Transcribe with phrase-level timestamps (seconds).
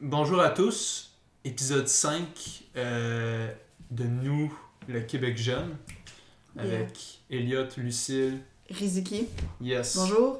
[0.00, 1.10] Bonjour à tous,
[1.44, 2.24] épisode 5
[2.76, 3.50] euh,
[3.90, 4.52] de Nous,
[4.88, 5.76] le Québec jeune,
[6.58, 8.38] avec Elliot, Lucille,
[8.68, 9.26] Riziki.
[9.60, 9.96] yes.
[9.96, 10.38] Bonjour.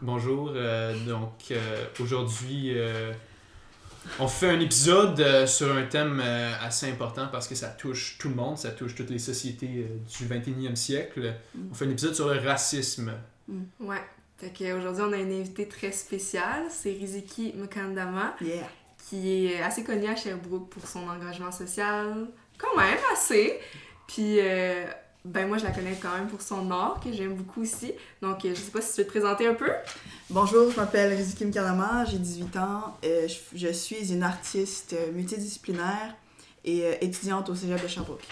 [0.00, 3.12] Bonjour, euh, donc euh, aujourd'hui euh,
[4.18, 8.16] on fait un épisode euh, sur un thème euh, assez important parce que ça touche
[8.18, 11.34] tout le monde, ça touche toutes les sociétés euh, du 21e siècle.
[11.54, 11.60] Mm.
[11.70, 13.12] On fait un épisode sur le racisme.
[13.80, 14.02] Ouais.
[14.36, 16.64] Fait qu'aujourd'hui, on a une invitée très spéciale.
[16.70, 18.68] C'est Riziki Mukandama, Yeah.
[19.08, 22.26] Qui est assez connue à Sherbrooke pour son engagement social.
[22.58, 23.58] Quand même, assez.
[24.06, 24.84] Puis, euh,
[25.24, 27.92] ben moi, je la connais quand même pour son art, que j'aime beaucoup aussi.
[28.22, 29.70] Donc, euh, je sais pas si tu veux te présenter un peu.
[30.30, 32.96] Bonjour, je m'appelle Riziki Mkanama, j'ai 18 ans.
[33.04, 36.14] Euh, je, je suis une artiste multidisciplinaire
[36.64, 38.26] et euh, étudiante au cégep de Sherbrooke.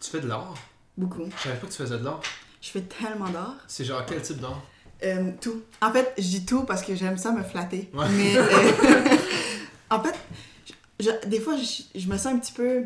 [0.00, 0.54] Tu fais de l'art?
[0.96, 1.24] Beaucoup.
[1.36, 2.20] Je savais pas que tu faisais de l'art.
[2.60, 3.56] Je fais tellement d'art.
[3.68, 4.62] C'est genre quel type d'art?
[5.04, 5.62] Euh, tout.
[5.82, 7.90] En fait, je dis tout parce que j'aime ça me flatter.
[7.92, 8.06] Ouais.
[8.12, 8.42] Mais euh,
[9.90, 10.14] en fait,
[11.00, 12.84] je- des fois, je, je me sens un petit peu.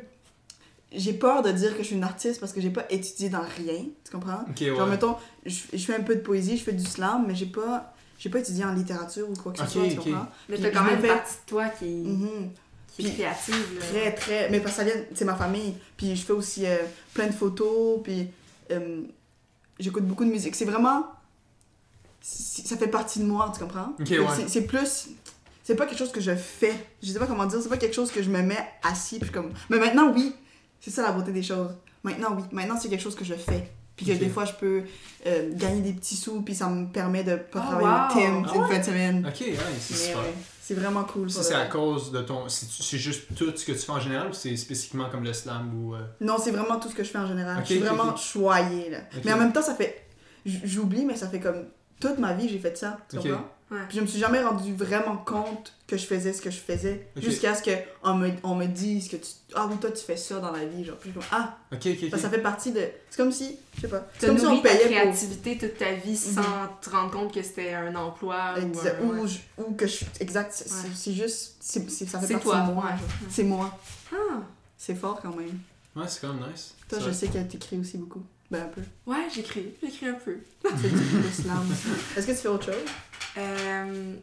[0.93, 3.43] J'ai peur de dire que je suis une artiste parce que j'ai pas étudié dans
[3.57, 3.85] rien.
[4.05, 4.45] Tu comprends?
[4.51, 4.87] Ok, Genre, ouais.
[4.91, 7.95] mettons, je, je fais un peu de poésie, je fais du slam, mais j'ai pas,
[8.19, 10.27] j'ai pas étudié en littérature ou quoi que ce soit, tu comprends?
[10.49, 12.51] Mais t'as quand même partie de toi qui, Mhm.
[12.89, 13.79] qui est Puis- créative.
[13.79, 13.87] Là.
[13.87, 14.51] Très, très.
[14.51, 15.75] Mais parce que ça vient, c'est ma famille.
[15.97, 16.77] Puis je fais aussi euh,
[17.15, 18.27] plein de photos, puis
[18.73, 19.03] euh,
[19.79, 20.57] j'écoute beaucoup de musique.
[20.57, 21.07] C'est vraiment.
[22.23, 23.95] Ça fait partie de moi, tu comprends?
[23.99, 24.45] Ouais.
[24.49, 25.09] C'est plus.
[25.71, 26.75] C'est pas quelque chose que je fais.
[27.01, 27.61] Je sais pas comment dire.
[27.63, 29.53] C'est pas quelque chose que je me mets assis, puis comme.
[29.69, 30.35] Mais maintenant, oui.
[30.81, 31.71] C'est ça la beauté des choses.
[32.03, 32.43] Maintenant, oui.
[32.51, 33.71] Maintenant, c'est quelque chose que je fais.
[33.95, 34.83] Puis que des fois, je peux
[35.27, 37.91] euh, gagner des petits sous, puis ça me permet de pas Oh, travailler au
[38.39, 38.45] wow.
[38.45, 38.69] Tim Ah une ouais?
[38.69, 39.27] fin de semaine.
[39.29, 40.19] Ok, ouais, c'est super.
[40.23, 41.31] ouais, c'est vraiment cool.
[41.31, 42.49] Ça, c'est à cause de ton.
[42.49, 45.33] C'est c'est juste tout ce que tu fais en général ou c'est spécifiquement comme le
[45.33, 45.95] slam ou.
[45.95, 47.59] euh, Non, c'est vraiment tout ce que je fais en général.
[47.59, 48.99] Ok, je suis vraiment choyée, là.
[49.25, 50.05] Mais en même temps, ça fait...
[50.45, 51.67] J'oublie, mais ça fait comme...
[52.01, 53.45] Toute ma vie, j'ai fait ça, tu comprends?
[53.71, 53.79] Ouais.
[53.89, 57.07] Puis je me suis jamais rendu vraiment compte que je faisais ce que je faisais.
[57.17, 59.29] Jusqu'à ce qu'on me, on me dise que tu...
[59.55, 60.97] Ah oui, toi, tu fais ça dans la vie, genre.
[60.97, 62.11] Puis je ah, Ok, ok, ok.
[62.11, 62.83] parce que ça fait partie de...
[63.09, 63.57] C'est comme si...
[63.77, 64.09] Je sais pas.
[64.19, 64.87] C'est comme si on ta payait pour...
[64.91, 66.43] créativité toute ta vie sans
[66.81, 69.29] te rendre compte que c'était un emploi ou un- ou, ouais.
[69.29, 70.05] je- ou que je...
[70.19, 70.53] Exact.
[70.53, 70.91] C'est Ouais.
[70.95, 71.55] c'est juste...
[71.61, 72.91] c'est c'est- ça fait C'est partie toi, de moi.
[73.31, 73.79] C'est moi.
[74.13, 74.17] Ah.
[74.77, 75.61] C'est fort, quand même.
[75.95, 76.75] Ouais, c'est quand même nice.
[76.89, 77.13] Toi, C'est je vrai.
[77.15, 78.23] sais qu'elle t'écrit aussi beaucoup.
[78.51, 78.81] Ben, un peu.
[79.07, 79.75] Ouais, j'écris.
[79.81, 80.39] J'écris un peu.
[80.65, 82.19] Tu fais du du slam aussi.
[82.19, 82.83] Est-ce que tu fais autre chose?
[83.39, 84.15] Euh,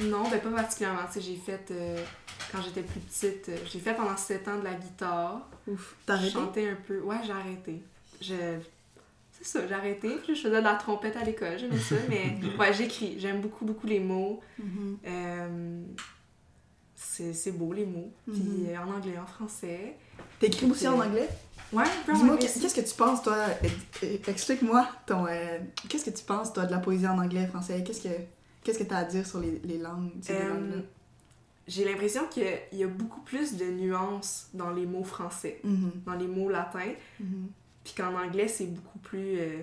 [0.00, 1.00] non, ben pas particulièrement.
[1.12, 2.02] Tu sais, j'ai fait, euh,
[2.50, 5.48] quand j'étais plus petite, euh, j'ai fait pendant 7 ans de la guitare.
[5.66, 5.94] Ouf.
[6.06, 6.32] T'as Je arrêté?
[6.32, 7.00] chantais un peu.
[7.00, 7.82] Ouais, j'ai arrêté.
[8.20, 8.34] Je...
[9.32, 10.08] C'est ça, j'ai arrêté.
[10.08, 11.96] Puis là, je faisais de la trompette à l'école, j'aimais ça.
[12.08, 13.16] Mais ouais, j'écris.
[13.18, 14.40] J'aime beaucoup, beaucoup les mots.
[15.06, 15.82] Euh,
[16.94, 18.12] c'est c'est beau, les mots.
[18.30, 18.66] Puis Mhm.
[18.70, 19.96] euh, en anglais, en français.
[20.38, 21.28] T'écris aussi en anglais?
[21.72, 23.36] Ouais, un peu en Dis-moi, qu'est-ce que tu penses, toi?
[24.26, 25.26] Explique-moi ton.
[25.26, 27.82] euh, Qu'est-ce que tu penses, toi, de la poésie en anglais, français?
[27.82, 28.08] Qu'est-ce que
[28.62, 30.80] qu'est-ce que t'as à dire sur les, les langues, ces Euh?
[31.68, 36.14] J'ai l'impression qu'il y a beaucoup plus de nuances dans les mots français, Mhm, dans
[36.14, 36.92] les mots latins.
[37.20, 37.48] mhm,
[37.84, 39.58] Puis qu'en anglais, c'est beaucoup plus euh,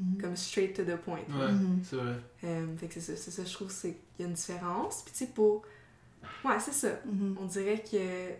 [0.00, 0.20] mhm.
[0.20, 1.18] comme straight to the point.
[1.28, 1.52] Ouais,
[1.84, 2.14] c'est vrai.
[2.44, 5.02] Euh, fait que c'est ça, c'est ça, je trouve qu'il y a une différence.
[5.02, 5.62] Puis tu sais, pour.
[6.44, 6.88] Ouais, c'est ça.
[7.40, 8.30] On dirait que.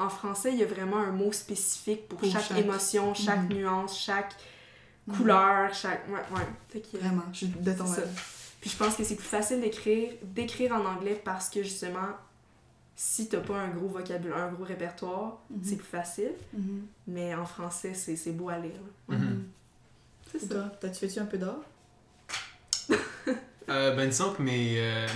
[0.00, 2.58] En français, il y a vraiment un mot spécifique pour, Pour chaque, chaque.
[2.58, 3.52] émotion, chaque Mhm.
[3.58, 4.34] nuance, chaque
[5.06, 5.16] Mhm.
[5.16, 6.08] couleur, chaque.
[6.08, 6.46] Ouais, ouais.
[6.70, 8.02] Fait que- Vraiment, je suis de ton avis.
[8.60, 12.08] Puis je pense que c'est plus facile d'écrire, d'écrire en anglais parce que justement,
[12.96, 15.60] si t'as pas un gros vocabulaire, un gros répertoire, Mhm.
[15.64, 16.32] c'est plus facile.
[17.06, 18.72] Mais en français, c'est c'est beau à lire.
[20.32, 20.46] C'est ça.
[20.48, 21.60] toi, t'as-tu fait-tu un peu d'art?
[23.70, 25.06] Euh, ben disons que mes, euh,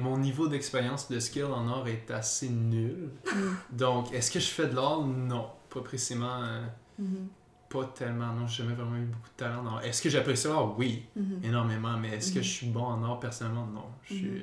[0.00, 3.10] mon niveau d'expérience de skill en art est assez nul.
[3.26, 5.00] Mhm, Donc, est-ce que je fais de l'art?
[5.02, 5.48] Non.
[5.68, 6.42] Pas précisément.
[6.42, 6.64] euh,
[6.98, 7.28] mhm,
[7.68, 8.32] pas tellement.
[8.32, 9.84] Non, j'ai jamais vraiment eu beaucoup de talent dans l'art.
[9.84, 10.78] Est-ce que j'apprécie l'art?
[10.78, 11.40] Oui, mhm.
[11.44, 11.96] énormément.
[11.98, 12.44] Mais est-ce que Mhm.
[12.44, 13.66] je suis bon en art personnellement?
[13.66, 13.84] Non.
[14.08, 14.42] Je suis...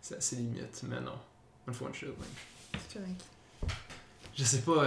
[0.00, 1.12] C'est assez limite, mais non.
[2.92, 3.24] Correct.
[4.34, 4.84] Je sais pas.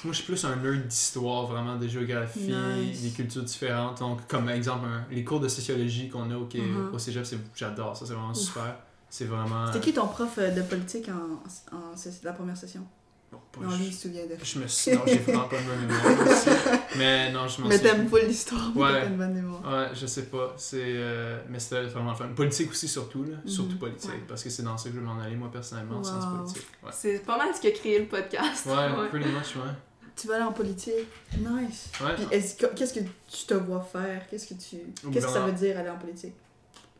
[0.00, 3.02] Euh, Moi, je suis plus un nerd d'histoire, vraiment, de géographie, Nice.
[3.02, 3.98] des cultures différentes.
[4.00, 6.90] Donc, comme exemple, un- les cours de sociologie qu'on a au, Mhm.
[6.94, 7.24] au cégep,
[7.54, 8.76] j'adore ça, c'est vraiment super.
[9.08, 9.66] C'est vraiment.
[9.66, 11.80] C'était qui ton prof euh, de politique en, en,
[12.22, 12.82] la première session?
[13.32, 14.36] Bon, pas- Non, lui, il je, se souvient de.
[14.42, 14.90] je me suis.
[14.94, 16.48] Non, j'ai vraiment pas de bonne mémoire aussi.
[16.96, 18.92] Mais non, je m'en Mais t'aimes pas l'histoire, mais Ouais.
[18.92, 19.62] t'as pas une bonne mémoire.
[19.72, 20.54] Ouais, je sais pas.
[20.56, 22.28] C'est, euh, mais c'était vraiment le fun.
[22.34, 23.22] Politique aussi, surtout.
[23.24, 23.36] Là.
[23.46, 23.78] Surtout Mhm.
[23.78, 24.10] politique.
[24.10, 24.22] Ouais.
[24.28, 26.66] Parce que c'est dans ça que je veux m'en aller, moi, personnellement, en sciences politiques.
[26.82, 28.66] Ouais, C'est pas mal ce qui a créé le podcast.
[28.66, 29.72] ouais, pretty much, ouais.
[30.16, 31.06] Tu vas aller en politique.
[31.38, 31.90] Nice.
[32.00, 32.14] Ouais.
[32.14, 34.26] Puis est-ce que- qu'est-ce que tu te vois faire?
[34.28, 34.76] Qu'est-ce que tu.
[35.12, 36.34] Qu'est-ce que ça veut dire aller en politique?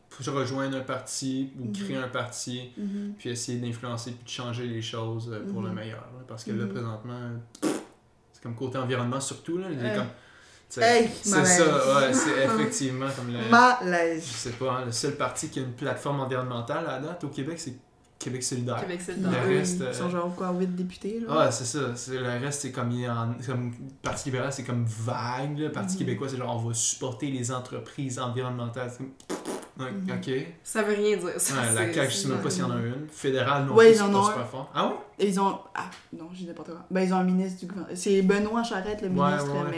[0.09, 1.73] Faut je rejoigne un parti ou Mhm.
[1.73, 2.71] créer un parti.
[2.77, 3.13] Mhm.
[3.17, 5.67] puis essayer d'influencer puis de changer les choses euh, pour Mhm.
[5.69, 5.99] le meilleur.
[6.01, 6.23] là.
[6.27, 6.71] parce que là, Mhm.
[6.73, 7.19] présentement,
[7.61, 9.57] c'est comme côté environnement surtout.
[9.57, 10.81] Là, comme.
[10.83, 13.39] Hey, c'est ça, ouais, c'est effectivement comme le.
[13.43, 14.23] Je Malaise.
[14.23, 17.27] sais pas, hein, le seul parti qui a une plateforme environnementale à la date au
[17.29, 17.73] Québec, c'est
[18.23, 18.79] Québec solidaire.
[18.81, 21.45] Québec, c'est Le le Ils- reste, Ils euh, sont genre quoi, 8 députés, là?
[21.45, 21.95] Ouais, c'est ça.
[21.95, 23.73] C'est, le reste, c'est comme, il est en, comme.
[24.01, 25.57] Parti libéral, c'est comme vague.
[25.57, 25.69] là.
[25.69, 25.99] Parti Mhm.
[25.99, 28.89] québécois, c'est genre on va supporter les entreprises environnementales.
[28.91, 29.11] C'est comme.
[29.79, 30.11] Ouais, Mhm.
[30.17, 30.47] Ok.
[30.63, 31.55] Ça veut rien dire, ça.
[31.55, 33.07] la c'est- CAQ, je sais même pas s'il y en a une.
[33.09, 34.71] Fédéral, non Ouais, plus, ils c'est en pas ont super fort.
[34.75, 34.93] Ah ouais?
[35.17, 35.57] Et ils ont.
[35.73, 36.81] Ah, non, j'ai n'importe quoi.
[36.91, 37.95] Ben, ils ont un ministre du gouvernement.
[37.95, 39.71] C'est Benoît Charette, le Ouais, ministre, ouais.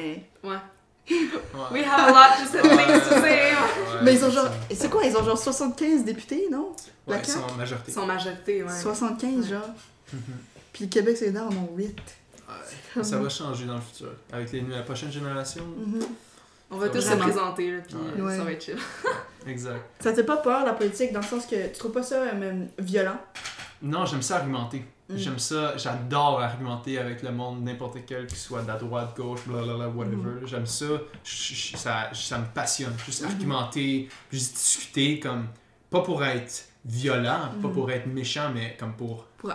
[0.44, 0.50] mais.
[0.50, 0.58] Ouais.
[1.10, 1.20] Ouais.
[1.72, 3.52] We have a lot to say, things to say.
[3.52, 4.48] Ouais, mais ils ont genre.
[4.74, 6.74] C'est quoi, ils ont genre 75 députés, non?
[7.08, 7.52] Ouais, la ils sont CAQ?
[7.52, 7.92] en majorité.
[7.92, 8.70] Son majorité, ouais.
[8.82, 9.44] 75, Ouais.
[9.50, 9.70] genre.
[10.72, 12.02] Puis le Québec solidaire en ont 8.
[12.96, 13.04] Ouais.
[13.04, 14.10] Ça va changer dans le futur.
[14.32, 15.64] Avec les, la prochaine génération.
[15.66, 16.00] Mhm.
[16.72, 17.24] On va tous se Vraiment.
[17.26, 18.02] présenter, là, puis Ouais.
[18.20, 18.38] euh, Ouais.
[18.38, 18.78] ça va être chill.
[19.48, 19.82] Exact.
[20.00, 22.16] Ça te fait pas peur, la politique, dans le sens que tu trouves pas ça
[22.16, 23.18] euh, même violent?
[23.82, 24.84] Non, j'aime ça argumenter.
[25.14, 25.18] Mm.
[25.18, 29.48] J'aime ça, j'adore argumenter avec le monde, n'importe quel, qu'il soit de la droite, gauche,
[29.48, 30.16] blablabla, whatever.
[30.42, 30.46] Mm-hmm.
[30.48, 30.86] J'aime ça.
[31.24, 32.10] Ça.
[32.14, 32.94] Ça me passionne.
[33.06, 33.30] Juste Mhm.
[33.32, 35.48] argumenter, juste discuter, comme.
[35.90, 37.74] Pas pour être violent, pas Mhm.
[37.74, 39.52] pour être méchant, mais comme pour Pour.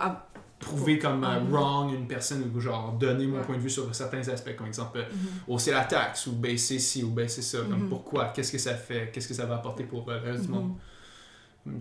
[0.59, 1.53] prouver comme euh, Mhm.
[1.53, 3.43] wrong une personne ou genre donner mon Ouais.
[3.45, 5.29] point de vue sur certains aspects, comme exemple euh, mhm.
[5.53, 7.59] hausser la taxe ou baisser ci ou baisser ça.
[7.69, 10.49] Comme pourquoi Qu'est-ce que ça fait Qu'est-ce que ça va apporter pour le reste du
[10.49, 10.73] monde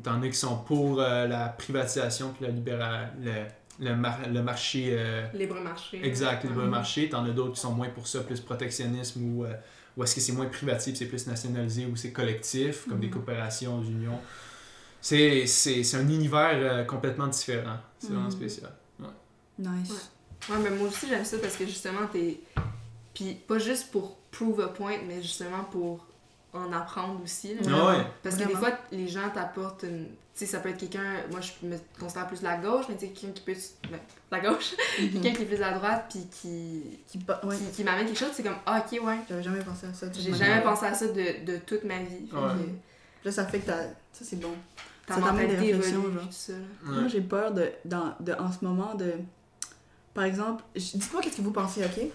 [0.02, 3.46] T'en as qui sont pour euh, la privatisation puis la libéra- le,
[3.80, 6.04] le, mar- le marché euh, Libre marché.
[6.04, 7.08] exact, le libre marché.
[7.08, 9.52] T'en as d'autres qui sont moins pour ça, plus protectionnisme ou, euh,
[9.96, 13.12] ou est-ce que c'est moins privatif, c'est plus nationalisé ou c'est collectif, comme des Mhm.
[13.14, 14.20] coopérations, des unions.
[15.00, 17.76] C'est, c'est, c'est un univers euh, complètement différent.
[17.98, 18.30] C'est vraiment Mhm.
[18.32, 18.72] spécial.
[19.58, 20.10] Nice.
[20.48, 22.40] Ouais, mais moi aussi j'aime ça parce que justement t'es.
[23.14, 26.06] Puis pas juste pour prove a point, mais justement pour
[26.52, 27.54] en apprendre aussi.
[27.54, 27.60] là.
[27.68, 28.04] Ah ouais.
[28.22, 30.06] Parce que des fois, les gens t'apportent une.
[30.34, 31.02] Tu sais, ça peut être quelqu'un.
[31.32, 33.54] Moi, je me considère plus la gauche, mais tu sais, quelqu'un qui peut.
[33.90, 33.98] ben,
[34.30, 34.74] la gauche.
[35.00, 35.10] Mhm.
[35.12, 37.00] quelqu'un qui est plus la droite, puis qui.
[37.08, 37.56] Qui ouais.
[37.56, 39.18] qui, qui m'amène quelque chose, c'est comme, ah, ok, ouais.
[39.28, 40.06] J'avais jamais pensé à ça.
[40.12, 42.28] J'ai jamais pensé à ça de, de toute ma vie.
[42.32, 42.40] Ouais.
[43.22, 43.82] que Là, ça fait que t'as.
[44.12, 44.52] Ça, c'est bon.
[45.06, 46.26] ta Ça t'amène des réflexions, évolue, genre.
[46.26, 46.52] tout ça.
[46.84, 49.12] Moi, j'ai peur de, dans, de, en ce moment, de.
[50.14, 52.06] Par exemple, dites-moi qu'est-ce que vous pensez, ok?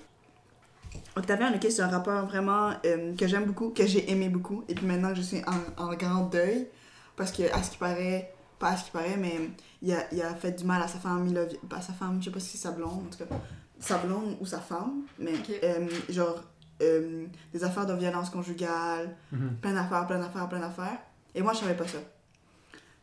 [1.15, 4.74] Octavien, ok, c'est un rappeur vraiment euh, que j'aime beaucoup, que j'ai aimé beaucoup, et
[4.75, 6.68] puis maintenant que je suis en, en grand deuil,
[7.15, 9.50] parce que, à ce qui paraît, pas à ce qui paraît, mais
[9.81, 12.18] il a, il a fait du mal à sa femme, il a, pas sa femme,
[12.19, 13.36] je sais pas si c'est sa blonde, en tout cas,
[13.80, 15.33] sa blonde ou sa femme, mais
[15.63, 16.42] euh, genre,
[16.81, 19.57] euh, des affaires de violence conjugale, Mhm.
[19.62, 20.98] plein d'affaires, plein d'affaires, plein d'affaires.
[21.36, 22.00] Et moi, je savais pas ça.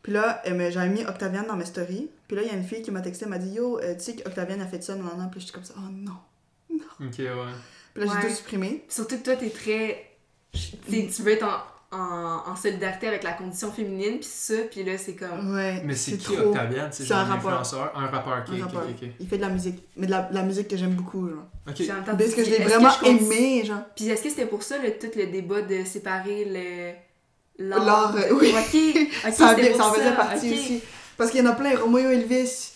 [0.03, 2.09] Puis là, euh, j'avais mis Octaviane dans mes stories.
[2.27, 3.93] Puis là, il y a une fille qui m'a texté, elle m'a dit Yo, euh,
[3.93, 5.29] tu sais qu'Octaviane a fait ça, non, non, non.
[5.29, 6.17] Puis j'étais comme ça, oh non.
[6.99, 7.25] Ok, ouais.
[7.93, 8.83] Puis là, j'ai tout supprimé.
[8.89, 10.05] Surtout que toi, t'es très.
[10.89, 11.45] t'es- tu veux être
[11.91, 15.53] en, en, en solidarité avec la condition féminine, puis ça, puis là, c'est comme.
[15.53, 15.81] Ouais.
[15.85, 16.49] Mais c'est qui trop.
[16.49, 17.51] Octavian C'est genre un un rappeur.
[17.51, 19.09] influenceur Un rappeur, Un ok, ok.
[19.19, 19.83] Il fait de la musique.
[19.97, 21.45] Mais de la, la musique que j'aime beaucoup, genre.
[21.67, 21.81] Ok.
[22.05, 23.81] Parce que je l'ai vraiment je aimé, genre.
[23.95, 26.93] Puis est-ce que c'était pour ça, le, tout le débat de séparer le.
[27.57, 28.51] L'art, euh, oui.
[28.57, 30.81] Ok, ok, ça, ça en faisait partie aussi.
[31.17, 32.71] Parce qu'il y en a plein, Romeo Elvis,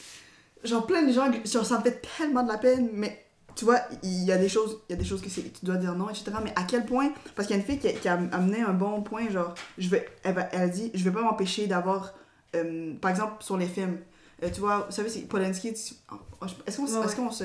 [0.63, 3.24] genre plein de gens, genre ça me fait tellement de la peine, mais
[3.55, 5.65] tu vois, il y a des choses, il y a des choses que c'est- tu
[5.65, 6.31] dois dire non, etc.
[6.43, 8.61] Mais à quel point, parce qu'il y a une fille qui a, qui a amené
[8.61, 11.67] un bon point, genre, je vais, elle, va- elle a dit, je vais pas m'empêcher
[11.67, 12.13] d'avoir,
[12.55, 13.97] euh, par exemple, sur les films,
[14.43, 15.73] euh, tu vois, vous savez, c'est Polanski,
[16.11, 16.15] oh,
[16.45, 17.43] je- est-ce qu'on qu'on se,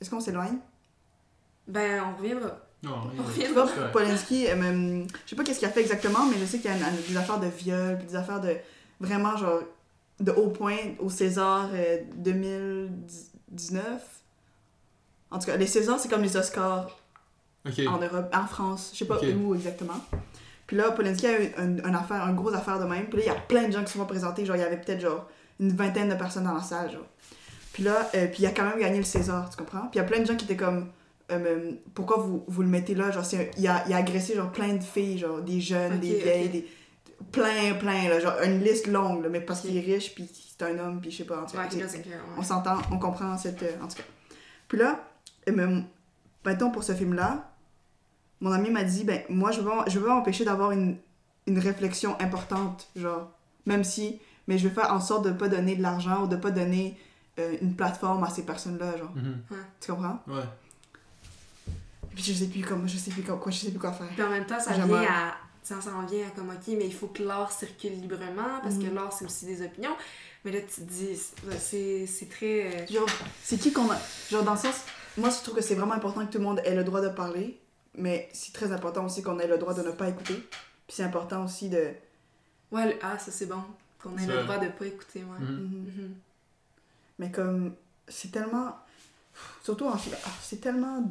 [0.00, 0.58] est-ce qu'on s'éloigne?
[1.68, 2.58] Ben, on reviendra.
[2.82, 3.22] Non, On rien.
[3.22, 3.92] revient Tu vois, Ouais.
[3.92, 6.70] Polanski, euh, même, je sais pas qu'est-ce qu'il a fait exactement, mais je sais qu'il
[6.70, 8.54] y a une- une- des affaires de viol, puis des affaires de
[9.00, 9.60] vraiment genre
[10.20, 14.15] de haut point au César euh, 2019.
[15.30, 16.88] En tout cas, les Césars, c'est comme les Oscars
[17.88, 19.94] en Europe, en France, je sais pas où exactement.
[20.66, 23.06] Puis là, Polanski a eu un, un affaire, un gros affaire de même.
[23.06, 24.44] Puis là, il y a plein de gens qui sont pas présentés.
[24.44, 25.28] Genre, il y avait peut-être genre
[25.60, 27.06] une vingtaine de personnes dans la salle, genre.
[27.72, 29.82] Puis là, euh, puis il a quand même gagné le César, tu comprends?
[29.88, 30.88] Puis il y a plein de gens qui étaient comme,
[31.30, 33.10] euh, pourquoi vous, vous le mettez là?
[33.10, 35.98] Genre, c'est un- il, a, il a agressé genre plein de filles, genre des jeunes,
[36.00, 36.68] des vieilles, des...
[37.32, 40.64] plein, plein, là, genre une liste longue, là, mais parce qu'il est riche, puis c'est
[40.64, 41.68] un homme, puis je sais pas, en tout cas,
[42.10, 43.62] Ouais, on s'entend, on comprend cette.
[43.62, 44.04] euh, en tout cas.
[44.68, 45.00] Puis là,
[45.48, 45.84] euh, même,
[46.44, 47.50] mettons pour ce film-là,
[48.40, 50.96] mon ami m'a dit ben, moi, je veux je veux pas m'empêcher d'avoir une,
[51.46, 53.30] une réflexion importante, genre,
[53.66, 54.20] même si.
[54.48, 56.96] Mais je veux faire en sorte de pas donner de l'argent ou de pas donner
[57.40, 59.10] euh, une plateforme à ces personnes-là, genre.
[59.16, 59.42] Mhm.
[59.80, 60.20] Tu comprends?
[60.28, 60.44] Ouais.
[62.14, 64.06] Puis je sais plus comment, je sais plus quoi, je sais plus quoi faire.
[64.08, 64.86] Puis en même temps, ça Jamais.
[65.00, 65.34] vient à.
[65.62, 68.84] Ça s'en vient à comme, ok, mais il faut que l'art circule librement, parce que
[68.84, 68.94] Mhm.
[68.94, 69.96] l'art, c'est aussi des opinions.
[70.44, 71.08] Mais là, tu te dis,
[71.58, 72.66] c'est c'est très.
[72.72, 73.08] euh, Genre,
[73.42, 73.96] c'est qui qu'on a.
[74.30, 74.76] Genre, dans le sens.
[75.16, 77.08] Moi, je trouve que c'est vraiment important que tout le monde ait le droit de
[77.08, 77.58] parler,
[77.94, 80.34] mais c'est très important aussi qu'on ait le droit de ne pas écouter.
[80.86, 81.90] Puis c'est important aussi de.
[82.70, 83.62] Ouais, le- ah, ça c'est bon.
[84.02, 85.38] Qu'on ait Ça- le droit de pas écouter, ouais.
[85.40, 85.50] Mhm.
[85.52, 85.84] Mhm.
[86.04, 86.14] Mhm.
[87.18, 87.74] Mais comme,
[88.08, 88.76] c'est tellement.
[89.62, 91.02] Surtout en ah, c'est tellement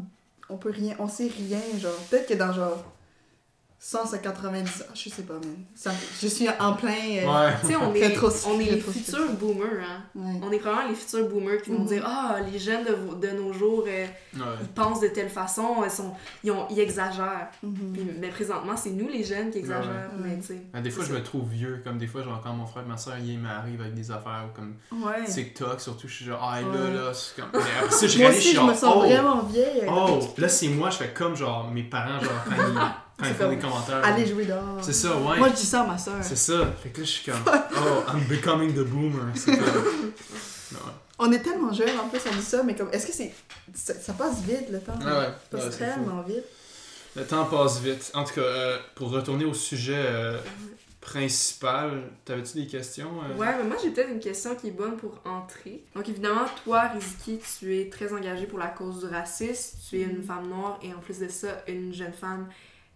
[0.50, 1.96] on peut rien, on sait rien, genre.
[2.10, 2.84] Peut-être que dans genre
[3.90, 5.58] 190 ans, je sais pas, man.
[5.76, 6.90] Ça- je suis en plein.
[6.90, 7.54] euh, Ouais.
[7.62, 10.02] Tu sais, on est, on est les futurs boomers, hein.
[10.16, 10.40] ouais.
[10.42, 11.86] On est probablement les futurs boomers qui vont Mhm.
[11.86, 14.42] dire Ah, les jeunes de, vos- de nos jours, euh, Ouais.
[14.62, 16.12] ils pensent de telle façon, ils, sont,
[16.44, 17.50] ils, ont, ils exagèrent.
[17.62, 17.92] Mhm.
[17.94, 20.10] Puis, mais présentement, c'est nous les jeunes qui exagèrent.
[20.18, 20.30] Ouais.
[20.30, 20.82] Mais tu sais.
[20.82, 21.82] Des fois, je me trouve vieux.
[21.84, 24.46] Comme des fois, genre, quand mon frère et ma soeur, ils m'arrivent avec des affaires
[24.56, 25.26] comme Ouais.
[25.26, 26.92] TikTok, surtout, je suis genre, ah, là, Ouais.
[26.92, 27.52] là, c'est comme.
[27.54, 29.84] Mais après ça, je Moi aussi, je genre, me sens oh, vraiment vieille.
[29.88, 32.82] Oh, là, c'est moi, je fais comme, genre, mes parents, genre, quand ils,
[33.18, 34.02] quand ils C'est font des comme, commentaires.
[34.04, 34.80] Allez jouer dehors.
[34.82, 35.38] C'est ça, ouais.
[35.38, 36.16] Moi, je dis ça à ma soeur.
[36.22, 36.74] C'est ça.
[36.84, 39.32] Fait que là, je suis comme, oh, I'm becoming the boomer.
[39.36, 39.66] C'est comme.
[40.72, 40.80] Ouais.
[41.20, 43.34] On est tellement jeunes en plus, on dit ça, mais comme, est-ce que c'est.
[43.74, 44.98] Ça, ça passe vite le temps?
[45.06, 45.26] Ah ouais.
[45.26, 45.94] Ça passe Ouais, c'est fou.
[46.02, 46.44] tellement vite.
[47.16, 48.12] Le temps passe vite.
[48.16, 50.38] En tout cas, euh, pour retourner au sujet euh,
[51.00, 53.10] principal, t'avais-tu des questions?
[53.24, 53.38] euh?
[53.38, 55.84] Ouais, mais moi j'ai peut-être une question qui est bonne pour entrer.
[55.96, 59.78] Donc évidemment, toi, Riziki, tu es très engagée pour la cause du racisme.
[59.90, 60.24] Tu es une Mhm.
[60.24, 62.48] femme noire et en plus de ça, une jeune femme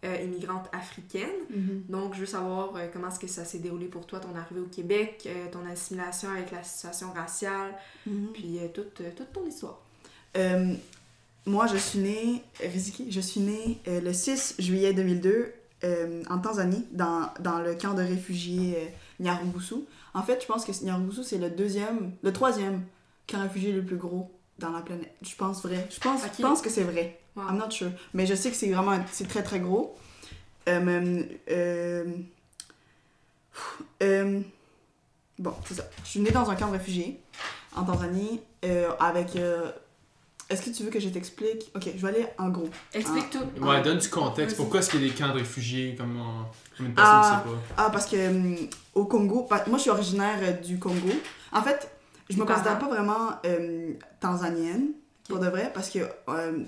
[0.06, 1.30] euh, immigrante africaine.
[1.52, 1.90] Mm-hmm.
[1.92, 4.62] Donc je veux savoir euh, comment est-ce que ça s'est déroulé pour toi, ton arrivée
[4.62, 7.74] au Québec, euh, ton assimilation avec la situation raciale,
[8.06, 8.30] Mhm.
[8.34, 9.82] puis toute, toute ton histoire.
[11.46, 15.54] Moi, je suis née, Riziki, je suis née le 6 juillet 2002
[15.84, 18.76] euh, en Tanzanie, dans, dans le camp de réfugiés
[19.20, 19.76] Nyarugusu.
[20.14, 22.84] En fait, je pense que Nyarugusu, c'est le deuxième, le troisième
[23.28, 24.30] camp réfugié le plus gros
[24.60, 25.14] dans la planète.
[25.22, 25.88] Je pense vrai.
[25.90, 26.32] Je pense, Ok.
[26.38, 27.20] je pense que c'est vrai.
[27.40, 27.50] Wow.
[27.50, 27.92] I'm not sure.
[28.14, 29.96] Mais je sais que c'est vraiment, c'est très très gros.
[30.68, 32.06] Euh, euh,
[34.04, 34.40] euh,
[35.38, 35.84] bon, c'est ça.
[36.04, 37.20] Je suis née dans un camp de réfugiés
[37.76, 39.36] en Tanzanie euh, avec...
[39.36, 39.72] euh,
[40.50, 41.70] est-ce que tu veux que je t'explique?
[41.76, 42.70] Ok, je vais aller en gros.
[42.94, 43.38] Explique Ah.
[43.56, 43.64] tout.
[43.66, 44.58] Ouais, donne du contexte.
[44.58, 46.20] Pourquoi est-ce qu'il y a des camps de réfugiés comme,
[46.80, 47.44] une personne Ah.
[47.46, 47.64] ne sait pas?
[47.78, 48.18] Ah, parce que
[48.96, 51.10] au Congo, moi je suis originaire euh, du Congo.
[51.52, 51.92] En fait,
[52.32, 54.88] je me considère pas vraiment euh, tanzanienne,
[55.28, 56.64] pour de vrai, parce que euh,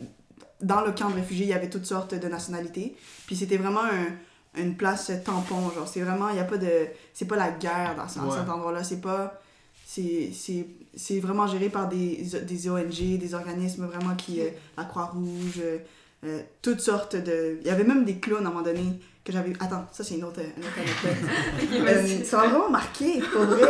[0.61, 2.95] dans le camp de réfugiés, il y avait toutes sortes de nationalités.
[3.27, 5.87] Puis c'était vraiment un- une place tampon, genre.
[5.87, 6.87] C'est vraiment, il y a pas de.
[7.13, 8.37] C'est pas la guerre dans, ce- dans Ouais.
[8.37, 8.83] cet endroit-là.
[8.83, 9.41] C'est pas.
[9.85, 10.65] C'est c'est-
[10.95, 14.41] c'est vraiment géré par des, des ONG, des organismes vraiment qui.
[14.41, 15.77] euh, la Croix-Rouge, euh,
[16.25, 17.57] euh, toutes sortes de.
[17.61, 19.53] Il y avait même des clowns à un moment donné que j'avais.
[19.59, 21.29] Attends, ça c'est une autre, une autre anecdote.
[22.21, 23.69] Euh, ça m'a vraiment marqué, pour vrai.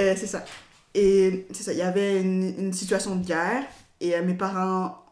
[0.00, 0.44] Euh, c'est ça.
[0.94, 3.64] Et c'est ça, il y avait une, une situation de guerre
[4.00, 5.03] et euh, mes parents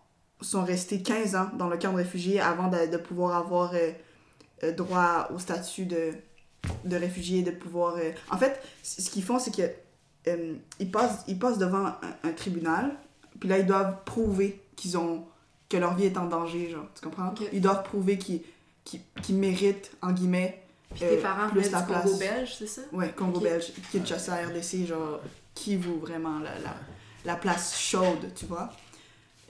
[0.43, 3.91] sont restés 15 ans dans le camp de réfugiés avant de, de pouvoir avoir euh,
[4.65, 6.13] euh, droit au statut de,
[6.85, 7.97] de réfugié, de pouvoir...
[7.97, 9.63] euh, En fait, ce qu'ils font, c'est que
[10.29, 12.93] euh, ils, passent, ils passent devant un, un tribunal,
[13.41, 15.25] puis là, ils doivent prouver qu'ils ont...
[15.69, 17.35] que leur vie est en danger, genre, tu comprends?
[17.53, 18.43] Ils doivent prouver qu'ils
[18.85, 20.61] qu'ils- qu'ils méritent, en guillemets,
[20.95, 22.19] Puis tes parents plus la du Congo place.
[22.19, 22.83] belge, c'est ça?
[22.93, 23.45] Ouais, Congo Ok.
[23.45, 25.21] belge, Kinshasa, RDC, genre,
[25.55, 26.75] qui vaut vraiment la, la,
[27.25, 28.71] la place chaude, tu vois?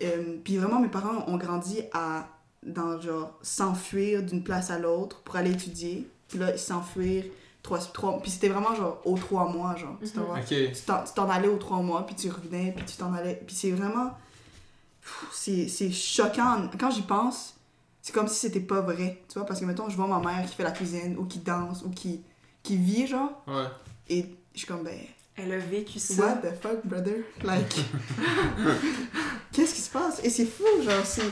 [0.03, 2.27] Euh, Puis vraiment, mes parents ont grandi à,
[2.65, 6.09] dans genre, s'enfuir d'une place à l'autre pour aller étudier.
[6.29, 7.25] Puis là, s'enfuir,
[7.63, 10.25] trois, trois, puis c'était vraiment genre aux trois mois, genre, tu Mhm.
[10.25, 10.39] vois.
[10.39, 10.47] Ok.
[10.47, 13.41] Tu t'en- tu t'en allais aux trois mois, puis tu revenais, puis tu t'en allais.
[13.47, 14.13] Puis c'est vraiment.
[15.33, 16.69] C'est choquant.
[16.79, 17.55] Quand j'y pense,
[18.01, 19.23] c'est comme si c'était pas vrai.
[19.29, 21.39] Tu vois, parce que mettons, je vois ma mère qui fait la cuisine, ou qui
[21.41, 22.23] danse, ou qui,
[22.63, 23.67] qui vit, genre, Ouais.
[24.09, 24.99] et je suis comme, ben,
[25.37, 26.23] Elle a vécu ça.
[26.23, 27.25] what the fuck, brother?
[27.43, 27.75] Like.
[29.53, 30.21] Qu'est-ce qui se passe?
[30.25, 31.23] Et c'est fou, genre, c'est.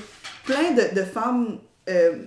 [0.44, 2.24] Plein de, de femmes euh,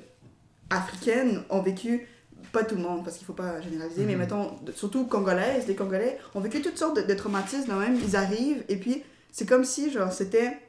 [0.70, 2.08] africaines ont vécu.
[2.52, 4.20] Pas tout le monde, parce qu'il faut pas généraliser, mais Mhm.
[4.20, 7.96] mettons, de- surtout congolaises, les Congolais ont vécu toutes sortes de, de traumatismes, de même.
[8.04, 9.02] Ils arrivent, et puis
[9.32, 10.60] c'est comme si, genre, c'était.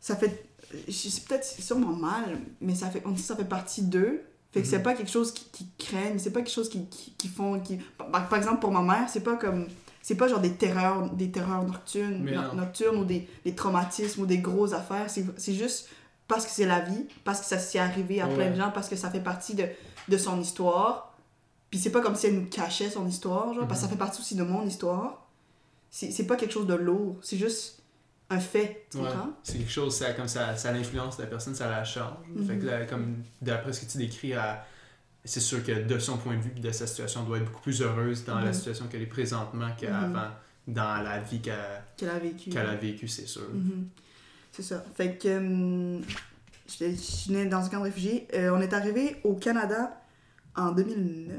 [0.00, 0.44] Ça fait.
[0.88, 3.82] je- C'est peut-être c'est sûrement mal, mais ça fait, on dit que ça fait partie
[3.82, 4.22] d'eux.
[4.52, 4.82] Fait que c'est Mhm.
[4.82, 7.60] pas quelque chose qui, qui craignent, c'est pas quelque chose qui, qui, qui font.
[7.60, 7.78] Qui...
[7.96, 9.66] Par, par exemple, pour ma mère, c'est pas comme.
[10.02, 14.26] C'est pas genre des terreurs, des terreurs nocturnes, no- nocturnes ou des, des traumatismes ou
[14.26, 15.06] des grosses affaires.
[15.08, 15.88] C'est juste
[16.26, 18.88] parce que c'est la vie, parce que ça s'est arrivé à plein de gens, parce
[18.88, 19.66] que ça fait partie de,
[20.08, 21.14] de son histoire.
[21.70, 23.92] Puis c'est pas comme si elle nous cachait son histoire, genre, parce que ça Mhm.
[23.92, 25.26] fait partie aussi de mon histoire.
[25.90, 27.79] C'est pas quelque chose de lourd, c'est juste
[28.30, 29.04] un fait, tu Ouais.
[29.04, 29.32] comprends?
[29.42, 32.16] C'est quelque chose, ça, comme ça, ça l'influence la personne, ça la change.
[32.46, 32.66] Fait que Mhm.
[32.66, 34.32] là, comme d'après ce que tu décris,
[35.24, 37.62] c'est sûr que de son point de vue, de sa situation, elle doit être beaucoup
[37.62, 38.52] plus heureuse dans la Mhm.
[38.54, 40.28] situation qu'elle est présentement qu'avant,
[40.68, 42.50] dans la vie qu'elle Qu'elle a vécu.
[42.50, 43.48] qu'elle a vécue, c'est sûr.
[43.52, 43.88] Mhm.
[44.52, 44.84] C'est ça.
[44.94, 46.02] Fait que hum,
[46.68, 48.28] je suis née dans un camp de réfugiés.
[48.34, 50.00] Euh, on est arrivé au Canada
[50.56, 51.36] en 2009.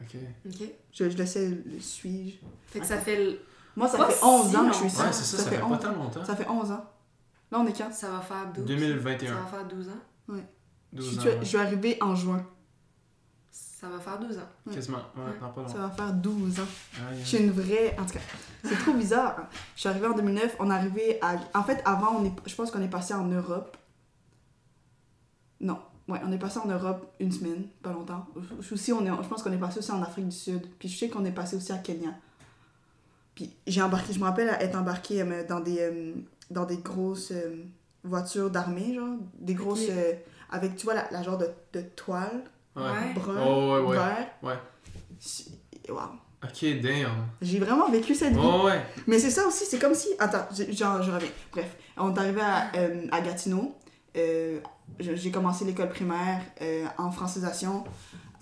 [0.00, 0.16] Ok.
[0.46, 0.68] Ok.
[0.92, 2.36] Je, je le sais, le suis-je?
[2.68, 3.38] Fait que ça fait.
[3.76, 5.00] Moi, ça Pas fait 11 si ans que je suis ici.
[5.00, 6.24] Ouais, c'est ça, ça, fait, pas 11 tant longtemps.
[6.24, 6.84] Ça fait 11 ans.
[7.52, 7.92] Là, on est quand?
[7.92, 8.64] Ça va faire 12.
[8.64, 9.28] 2021.
[9.28, 10.34] Ça va faire 12 ans.
[10.92, 11.32] Je 12 suis, ans.
[11.40, 12.44] je suis arrivée en juin.
[13.50, 14.40] Ça va faire 12 ans.
[14.66, 14.74] Ouais.
[14.74, 14.96] Quasiment.
[15.16, 15.38] Ouais, Ouais.
[15.42, 16.66] non, pas Ça va faire 12 ans.
[17.18, 17.94] Je suis une vraie.
[18.00, 18.20] En tout cas,
[18.64, 19.36] c'est trop bizarre.
[19.38, 19.46] hein.
[19.74, 21.36] Je suis arrivée en 2009, on est arrivé à.
[21.54, 22.32] En fait, avant, on est...
[22.46, 23.76] je pense qu'on est passé en Europe.
[25.60, 25.78] Non.
[26.08, 28.26] Ouais, on est passé en Europe une semaine, pas longtemps.
[28.72, 29.22] Aussi, on est...
[29.22, 30.66] je pense qu'on est passé aussi en Afrique du Sud.
[30.78, 32.10] Puis je sais qu'on est passé aussi à Kenya.
[33.36, 36.14] Puis j'ai embarqué, je me rappelle être embarquée euh, dans des, euh,
[36.50, 37.62] dans des grosses euh,
[38.02, 39.16] voitures d'armée, genre.
[39.38, 39.86] Des grosses.
[39.90, 40.14] Euh,
[40.50, 42.42] avec, tu vois, la, la genre de, de toile,
[42.74, 42.82] Ouais.
[42.82, 43.14] Ouais.
[43.14, 43.96] brun, Oh, ouais, ouais.
[43.96, 44.28] vert.
[44.42, 44.54] Ouais.
[45.88, 45.98] Wow.
[46.44, 47.26] Ok, damn.
[47.40, 48.40] J'ai vraiment vécu cette vie.
[48.42, 48.80] Oh, ouais.
[49.06, 50.08] Mais c'est ça aussi, c'est comme si.
[50.18, 51.28] Attends, je, genre, je reviens.
[51.52, 53.74] Bref, on est arrivé à, euh, à Gatineau.
[54.16, 54.60] Euh,
[54.98, 57.84] J'ai commencé l'école primaire euh, en francisation.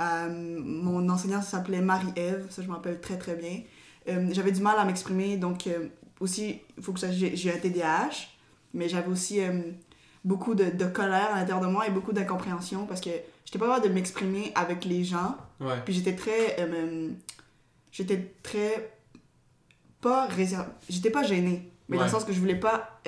[0.00, 0.28] Euh,
[0.60, 3.60] mon enseignante s'appelait Marie-Ève, ça je me rappelle très très bien.
[4.08, 5.88] Euh, j'avais du mal à m'exprimer, donc euh,
[6.20, 8.28] aussi, il faut que ça, j'ai j'ai un TDAH,
[8.74, 9.60] mais j'avais aussi euh,
[10.24, 13.10] beaucoup de, de colère à l'intérieur de moi et beaucoup d'incompréhension parce que
[13.44, 15.36] j'étais pas capable de m'exprimer avec les gens.
[15.60, 15.80] Ouais.
[15.84, 16.56] Puis j'étais très.
[17.92, 18.90] j'étais très.
[20.00, 20.70] Pas réservée.
[20.90, 21.70] J'étais pas gênée.
[21.88, 23.00] Mais dans le sens que je voulais pas.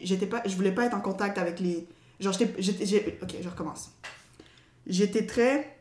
[0.00, 0.42] j'étais pas.
[0.46, 1.88] Je voulais pas être en contact avec les.
[2.20, 2.62] Genre, j'étais.
[2.62, 3.90] j'étais- j'ai- Ok, je recommence.
[4.86, 5.76] J'étais très.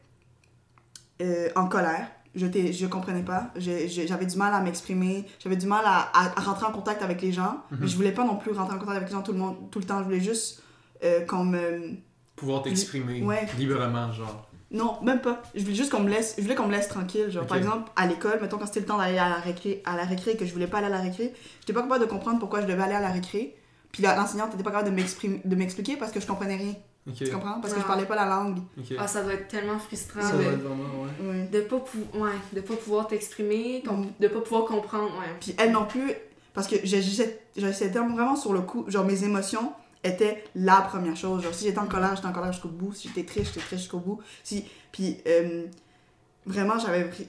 [1.22, 2.10] euh, en colère.
[2.36, 3.52] J'étais, je comprenais pas.
[3.58, 5.26] J'avais du mal à m'exprimer.
[5.40, 7.62] J'avais du mal à, à- à rentrer en contact avec les gens.
[7.72, 7.78] Mhm.
[7.82, 9.70] Mais je voulais pas non plus rentrer en contact avec les gens tout le, monde,
[9.72, 10.00] tout le temps.
[10.00, 10.64] Je voulais juste
[11.04, 11.98] euh, qu'on me.
[12.36, 13.46] Pouvoir t'exprimer Ouais.
[13.58, 14.50] librement, genre.
[14.72, 15.44] Non, même pas.
[15.54, 17.30] Je voulais juste qu'on me laisse, je voulais qu'on me laisse tranquille.
[17.30, 19.96] Genre, par exemple, à l'école, mettons quand c'était le temps d'aller à la récré, à
[19.96, 22.10] la récré et que je voulais pas aller à la récré, j'étais pas capable de
[22.10, 23.56] comprendre pourquoi je devais aller à la récré.
[23.92, 26.74] Puis l'enseignante était pas capable de m'expliquer parce que je comprenais rien.
[27.08, 27.16] Ok.
[27.16, 27.60] Tu comprends?
[27.60, 28.60] Parce que je parlais pas la langue.
[28.98, 31.28] Ah, ça doit être tellement frustrant Ça de, va être vraiment, ouais.
[31.30, 31.48] Ouais.
[31.52, 34.12] de, pas pou- ouais, de pas pouvoir t'exprimer, com- Mhm.
[34.20, 35.10] de pas pouvoir comprendre.
[35.20, 35.26] Ouais.
[35.42, 36.14] Puis elle non plus,
[36.54, 41.18] parce que j'ai- j'ai- j'étais vraiment sur le coup, genre mes émotions étaient la première
[41.18, 41.44] chose.
[41.44, 42.94] Genre si j'étais en colère, j'étais en colère jusqu'au bout.
[42.94, 44.20] Si j'étais triste, j'étais triste jusqu'au bout.
[44.44, 45.66] Si, puis euh,
[46.46, 47.28] vraiment, j'avais pris-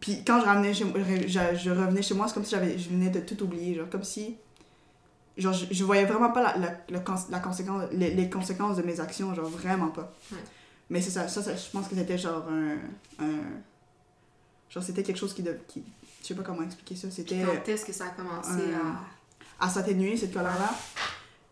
[0.00, 3.08] Puis quand je, ramenais chez je revenais chez moi, c'est comme si j'avais, je venais
[3.08, 3.74] de tout oublier.
[3.74, 4.36] Genre comme si.
[5.36, 8.76] Genre, je, je voyais vraiment pas la, la, la, cons- la conséquence, les, les conséquences
[8.76, 10.12] de mes actions, genre vraiment pas.
[10.30, 10.38] Ouais.
[10.90, 12.76] Mais c'est ça, ça, ça, je pense que c'était genre un.
[13.24, 13.40] un
[14.70, 15.82] genre, c'était quelque chose qui, de, qui.
[16.22, 17.10] Je sais pas comment expliquer ça.
[17.10, 17.42] C'était.
[17.42, 18.62] Quand est-ce que ça a commencé
[19.60, 19.64] à.
[19.66, 20.70] à s'atténuer, cette colère-là,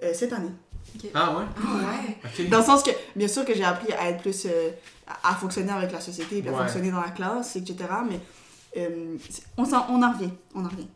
[0.04, 0.52] euh, cette année.
[1.14, 1.44] Ah, ouais?
[1.56, 2.46] Ah ouais!
[2.48, 4.46] Dans le sens que, bien sûr que j'ai appris à être plus...
[4.46, 4.70] euh,
[5.24, 6.58] à fonctionner avec la société, puis à Ouais.
[6.58, 7.76] fonctionner dans la classe, etc.
[8.08, 8.20] Mais
[8.76, 9.16] euh,
[9.56, 10.88] on, en revient, on en revient.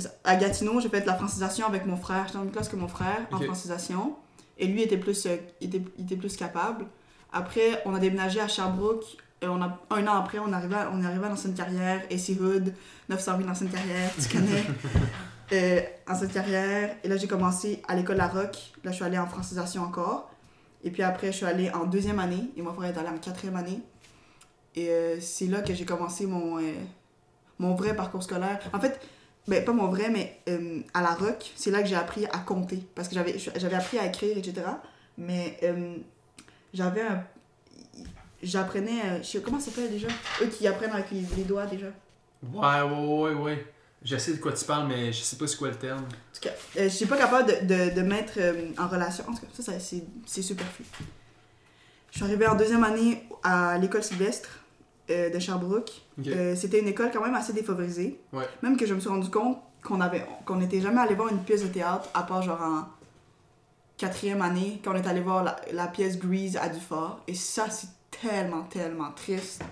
[0.00, 0.08] Ça.
[0.24, 2.24] À Gatineau, j'ai fait de la francisation avec mon frère.
[2.26, 4.16] J'étais dans même classe que mon frère en francisation.
[4.58, 6.86] Et lui était plus, euh, il était, il était plus capable.
[7.32, 9.04] Après, on a déménagé à Sherbrooke.
[9.42, 12.40] Et on a, un an après, on arrivait, on est arrivé à l'ancienne carrière, AC
[12.40, 12.72] Hood,
[13.08, 14.64] 908 l'ancienne carrière, tu connais.
[15.52, 16.96] euh, ancienne carrière.
[17.02, 18.58] Et là, j'ai commencé à l'école La Roque.
[18.84, 20.30] Là, je suis allée en francisation encore.
[20.84, 22.50] Et puis après, je suis allée en deuxième année.
[22.56, 23.80] Et mon frère est allé en quatrième année.
[24.74, 26.72] Et euh, c'est là que j'ai commencé mon, euh,
[27.58, 28.60] mon vrai parcours scolaire.
[28.72, 29.00] En fait,
[29.48, 32.38] ben, pas mon vrai, mais euh, à La Roque, c'est là que j'ai appris à
[32.38, 32.80] compter.
[32.94, 34.62] Parce que j'avais j'avais appris à écrire, etc.
[35.18, 35.96] Mais euh,
[36.72, 37.24] j'avais un.
[38.42, 39.00] J'apprenais.
[39.04, 40.08] euh, je sais comment ça s'appelle déjà?
[40.42, 41.86] Eux qui apprennent avec les, les doigts déjà.
[42.52, 43.66] Ouais, ouais, ouais, ouais.
[44.04, 46.00] Je sais de quoi tu parles, mais je sais pas c'est quoi le terme.
[46.02, 48.32] En tout cas, je suis pas capable de, de, de mettre
[48.76, 49.24] en relation.
[49.28, 50.84] En tout cas, ça, ça c'est, c'est superflu.
[52.10, 54.48] Je suis arrivée en deuxième année à l'école Sylvestre
[55.10, 55.90] euh, de Sherbrooke.
[56.18, 56.26] Ok.
[56.28, 58.20] Euh, c'était une école quand même assez défavorisée.
[58.32, 58.44] Ouais.
[58.62, 61.42] Même que je me suis rendu compte qu'on avait qu'on n'était jamais allé voir une
[61.42, 62.84] pièce de théâtre, à part genre en
[63.96, 67.20] quatrième année, quand on est allé voir la, la pièce Grease à Dufort.
[67.28, 67.88] Et ça, c'est
[68.22, 69.62] tellement, tellement triste.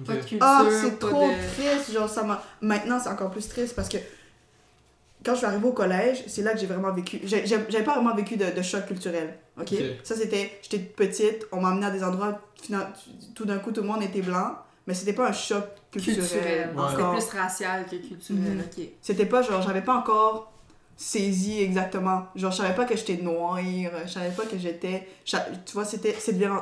[0.00, 0.06] Ok.
[0.06, 1.54] Pas de culture, Ah, c'est pas trop de.
[1.54, 1.92] triste.
[1.92, 2.42] Genre, ça m'a...
[2.60, 3.98] Maintenant, c'est encore plus triste parce que
[5.24, 7.20] quand je suis arrivée au collège, c'est là que j'ai vraiment vécu.
[7.24, 9.36] j'ai- j'ai- J'avais pas vraiment vécu de, de choc culturel.
[9.60, 9.74] ok?
[10.04, 10.52] Ça, c'était.
[10.62, 12.40] J'étais petite, on m'a emmenée à des endroits,
[13.34, 16.18] tout d'un coup, tout le monde était blanc, mais c'était pas un choc culturel.
[16.20, 16.70] culturel.
[16.76, 16.82] Ouais.
[16.90, 17.14] C'était encore.
[17.16, 18.60] plus racial que culturel, Mhm.
[18.60, 18.84] ok.
[19.02, 20.52] C'était pas genre, j'avais pas encore
[20.96, 22.26] saisi exactement.
[22.34, 25.06] Genre, je savais pas que j'étais noire, je savais pas que j'étais.
[25.24, 25.36] Tu
[25.74, 26.14] vois, c'était.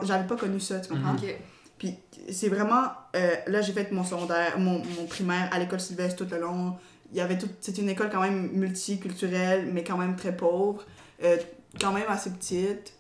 [0.03, 1.13] J'avais pas connu ça, tu comprends?
[1.13, 1.19] Mhm.
[1.23, 1.37] Ok.
[1.79, 1.95] Puis
[2.31, 2.85] c'est vraiment.
[3.17, 6.75] euh, là, j'ai fait mon secondaire, mon, mon primaire à l'école Sylvestre tout le long.
[7.17, 7.49] Il y avait tout.
[7.61, 10.85] C'était une école quand même multiculturelle, mais quand même très pauvre.
[11.25, 11.37] euh,
[11.81, 12.93] quand même assez petite.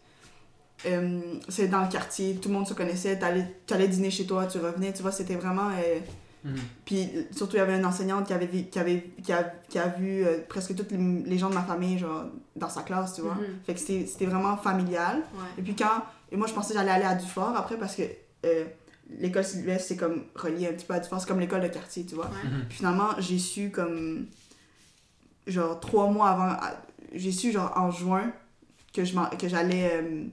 [0.86, 3.18] Euh, c'est dans le quartier, tout le monde se connaissait.
[3.18, 4.92] T'allais allais dîner chez toi, tu revenais.
[4.92, 5.68] Tu vois, c'était vraiment.
[5.70, 5.98] euh,
[6.44, 6.56] Mhm.
[6.84, 9.88] puis surtout, il y avait une enseignante qui avait, qui avait, qui a, qui a
[9.88, 12.24] vu euh, presque toutes les, les gens de ma famille, genre,
[12.54, 13.34] dans sa classe, tu vois.
[13.34, 13.44] Mhm.
[13.66, 15.16] Fait que c'était vraiment familial.
[15.34, 15.40] Ouais.
[15.58, 16.02] Et puis quand.
[16.32, 18.02] Et moi, je pensais que j'allais aller à Dufort après parce que
[18.46, 18.64] euh,
[19.10, 21.20] l'école Sylvestre, c'est comme relié un petit peu à Dufort.
[21.20, 22.26] C'est comme l'école de quartier, tu vois.
[22.26, 22.50] Ouais.
[22.68, 24.26] Puis finalement, j'ai su comme.
[25.46, 26.56] Genre, trois mois avant.
[27.12, 28.32] J'ai su, genre, en juin,
[28.92, 30.24] que je m'en- que j'allais euh,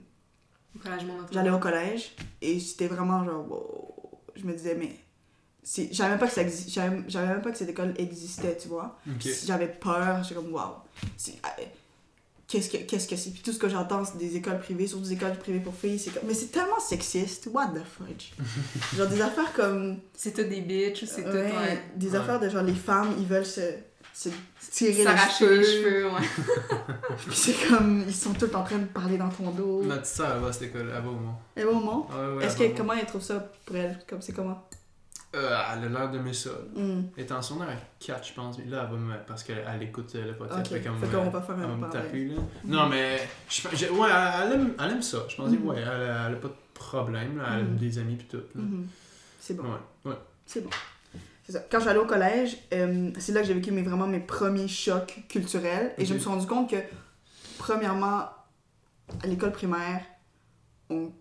[0.74, 1.32] Au collège Montmartre.
[1.32, 2.16] j'allais au collège.
[2.42, 3.48] Et c'était vraiment genre.
[3.48, 4.20] wow.
[4.36, 4.96] je me disais, mais.
[5.66, 8.98] Je savais même pas que ça exi- même pas que cette école existait, tu vois.
[9.46, 10.74] J'avais peur, j'étais comme, waouh.
[12.54, 13.30] Qu'est-ce que qu'est-ce que c'est?
[13.30, 15.98] Puis tout ce que j'entends, c'est des écoles privées, surtout des écoles privées pour filles,
[15.98, 16.22] c'est comme.
[16.28, 18.30] Mais c'est tellement sexiste, what the fudge?
[18.96, 19.96] genre des affaires comme.
[20.16, 21.30] C'est tout des bitches, c'est tout.
[21.30, 21.82] Ouais, Ouais.
[21.96, 22.16] Des Ouais.
[22.16, 23.60] affaires de genre les femmes, ils veulent se,
[24.12, 24.28] se
[24.70, 25.58] tirer les S'arracher cheveux.
[25.58, 26.20] les cheveux, ouais.
[27.26, 29.82] Puis c'est comme, ils sont tous en train de parler dans ton dos.
[29.88, 31.34] Petite sœur, elle va à cette école, elle va au Mont.
[31.56, 33.98] Et au moment, Ouais, ouais, est-ce elle que, va comment elle trouve ça pour elle?
[34.08, 34.64] Comme c'est comment?
[35.34, 36.50] Euh, elle a l'air d'aimer ça.
[36.74, 37.02] Hmm.
[37.16, 37.66] Elle est en son à
[38.00, 38.58] 4, je pense.
[38.58, 39.14] Mais là, elle va me.
[39.26, 40.60] Parce qu'elle elle écoute euh, le podcast.
[40.60, 42.34] Ok, Fait fait qu'on va faire un taper, là.
[42.64, 43.26] Non, mais.
[43.48, 44.08] Je, pense- je- ouais,
[44.42, 45.18] elle, aime, elle aime ça.
[45.28, 45.66] Je pense que Mhm.
[45.66, 47.38] ouais, elle, elle a pas de problème.
[47.38, 47.44] là.
[47.54, 47.76] Elle a Mhm.
[47.76, 48.42] des amis pis tout.
[49.40, 49.64] C'est bon.
[49.64, 50.18] Ouais, ouais.
[50.46, 50.70] C'est bon.
[51.46, 51.60] C'est ça.
[51.70, 55.18] Quand j'allais au collège, euh, c'est là que j'ai vécu mes, vraiment mes premiers chocs
[55.28, 55.92] culturels.
[55.98, 56.76] Et je me suis rendu compte que,
[57.58, 58.28] premièrement,
[59.22, 60.02] à l'école primaire,
[60.88, 61.12] on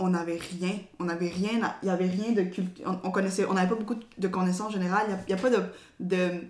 [0.00, 0.72] on n'avait rien.
[0.98, 1.62] On n'avait rien.
[1.62, 2.84] à- Il n'y avait rien de culture.
[2.86, 3.44] On, on connaissait.
[3.46, 5.06] On n'avait pas beaucoup de connaissances générales.
[5.28, 5.62] Il n'y a, pas de.
[6.00, 6.40] de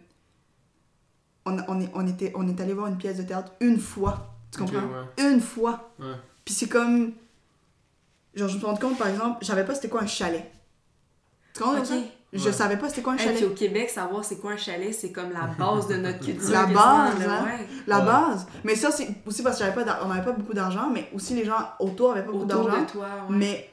[1.45, 4.35] on, on, est, on, était, on est allé voir une pièce de théâtre une fois.
[4.53, 4.77] Tu comprends?
[4.79, 5.25] ouais.
[5.31, 5.93] Une fois.
[5.99, 6.15] Ouais.
[6.45, 7.13] Puis c'est comme.
[8.35, 10.51] Genre, je me suis rendu compte, par exemple, je savais pas c'était quoi un chalet.
[11.55, 11.83] Tu comprends.
[12.33, 12.53] Je Ouais.
[12.53, 13.37] savais pas c'était quoi un Hey, chalet.
[13.39, 16.51] puis au Québec, savoir c'est quoi un chalet, c'est comme la base de notre culture.
[16.53, 17.45] La base, hein?
[17.45, 17.67] ouais.
[17.89, 18.05] La Ouais.
[18.07, 18.47] base.
[18.63, 21.35] Mais ça, c'est aussi parce que j'avais pas on n'avait pas beaucoup d'argent, mais aussi
[21.35, 22.83] les gens autour avaient pas beaucoup Autour d'argent.
[22.85, 23.37] de toi, ouais.
[23.37, 23.71] Mais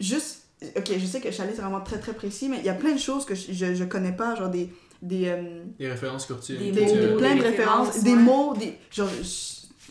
[0.00, 0.40] juste.
[0.76, 2.92] Ok, je sais que chalet, c'est vraiment très très précis, mais il y a plein
[2.92, 4.72] de choses que je, je, je connais pas, genre des.
[5.02, 6.56] des, euh, Des références courtiers.
[6.56, 8.78] Des des, mots, des- des plein de références, des mots, des.
[8.90, 9.08] Genre.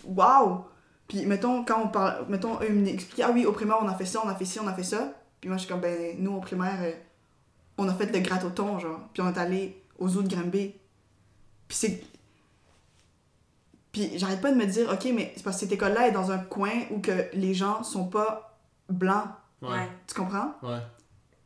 [0.06, 0.62] Waouh!
[1.10, 2.26] Puis mettons, quand on parle.
[2.30, 4.46] Mettons, eux, ils m'expliquaient, ah oui, au primaire, on a fait ça, on a fait
[4.46, 5.14] ci, on a fait ça.
[5.42, 6.92] Puis moi, je suis comme, ben, nous, au primaire, euh,
[7.78, 9.00] on a fait le gratte au thon, genre.
[9.14, 10.74] Puis on est allé aux zoo de Granby.
[11.68, 12.04] Puis c'est.
[13.92, 16.32] Puis j'arrête pas de me dire, ok, mais c'est parce que cette école-là est dans
[16.32, 18.58] un coin où que les gens sont pas
[18.90, 19.28] blancs.
[19.62, 19.88] Ouais.
[20.08, 20.54] Tu comprends?
[20.64, 20.80] Ouais.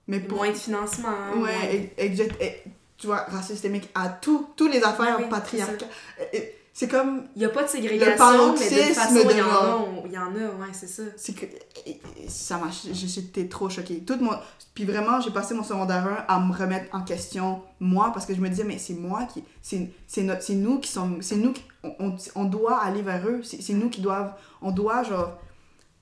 [0.08, 0.38] Mais pour.
[0.40, 1.10] Moins de financement.
[1.10, 2.64] hein, Ouais, et-
[2.98, 5.90] tu vois, racisme systémique à tout, tous les affaires oui, patriarcales.
[6.78, 7.24] C'est comme.
[7.38, 9.86] Il n'y a pas de Le ségrégation, mais de façon, il y en a.
[10.08, 11.04] Il y en a, ouais, c'est ça.
[11.16, 11.46] C'est que.
[12.28, 12.68] Ça m'a.
[12.92, 14.02] J'étais trop choquée.
[14.02, 14.34] Tout mon...
[14.74, 18.36] Puis vraiment, j'ai passé mon secondaire 1 à me remettre en question, moi, parce que
[18.36, 19.42] je me disais, mais c'est moi qui.
[19.62, 21.22] C'est nous qui sommes.
[21.22, 21.64] C'est nous qui.
[21.82, 23.42] On, on, on doit aller vers eux.
[23.42, 24.34] C'est nous qui doivent.
[24.62, 25.40] On doit, genre.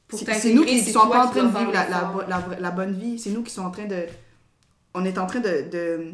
[0.09, 3.19] C'est nous qui toi pas en train de vivre la, la, la, la bonne vie.
[3.19, 4.07] C'est nous qui sommes en train de.
[4.95, 5.69] On est en train de.
[5.71, 6.13] de...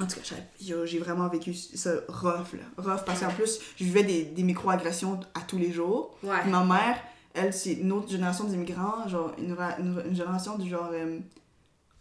[0.00, 2.64] En tout cas, j'ai- vraiment vécu ça rough, là.
[2.78, 6.16] Rough, parce qu'en plus, je vivais des, des micro-agressions à tous les jours.
[6.24, 6.44] Ouais.
[6.46, 6.96] Ma mère,
[7.32, 10.90] elle, c'est une autre génération d'immigrants, genre une, ra- une, une génération du genre.
[10.92, 11.18] euh,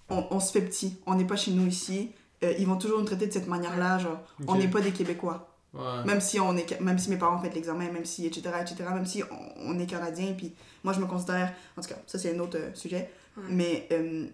[0.10, 2.12] on, on se fait petit, on n'est pas chez nous ici.
[2.43, 5.49] Euh, ils vont toujours nous traiter de cette manière-là, genre, on n'est pas des Québécois.
[5.73, 6.03] Ouais.
[6.06, 8.75] Même si, on est, même si mes parents ont fait l'examen, même si, etc., etc.,
[8.93, 10.53] même si on, on est Canadien, puis
[10.84, 11.53] moi je me considère.
[11.77, 13.10] En tout cas, ça c'est un autre euh, sujet.
[13.38, 13.43] Ouais.
[13.49, 14.27] Mais euh,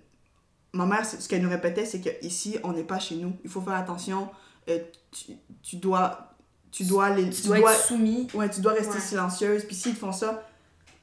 [0.73, 3.33] ma mère, ce qu'elle nous répétait, c'est qu'ici, on n'est pas chez nous.
[3.43, 4.29] Il faut faire attention.
[4.69, 4.77] euh,
[5.11, 6.25] tu, tu dois.
[6.71, 7.29] Tu dois les.
[7.31, 8.27] Tu dois être soumis.
[8.33, 8.99] Ouais, tu dois rester Ouais.
[9.01, 9.63] silencieuse.
[9.65, 10.47] Puis s'ils te font ça,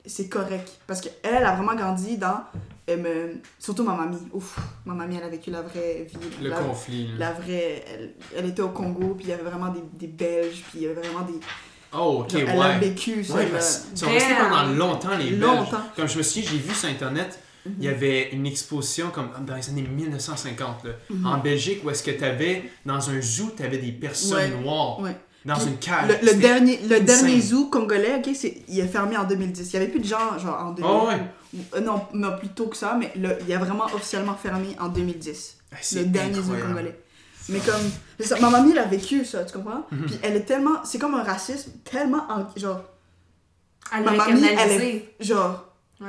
[0.05, 0.71] c'est correct.
[0.87, 2.45] Parce qu'elle, elle a vraiment grandi dans.
[2.87, 4.19] elle me- surtout ma mamie.
[4.33, 6.17] Ouf, ma mamie, elle a vécu la vraie vie.
[6.41, 7.09] Le la, conflit.
[7.19, 7.85] la vraie.
[7.89, 10.83] Elle, elle était au Congo, puis il y avait vraiment des, des Belges, puis il
[10.83, 11.41] y avait vraiment des.
[11.93, 12.79] Oh, ok, genre, elle a ouais.
[12.79, 13.35] vécu ça.
[13.35, 15.41] Ouais, qu'ils sont restés pendant longtemps, les Belges.
[15.41, 15.83] Longtemps.
[15.97, 17.75] Comme je me souviens, j'ai vu sur Internet, Mhm.
[17.79, 21.27] il y avait une exposition comme dans les années 1950, là, Mhm.
[21.27, 24.61] en Belgique, où est-ce que tu avais, dans un zoo, tu avais des personnes Ouais,
[24.63, 25.17] noires ouais.
[25.45, 26.19] dans Puis une cage.
[26.23, 29.69] Le, dernier, le dernier zoo congolais, ok, c'est, il est fermé en 2010.
[29.71, 30.85] Il y avait plus de gens, genre en 2000.
[30.95, 31.21] Ah ouais.
[31.75, 34.89] Euh, Non, non, plus tôt que ça, mais le, il a vraiment officiellement fermé en
[34.89, 35.57] 2010.
[35.73, 36.99] Ah, c'est le dernier zoo congolais.
[37.49, 39.87] Mais comme, ça, ma mamie, elle a vécu ça, tu comprends?
[39.93, 40.07] Mhm.
[40.07, 42.81] Puis elle est tellement, c'est comme un racisme tellement, en- genre,
[43.97, 45.15] Elle Ma mamie, elle internalisé.
[45.21, 45.65] genre,
[46.01, 46.07] Ouais.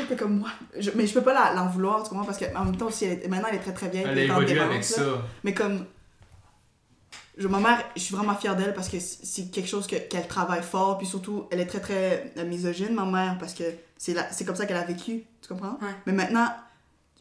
[0.00, 0.50] Un peu comme moi.
[0.78, 2.24] Je- mais je peux pas la- l'en vouloir, tu comprends?
[2.24, 4.06] Parce qu'en même temps aussi, elle est- maintenant elle est très très vieille.
[4.08, 4.82] Elle est évolué avec là.
[4.82, 5.02] ça.
[5.44, 5.86] Mais comme.
[7.36, 10.28] Je, ma mère, je suis vraiment fière d'elle parce que c'est quelque chose que- qu'elle
[10.28, 10.98] travaille fort.
[10.98, 13.64] Puis surtout, elle est très très euh, misogyne, ma mère, parce que
[13.98, 15.24] c'est comme ça qu'elle a vécu.
[15.42, 15.76] Tu comprends?
[15.82, 15.90] Ouais.
[16.06, 16.46] Mais maintenant,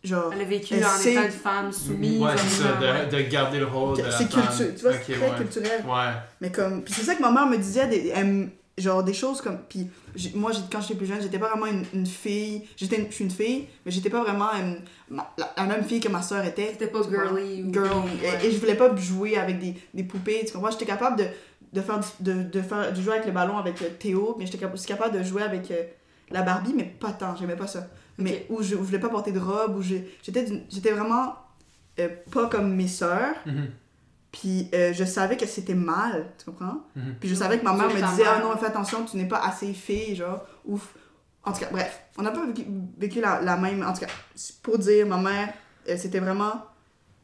[0.04, 0.32] genre.
[0.34, 2.22] Elle a vécu Elle en sait- étant une femme soumise.
[2.22, 2.74] Ouais, c'est ça,
[3.06, 4.44] de, de garder le rôle de la C'est femme.
[4.44, 4.76] culturel.
[4.76, 5.36] Tu vois, Ok, c'est très ouais.
[5.38, 5.84] culturel.
[5.88, 6.12] Ouais.
[6.42, 6.84] Mais comme.
[6.84, 9.60] Puis c'est ça que ma mère me disait, elle me- genre des choses comme.
[9.70, 9.88] Puis
[10.36, 12.64] moi, quand j'étais plus jeune, j'étais pas vraiment une, une fille.
[12.76, 14.74] J'étais une- Je suis une fille, mais j'étais pas vraiment euh,
[15.10, 16.70] ma- la, la même fille que ma soeur était.
[16.74, 17.64] C'était pas girly.
[17.64, 17.86] ou- girl.
[18.06, 18.40] Ouais.
[18.44, 20.44] Et, et je voulais pas jouer avec des, des poupées.
[20.46, 20.72] Tu comprends?
[20.72, 21.26] J'étais capable de,
[21.74, 24.58] de, faire, de, de faire de jouer avec le ballon avec euh, Théo, mais j'étais
[24.88, 25.84] capable de jouer avec euh,
[26.32, 27.36] la Barbie, mais pas tant.
[27.36, 27.88] J'aimais pas ça.
[28.18, 31.34] Mais où je, où je voulais pas porter de robe, où j'étais j'étais vraiment
[32.00, 33.36] euh, pas comme mes sœurs.
[33.46, 33.70] Mhm,
[34.34, 36.82] Puis euh, je savais que c'était mal, tu comprends?
[36.96, 37.16] mhm.
[37.20, 39.40] Puis je savais que ma mère me disait, ah non, fais attention, tu n'es pas
[39.40, 40.96] assez fille, genre, ouf.
[41.46, 42.66] En tout cas, bref, on n'a pas vécu,
[42.98, 43.84] vécu la, la même.
[43.88, 44.08] En tout cas,
[44.64, 45.54] pour dire, ma mère,
[45.88, 46.54] euh, c'était vraiment.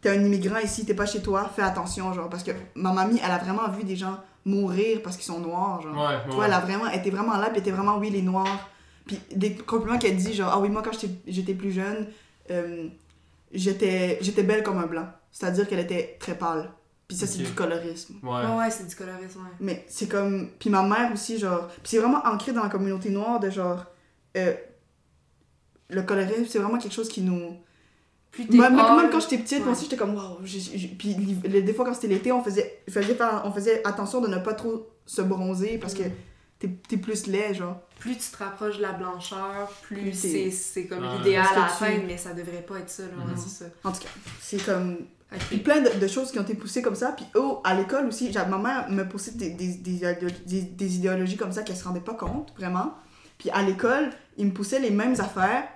[0.02, 2.30] T'es un immigrant ici, t'es pas chez toi, fais attention, genre.
[2.30, 5.82] Parce que ma mamie, elle a vraiment vu des gens mourir parce qu'ils sont noirs,
[5.82, 5.96] genre.
[5.98, 8.10] Ouais, Tu vois, elle a vraiment, elle était vraiment là, puis elle était vraiment, oui,
[8.12, 8.70] les noirs.
[9.08, 12.08] Puis des compliments qu'elle dit, genre, ah oui, moi, quand j'étais- j'étais plus jeune,
[12.52, 12.88] euh,
[13.52, 15.08] j'étais j'étais belle comme un blanc.
[15.32, 16.70] C'est-à-dire qu'elle était très pâle.
[17.10, 18.16] Puis ça, c'est du colorisme.
[18.24, 18.30] Ouais.
[18.46, 19.50] Ouais, ouais, c'est du colorisme, ouais.
[19.60, 20.50] Mais c'est comme.
[20.60, 21.68] Puis ma mère aussi, genre.
[21.68, 23.84] Puis c'est vraiment ancré dans la communauté noire de genre.
[24.38, 24.54] euh,
[25.90, 27.58] le colorisme, c'est vraiment quelque chose qui nous.
[28.32, 30.38] Plus t'es Même, même- quand j'étais petite, moi aussi, j'étais comme waouh.
[31.00, 32.84] Puis les- des fois, quand c'était l'été, on faisait,
[33.44, 36.12] on faisait attention de ne pas trop se bronzer parce que Mm.
[36.60, 37.82] t'es t'es plus laid, genre.
[37.98, 42.04] plus tu te rapproches de la blancheur, plus Plus c'est comme l'idéal à tu- atteindre,
[42.08, 43.34] mais ça devrait pas être ça, là, Mhm.
[43.36, 43.66] c'est ça.
[43.84, 44.08] En tout cas,
[44.40, 44.98] c'est comme.
[45.32, 45.64] Puis Ok.
[45.64, 47.12] plein de, de choses qui ont été poussées comme ça.
[47.12, 51.38] Puis oh, à l'école aussi, ma mère me poussait des, des, des, idéologies- des, idéologies
[51.38, 52.94] comme ça qu'elle se rendait pas compte, vraiment.
[53.38, 55.68] Puis à l'école, ils me poussaient les mêmes affaires.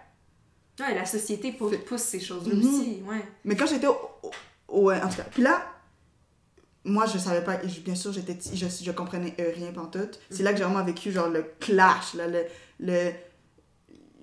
[0.80, 2.62] Ouais, la société pousse ces choses-là Mhm.
[2.66, 3.24] aussi, ouais.
[3.46, 4.32] Mais quand j'étais au, au-
[4.70, 5.62] au- En tout cas, puis là,
[6.84, 7.58] moi, je savais pas.
[7.86, 10.20] Bien sûr, j'étais je, je comprenais euh, rien pantoute.
[10.32, 12.44] C'est là que j'ai vraiment vécu, genre, le clash, là, le...
[12.80, 13.12] le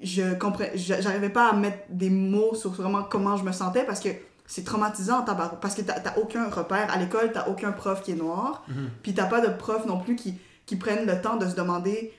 [0.03, 0.73] je comprenais...
[0.77, 4.09] J'arrivais pas à mettre des mots sur vraiment comment je me sentais parce que
[4.51, 5.25] c'est traumatisant.
[5.61, 6.93] Parce que t'as t'as aucun repère.
[6.93, 8.65] À l'école, t'as aucun prof qui est noir.
[8.69, 8.91] Mhm.
[9.03, 10.35] Puis t'as pas de prof non plus qui,
[10.67, 12.13] qui prennent le temps de se demander.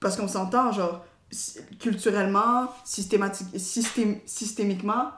[0.00, 1.04] Parce qu'on s'entend, genre,
[1.78, 5.10] culturellement, systématique, systém- systémiquement,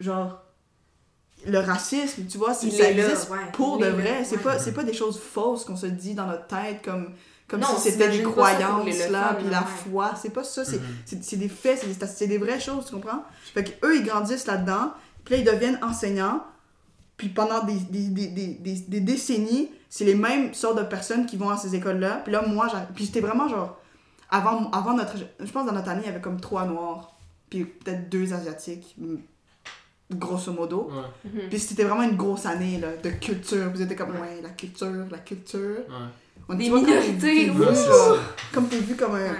[0.00, 0.42] genre,
[1.46, 4.24] le racisme, tu vois, c'est- ça existe ouais, pour de vrai.
[4.24, 4.42] C'est ouais.
[4.42, 7.10] pas, c'est pas des choses fausses qu'on se dit dans notre tête comme,
[7.48, 9.66] comme Non, si c'était des croyances, là, puis la ouais.
[9.90, 10.12] foi.
[10.20, 12.94] C'est pas ça, c'est c'est c'est des faits, c'est des, c'est des vraies choses, tu
[12.94, 13.24] comprends?
[13.54, 14.92] Fait que eux, ils grandissent là-dedans,
[15.24, 16.42] puis là, ils deviennent enseignants,
[17.16, 21.26] puis pendant des, des, des, des, des, des décennies, c'est les mêmes sortes de personnes
[21.26, 22.22] qui vont à ces écoles-là.
[22.24, 23.78] Puis là, moi, puis j'étais vraiment genre,
[24.30, 27.14] avant, avant notre, je pense dans notre année, il y avait comme trois noirs,
[27.50, 28.96] puis peut-être deux asiatiques,
[30.10, 30.90] grosso modo.
[30.90, 31.30] Ouais.
[31.30, 31.48] Mhm.
[31.50, 33.70] Puis c'était vraiment une grosse année, là, de culture.
[33.70, 35.78] Vous étiez comme, ouais, la culture, la culture.
[35.88, 36.08] Ouais.
[36.48, 37.62] On Des comme minorités, t'es vu.
[37.62, 38.18] Ouais.
[38.52, 39.30] Comme t'es vu comme un...
[39.30, 39.36] Ouais.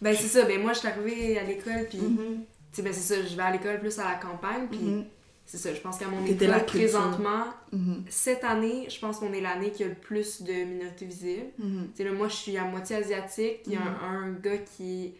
[0.00, 2.40] Ben c'est ça, ben moi je suis arrivée à l'école, puis Mhm,
[2.76, 5.04] sais, ben c'est ça, je vais à l'école plus à la campagne, puis mhm,
[5.44, 9.32] c'est ça, je pense qu'à mon T'étais école, présentement, mhm, cette année, je pense qu'on
[9.32, 11.46] est l'année qui a le plus de minorités visibles.
[11.58, 11.88] mhm.
[11.94, 14.58] Tu sais, là, moi je suis à moitié asiatique, il y a un, un gars
[14.58, 15.14] qui est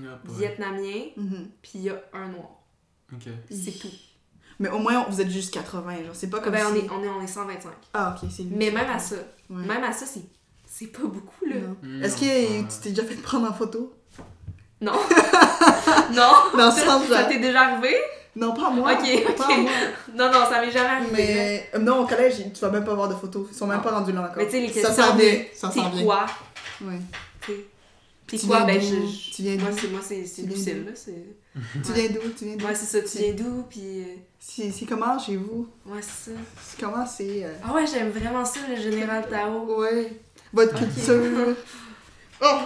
[0.00, 0.06] ouais.
[0.24, 1.06] vietnamien,
[1.62, 2.62] puis il y a un noir.
[3.12, 3.28] Ok.
[3.50, 3.88] C'est tout.
[4.60, 6.14] Mais au moins, vous êtes juste 80, genre.
[6.14, 7.72] C'est pas comme ben, on, est, on, est, on est 125.
[7.94, 8.54] Ah, ok, c'est lui.
[8.54, 9.16] Mais même à ça,
[9.48, 9.66] Ouais.
[9.66, 10.22] même à ça, c'est,
[10.66, 11.56] c'est pas beaucoup, là.
[11.82, 12.02] Non.
[12.02, 12.64] Est-ce que ouais.
[12.68, 13.94] tu t'es déjà fait prendre en photo?
[14.80, 14.92] Non.
[16.12, 16.32] non.
[16.56, 17.96] Dans le ça, sens, ça t'est déjà arrivé?
[18.36, 18.92] Non, pas moi.
[18.92, 19.58] Ok, Pas ok.
[19.58, 19.70] moi.
[20.14, 21.10] Non, non, ça m'est jamais arrivé.
[21.12, 21.70] Mais...
[21.74, 23.48] euh, non, au collège, tu vas même pas voir de photos.
[23.50, 23.82] Ils sont même Non.
[23.82, 24.34] pas rendus là encore.
[24.36, 25.42] Mais tu sais, les Ça questions s'en de vient.
[25.54, 26.04] Ça s'en vient.
[26.04, 26.26] quoi?
[26.82, 26.98] Ouais.
[27.46, 27.66] T'es
[28.26, 28.58] T'es Tu quoi?
[28.58, 28.86] viens Ben, d'où?
[29.08, 29.78] je, Tu viens moi, d'où?
[29.80, 30.90] c'est, moi, c'est, c'est Tu viens Lucille, d'où?
[30.90, 31.62] là.
[31.84, 32.20] Tu viens d'où?
[32.38, 32.66] Tu viens d'où?
[32.66, 33.64] Ouais, c'est ça, tu viens d'où?
[33.68, 34.04] Puis, euh,
[34.38, 35.68] C'est comment chez vous?
[35.86, 36.36] ouais, c'est ça.
[36.78, 37.44] Comment c'est...
[37.44, 39.64] euh, Ah ouais, j'aime vraiment ça, le général Tao.
[39.80, 40.12] Ouais.
[40.52, 41.56] Votre culture.
[42.42, 42.60] Oh!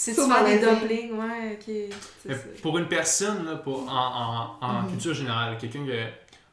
[0.00, 1.74] Ça, tu faire des dumplings, ouais, ok.
[2.26, 2.60] Mais C'est.
[2.62, 4.90] Pour une personne, là, pour, en, en, en Mhm.
[4.90, 6.04] culture générale, quelqu'un que,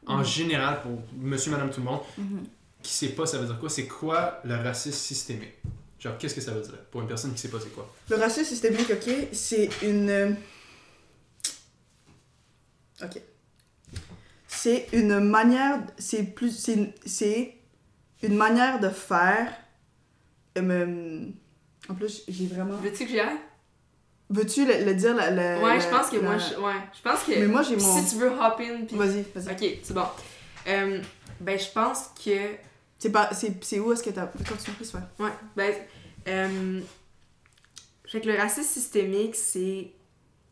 [0.06, 0.24] en Mhm.
[0.24, 2.44] général, pour monsieur, madame, tout le monde, Mhm.
[2.82, 5.54] qui sait pas ça veut dire quoi, c'est quoi le racisme systémique?
[6.00, 6.74] Genre, qu'est-ce que ça veut dire?
[6.90, 7.92] Pour une personne qui sait pas c'est quoi?
[8.10, 10.36] Le racisme systémique, ok, c'est une.
[13.02, 13.20] Ok.
[14.48, 15.80] C'est une manière.
[15.98, 16.50] C'est plus.
[16.58, 17.54] C'est une, c'est
[18.22, 19.52] une manière de faire.
[20.58, 21.26] euh,
[21.88, 22.76] en plus, j'ai vraiment.
[22.76, 23.36] Veux-tu que j'y aille?
[24.28, 27.00] Veux-tu le, le dire la, la- Ouais, la- je pense que moi, je, ouais, je
[27.02, 27.30] pense que...
[27.38, 27.98] Mais moi, j'ai mon.
[28.02, 28.96] Si tu veux hop in, puis...
[28.96, 29.52] Vas-y, vas-y.
[29.52, 30.04] Ok, c'est bon.
[30.66, 31.00] Euh,
[31.40, 32.56] ben, je pense que...
[32.98, 33.32] C'est pas.
[33.32, 34.26] C'est c'est où est-ce que t'as.
[34.26, 35.00] Continue plus, ouais.
[35.26, 35.72] Ouais, ben...
[36.28, 36.80] Euh,
[38.06, 39.92] fait que le racisme systémique, c'est...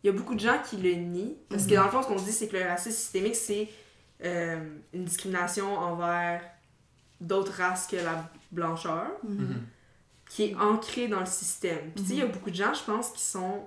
[0.02, 1.36] Il y a beaucoup de gens qui le nient.
[1.48, 1.76] Parce que Mhm.
[1.76, 3.68] dans le fond, ce qu'on dit, c'est que le racisme systémique, c'est
[4.24, 4.56] euh,
[4.92, 6.42] une discrimination envers
[7.20, 9.62] d'autres races que la blancheur, Mhm.
[10.28, 11.90] Qui est ancrée dans le système.
[11.94, 13.66] Puis tu sais, il y a beaucoup de gens, je pense, qui sont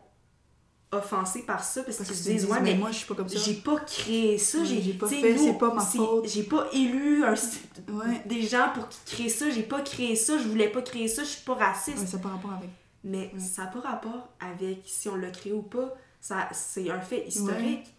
[0.91, 3.05] offensés par ça parce, Parce qu'ils se disent, dis, ouais, mais mais moi, je suis
[3.07, 3.37] pas comme ça.
[3.37, 6.27] j'ai pas créé ça, Ouais, j'ai pas fait, c'est pas ma faute.
[6.27, 8.21] J'ai pas élu un, Ouais.
[8.25, 11.23] des gens pour qu'ils créent ça, j'ai pas créé ça, je voulais pas créer ça,
[11.23, 11.97] je suis pas raciste.
[11.99, 12.69] Ouais, ça par rapport avec.
[13.03, 13.39] Mais Ouais.
[13.39, 15.93] ça n'a pas rapport avec si on l'a créé ou pas.
[16.21, 17.93] Ça, c'est un fait historique.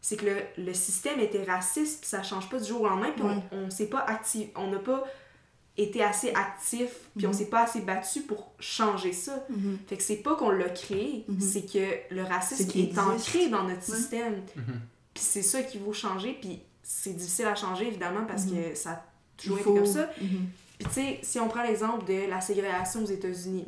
[0.00, 3.10] C'est que le, le système était raciste, puis ça change pas du jour au lendemain,
[3.14, 5.02] puis on, on s'est pas actif, on n'a pas
[5.78, 7.34] été assez actif, puis on Mhm.
[7.36, 9.46] s'est pas assez battu pour changer ça.
[9.48, 9.78] Mhm.
[9.86, 11.40] Fait que c'est pas qu'on l'a créé, Mhm.
[11.40, 13.96] c'est que le racisme est ancré dans notre Ouais.
[13.96, 14.34] système.
[14.56, 14.80] Mhm.
[15.14, 18.90] Puis c'est ça qu'il faut changer, puis c'est difficile à changer évidemment parce que ça
[18.90, 19.04] a
[19.36, 20.10] toujours été faut- comme ça.
[20.78, 23.64] Puis tu sais, si on prend l'exemple de la ségrégation aux États-Unis,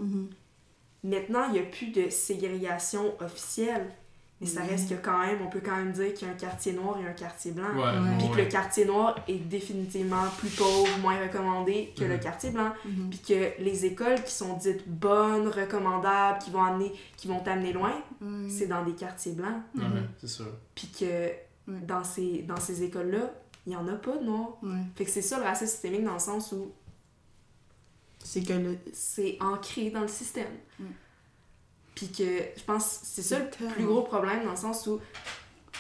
[1.03, 3.91] maintenant, il n'y a plus de ségrégation officielle.
[4.41, 4.69] Mais ça Mhm.
[4.71, 6.99] reste que quand même, on peut quand même dire qu'il y a un quartier noir
[6.99, 7.75] et un quartier blanc.
[7.75, 8.17] Ouais, Ouais.
[8.19, 12.21] Puis que le quartier noir est définitivement plus pauvre, moins recommandé que le Mhm.
[12.21, 12.73] quartier blanc.
[12.87, 13.11] Mhm.
[13.11, 17.75] Puis que les écoles qui sont dites bonnes, recommandables, qui vont amener, qui vont t'amener
[17.75, 18.49] loin, Ouais.
[18.49, 19.61] c'est dans des quartiers blancs.
[19.77, 20.09] ouais, Mhm.
[20.19, 20.47] c'est sûr.
[20.75, 21.31] Puis que
[21.67, 23.31] dans ces, dans ces écoles-là,
[23.67, 24.59] il n'y en a pas de noirs.
[24.97, 26.73] Fait que c'est ça le racisme systémique dans le sens où
[28.25, 28.79] C'est que le.
[28.93, 30.53] c'est ancré dans le système.
[30.79, 30.85] Mm.
[31.95, 32.25] Puis que
[32.57, 33.73] je pense que c'est ça le Tellement.
[33.75, 35.01] plus gros problème dans le sens où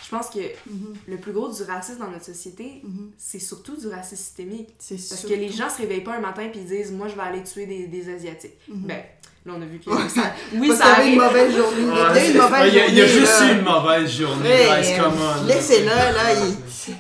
[0.04, 0.94] je pense que Mhm.
[1.08, 3.10] le plus gros du racisme dans notre société, Mhm.
[3.16, 4.68] c'est surtout du racisme systémique.
[4.78, 7.14] C'est Parce que les gens se réveillent pas un matin puis ils disent moi je
[7.14, 8.54] vais aller tuer des, des asiatiques.
[8.68, 8.86] Mhm.
[8.86, 9.02] Ben
[9.46, 11.22] là on a vu que ça oui ça qu'il y avait une arrive.
[11.22, 11.80] mauvaise journée.
[11.80, 13.40] Il y a eu une Ouais, mauvaise il y a, il y a journée, juste
[13.40, 13.52] là.
[13.52, 15.46] eu une mauvaise journée, Ouais, guys, come on.
[15.46, 16.34] Laissez-le, là.
[16.34, 16.94] il-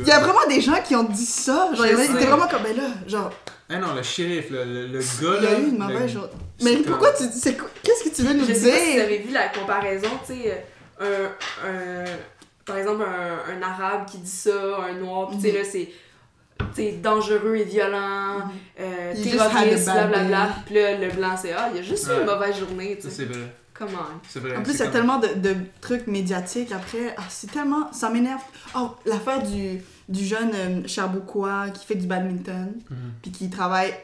[0.00, 1.70] Il y a vraiment des gens qui ont dit ça.
[1.74, 3.30] Genre, ils étaient vraiment comme, ben là, genre,
[3.70, 5.04] Ah non, le shérif, le, le, le gars
[5.38, 5.50] il y là.
[5.50, 6.28] a eu une le- mauvaise journée.
[6.62, 7.24] Mais comme- pourquoi tu.
[7.32, 9.02] c'est quoi- Qu'est-ce que tu veux nous Je sais pas si vous dire?
[9.04, 10.64] avez vu la comparaison, tu sais,
[11.00, 11.28] euh,
[11.64, 12.04] un, un-
[12.64, 14.50] par exemple, un, un arabe qui dit ça,
[14.88, 15.56] un noir, puis tu sais, Mhm.
[15.58, 15.88] là, c'est
[16.58, 18.50] tu sais, dangereux et violent, Mhm.
[18.80, 19.14] euh, a
[19.48, 20.48] terroriste, blablabla.
[20.66, 22.20] Puis là, le blanc, c'est Ah, il y a juste eu Ouais.
[22.20, 23.10] une mauvaise journée, tu sais.
[23.10, 23.54] c'est vrai.
[23.72, 23.96] Comment?
[24.28, 24.56] C'est vrai.
[24.58, 27.14] En plus, il y a comme- tellement de, de trucs médiatiques après.
[27.16, 27.90] Ah, c'est tellement.
[27.94, 28.42] Ça m'énerve.
[28.76, 32.96] Oh, l'affaire du, du jeune euh, Charbouquois qui fait du badminton, Mhm.
[33.22, 33.94] puis qui travaille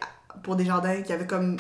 [0.42, 1.59] pour des jardins, qui avait comme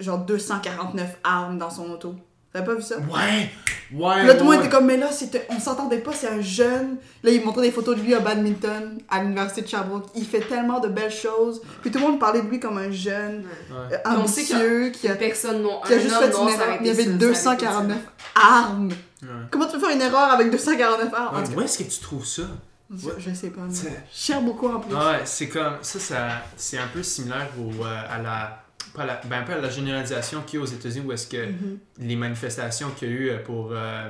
[0.00, 2.14] genre 249 armes dans son auto.
[2.52, 2.96] T'avais pas vu ça?
[2.98, 3.48] Ouais!
[3.92, 4.14] Ouais!
[4.18, 6.40] Puis là, tout le monde était comme, mais là, c'était- on s'entendait pas, c'est un
[6.40, 6.96] jeune.
[7.22, 10.06] Là, il montrait des photos de lui au badminton à l'université de Sherbrooke.
[10.16, 11.62] Il fait tellement de belles choses.
[11.80, 13.76] Puis tout le monde parlait de lui comme un jeune Ouais.
[13.94, 16.76] euh, Puis on sait ambitieux qui a, personne qui a juste fait une erreur.
[16.80, 17.98] Il y avait sur- 249
[18.34, 18.88] armes.
[19.22, 19.28] Ouais.
[19.52, 21.36] Comment tu peux faire une erreur avec 249 armes?
[21.36, 22.42] Ouais, Où est-ce que tu trouves ça?
[22.92, 23.60] je, je sais pas.
[24.12, 24.92] Cher beaucoup en plus.
[24.92, 29.20] Ouais, c'est comme ça, ça c'est un peu similaire au, euh, à la pas la,
[29.24, 31.78] ben, un peu à la généralisation qu'il y a aux États-Unis où est-ce que Mhm.
[31.98, 34.08] les manifestations qu'il y a eu euh, pour euh,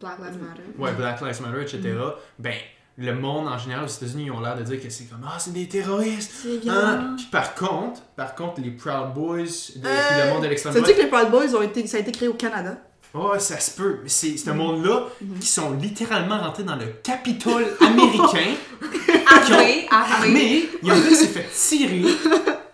[0.00, 0.62] Black Lives Matter.
[0.78, 1.78] ouais, Black Lives Matter, etc.
[1.82, 2.12] Mm-hmm.
[2.38, 2.54] Ben
[3.00, 5.36] le monde en général aux États-Unis ils ont l'air de dire que c'est comme ah
[5.38, 6.32] c'est des terroristes.
[6.42, 7.14] C'est Hein?
[7.16, 10.72] Puis par contre, par contre les Proud Boys, de, puis Euh, le monde de l'extrême
[10.74, 12.76] Sais-tu droite, que les Proud Boys ont été, ça a été créé au Canada?
[13.14, 14.00] oh, ça se peut.
[14.02, 14.56] Mais c'est ce Mhm.
[14.56, 15.06] monde-là
[15.40, 18.54] qui sont littéralement rentrés dans le Capitole américain.
[19.30, 20.28] Armé, armé.
[20.32, 22.02] Mais il y a un gars qui s'est fait tirer.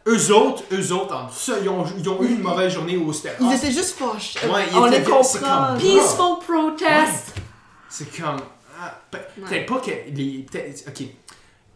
[0.07, 3.13] Eux autres, eux autres, en ça, ils, ont, ils ont eu une mauvaise journée au
[3.13, 3.37] stade.
[3.41, 4.39] Ils étaient juste fâchés.
[4.47, 5.67] Ouais, ils on étaient- les c'est comprend.
[5.69, 7.35] comme- Peaceful protest.
[7.89, 8.37] C'est comme.
[8.81, 9.49] ah, pe- Ouais.
[9.49, 10.47] Peut-être pas que les.
[10.51, 11.07] peut-être- ok.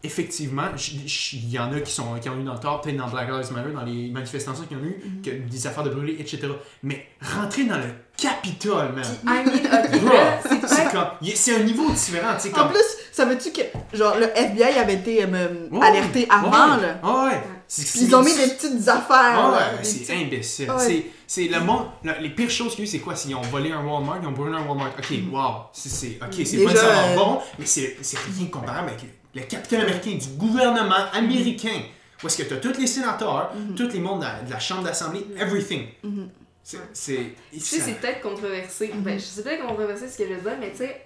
[0.04, 2.80] Effectivement, j- j- il y en a qui, sont, qui ont eu dans le tort,
[2.82, 5.22] peut-être dans Black Lives Matter, dans les manifestations qu'ils ont eu, Mhm.
[5.22, 6.46] que des affaires de brûler, etc.
[6.84, 7.84] Mais rentrer dans le
[8.16, 9.04] Capitole, man.
[9.24, 11.08] I mean, ok, Bro, là, c'est c'est peut-être comme.
[11.22, 12.68] y- C'est un niveau différent, tu sais, En comme.
[12.72, 13.62] plus, savais-tu que
[13.96, 16.98] genre le FBI avait été euh, Ouais, alerté avant ouais, là?
[17.02, 17.42] Ah ouais.
[17.70, 19.06] C'est- ils ont mis des petites affaires.
[19.10, 20.70] Ah ouais, c'est petites- imbécile.
[20.70, 20.78] Ouais.
[20.78, 21.86] C'est, c'est le monde.
[22.02, 23.14] le- les pires choses qu'il y a eu, c'est quoi?
[23.14, 24.92] S'ils ont volé un Walmart, ils ont brûlé un Walmart.
[24.98, 25.66] Ok, wow.
[25.74, 29.02] C'est, c'est, ok, c'est Déjà, pas nécessairement euh, bon, mais c'est, c'est rien comparable avec
[29.34, 31.82] le, capitaine américain du gouvernement américain.
[32.22, 33.74] Où est-ce que tu as tous les sénateurs, Mhm.
[33.74, 35.88] tous les membres de la, de la Chambre d'Assemblée, everything.
[36.02, 36.30] Mhm.
[36.64, 36.78] C'est.
[36.94, 38.90] c'est, Tu sais, ça- c'est peut-être controversé.
[38.94, 39.02] Mhm.
[39.02, 41.02] Ben, je sais peut-être controversé ce que je veux dire, mais tu sais,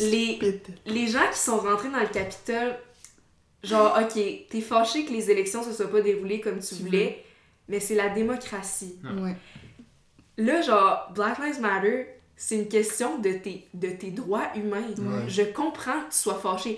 [0.00, 2.76] les, les gens qui sont rentrés dans le Capitole,
[3.62, 4.20] genre, ok,
[4.50, 7.24] t'es fâché que les élections se soient pas déroulées comme tu voulais,
[7.68, 8.96] mais c'est la démocratie.
[9.04, 9.34] Ouais.
[10.38, 14.80] Là, genre, Black Lives Matter, c'est une question de tes, de tes droits humains.
[14.98, 15.28] Ouais.
[15.28, 16.76] Je comprends que tu sois fâché.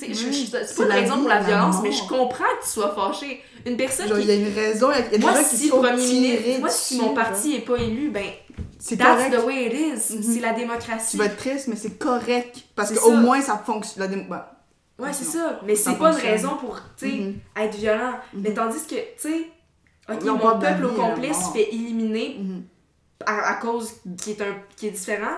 [0.00, 1.82] Puis, je- c'est pas une la raison pour la violence, mort.
[1.84, 3.40] mais je comprends que tu sois fâché.
[3.66, 5.18] Une personne Genre, qui il y a une raison, il y a, il y a
[5.18, 8.10] des moi, gens qui si sont premier ministre, moi, si mon parti est pas élu,
[8.10, 8.24] ben,
[8.80, 9.36] c'est that's correct.
[9.40, 10.16] the way it is.
[10.16, 10.22] Mhm.
[10.22, 11.10] C'est la démocratie.
[11.12, 12.62] Tu vas être triste, mais c'est correct.
[12.74, 14.02] Parce qu'au moins, ça fonctionne.
[14.02, 14.53] La démo- bah,
[14.98, 15.60] Ouais, c'est ça.
[15.66, 18.12] Mais c'est pas une raison pour, tu sais, mhm, être violent.
[18.32, 18.42] Mhm.
[18.42, 19.46] Mais tandis que, tu sais,
[20.08, 21.52] ok, mon peuple au complet se mort.
[21.52, 22.62] fait éliminer mhm.
[23.26, 25.36] à, à cause qui est, un, qui est différent.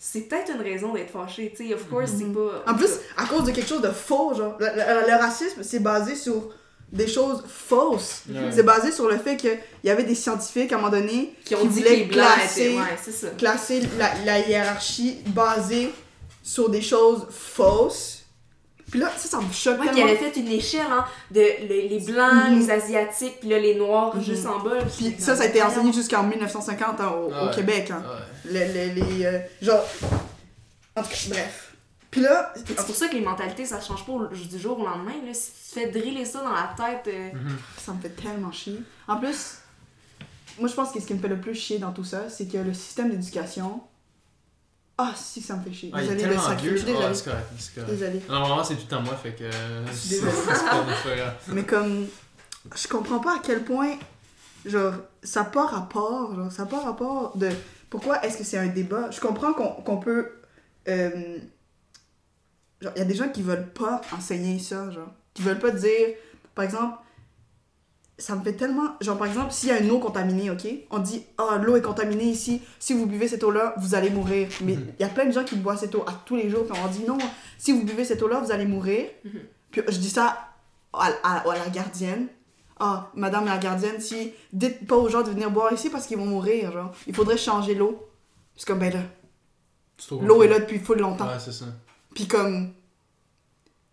[0.00, 1.74] C'est peut-être une raison d'être fâché, tu sais.
[1.74, 2.70] Of course, c'est pas.
[2.72, 5.80] En plus, à cause de quelque chose de faux, genre, le, le- le racisme, c'est
[5.80, 6.50] basé sur
[6.92, 8.22] des choses fausses.
[8.28, 8.50] Ouais.
[8.50, 11.54] C'est basé sur le fait qu'il y avait des scientifiques, à un moment donné, qui
[11.56, 12.76] ont qui dit voulaient classer- étaient.
[12.78, 13.28] Ouais, c'est ça.
[13.30, 15.92] classer la, la hiérarchie basée
[16.42, 18.17] sur des choses fausses.
[18.90, 20.10] Puis là, ça, ça me choque Ouais, qui tellement.
[20.10, 22.58] avait fait une échelle, hein, de le- les blancs, Mhm.
[22.58, 24.22] les asiatiques, puis là, les noirs Mhm.
[24.22, 24.78] juste en bas.
[24.96, 27.54] Puis ça, ça a été enseigné jusqu'en 1950 hein, au, au Ouais.
[27.54, 27.90] Québec.
[27.90, 28.02] Hein.
[28.06, 28.50] Ouais.
[28.52, 29.84] Les, les, les, euh, genre...
[30.96, 31.74] En tout cas, bref.
[32.10, 32.52] Puis là...
[32.66, 35.12] C'est pour ça que les mentalités, ça change pas au- du jour au lendemain.
[35.26, 35.34] Là.
[35.34, 37.56] Si tu fais driller ça dans la tête, euh, Mhm.
[37.84, 38.80] Ça me fait tellement chier.
[39.06, 39.58] En plus,
[40.58, 42.46] moi je pense que ce qui me fait le plus chier dans tout ça, c'est
[42.50, 43.80] que le système d'éducation.
[45.00, 45.90] Ah, si, ça me fait chier.
[45.94, 46.56] Ah, est Désolée sacrer.
[46.56, 46.70] vieux.
[46.76, 46.92] Je suis c'est
[47.24, 47.90] correct, c'est correct.
[47.90, 48.22] Désolée.
[48.28, 49.44] Normalement, c'est tout le temps moi, fait que.
[49.44, 51.22] euh, Désolée.
[51.48, 52.06] Mais comme.
[52.74, 53.96] Je comprends pas à quel point
[54.66, 54.92] genre,
[55.22, 57.48] ça n'a pas rapport, genre, ça n'a pas rapport de
[57.88, 59.10] pourquoi est-ce que c'est un débat.
[59.10, 60.32] Je comprends qu'on qu'on peut.
[60.88, 61.38] euh,
[62.82, 65.12] genre, il y a des gens qui veulent pas enseigner ça, genre.
[65.32, 66.08] Qui veulent pas dire,
[66.56, 66.98] par exemple,
[68.18, 68.96] ça me fait tellement.
[69.00, 71.82] Genre, par exemple, s'il y a une eau contaminée, ok, on dit, ah, l'eau est
[71.82, 74.48] contaminée ici, si vous buvez cette eau-là, vous allez mourir.
[74.62, 74.92] Mais il Mhm.
[75.00, 76.88] y a plein de gens qui boivent cette eau à tous les jours, puis on
[76.88, 77.18] dit, non,
[77.58, 79.06] si vous buvez cette eau-là, vous allez mourir.
[79.24, 79.30] Mhm.
[79.70, 80.36] Puis je dis ça
[80.92, 82.26] à, à- à la gardienne.
[82.80, 86.16] Ah, madame la gardienne, si dites pas aux gens de venir boire ici parce qu'ils
[86.18, 86.92] vont mourir, genre.
[87.06, 88.08] Il faudrait changer l'eau.
[88.54, 89.00] Parce que, ben là,
[90.20, 91.26] l'eau est là depuis full longtemps.
[91.26, 91.66] Ouais, c'est ça.
[92.14, 92.72] Puis comme.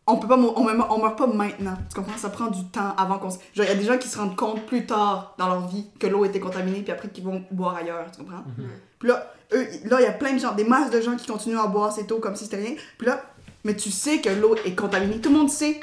[0.07, 1.75] On peut pas on, meurt, on meurt pas maintenant.
[1.89, 2.17] Tu comprends?
[2.17, 3.31] Ça prend du temps avant qu'on.
[3.31, 5.67] se- Genre, il y a des gens qui se rendent compte plus tard dans leur
[5.67, 8.05] vie que l'eau était contaminée, puis après qu'ils vont boire ailleurs.
[8.11, 8.43] Tu comprends?
[8.57, 8.69] Mhm.
[8.99, 11.25] Puis là, eux, là, il y a plein de gens, des masses de gens qui
[11.25, 12.75] continuent à boire cette eau comme si c'était rien.
[12.99, 13.23] Puis là,
[13.63, 15.19] mais tu sais que l'eau est contaminée.
[15.19, 15.79] Tout le monde sait.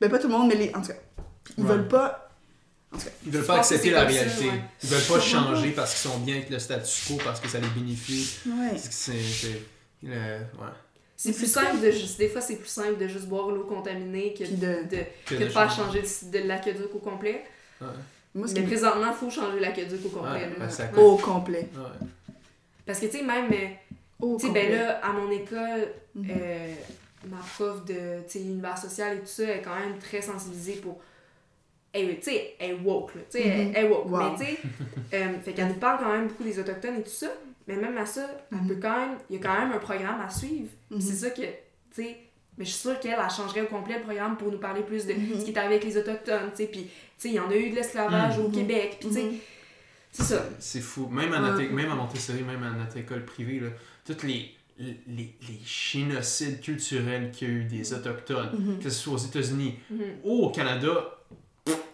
[0.00, 0.68] Ben, pas tout le monde, mais les.
[0.74, 0.94] En tout cas,
[1.58, 1.70] ils Ouais.
[1.70, 2.24] veulent pas.
[3.26, 4.48] Ils veulent Je pas pense que accepter la réalité.
[4.48, 4.62] ouais.
[4.82, 7.58] Ils veulent pas changer parce qu'ils sont bien avec le statu quo, parce que ça
[7.58, 8.48] les bénéficie.
[8.48, 8.78] Ouais.
[8.78, 9.20] C'est que c'est.
[9.22, 9.62] c'est-
[10.08, 10.40] ouais.
[11.20, 12.16] C'est plus simple de juste.
[12.18, 15.34] Des fois, c'est plus simple de juste boire l'eau contaminée que, Puis de- de, Que
[15.34, 16.00] que de de faire changer.
[16.02, 17.42] de, de l'aqueduc au complet.
[17.80, 17.88] Ouais.
[18.36, 20.48] Moi, Mais présentement, il faut changer l'aqueduc au complet.
[20.48, 21.02] Ouais, là.
[21.02, 21.68] Au complet.
[21.74, 22.06] Ouais.
[22.86, 23.66] Parce que, tu sais, même, euh,
[24.20, 26.28] Au tu sais, ben là, à mon école, Mhm.
[26.30, 26.74] euh,
[27.28, 30.76] ma prof de, tu sais, univers social et tout ça, est quand même très sensibilisée
[30.76, 31.00] pour.
[31.92, 33.22] Elle, tu sais, elle est woke, là.
[33.30, 33.72] Tu sais, elle- Mhm.
[33.74, 34.06] elle est woke.
[34.10, 34.18] Wow.
[34.18, 34.58] Mais, tu sais,
[35.14, 37.28] euh, fait qu'elle nous parle quand même beaucoup des Autochtones et tout ça.
[37.68, 38.68] Mais même à ça, elle Mhm.
[38.68, 39.18] peut quand même.
[39.30, 40.70] Il y a quand même un programme à suivre.
[40.90, 41.00] Mhm.
[41.00, 41.48] C'est ça que, tu
[41.92, 42.16] sais.
[42.56, 45.06] Mais je suis sûre qu'elle, elle changerait au complet le programme pour nous parler plus
[45.06, 45.38] de Mhm.
[45.38, 46.66] ce qui est arrivé avec les Autochtones, tu sais.
[46.66, 48.48] Puis, tu sais, il y en a eu de l'esclavage au.
[48.48, 48.96] Québec.
[48.98, 49.30] Puis, tu sais,
[50.10, 50.44] c'est ça.
[50.58, 51.06] C'est fou.
[51.08, 51.68] Même à, notre, Ouais.
[51.68, 53.68] même à Montessori, même à notre école privée, là,
[54.04, 59.14] toutes les, les, les génocides culturels qu'il y a eu des Autochtones, que ce soit
[59.14, 59.78] aux États-Unis
[60.24, 61.17] ou au Canada,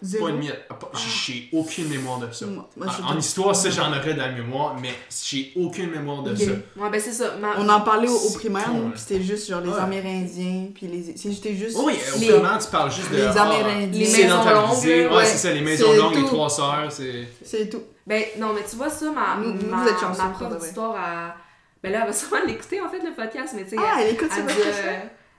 [0.01, 0.25] Zéro.
[0.25, 0.67] pas une miette.
[0.67, 0.91] Pas-
[1.23, 2.45] J'ai aucune mémoire de ça.
[2.45, 4.93] Moi- moi, je En, histoire, ça, j'en aurais dans la mémoire, mais
[5.25, 6.51] j'ai aucune mémoire de ça.
[6.77, 7.35] Ouais, ben c'est ça.
[7.39, 9.79] Ma- On en parlait au, primaire, puis c'était juste genre les Ouais.
[9.79, 11.15] Amérindiens, puis les.
[11.17, 11.77] C'était juste.
[11.79, 13.17] Oui, au Les- primaire, tu parles juste de.
[13.17, 13.87] Les ah, Amérindiens.
[14.07, 15.25] Les maisons longues, Ouais, ouais.
[15.25, 16.27] c'est ça, les maisons longues, les tout.
[16.27, 17.27] trois sœurs, c'est.
[17.43, 17.83] C'est tout.
[18.07, 20.59] Ben non, mais tu vois ça, ma, Nous- ma, vous êtes chanceux, ma prof de
[20.59, 21.35] d'histoire a...
[21.81, 24.13] Ben là, elle va sûrement l'écouter en fait, le podcast, mais tu sais, Ah, elle
[24.13, 24.41] écoute a, ça.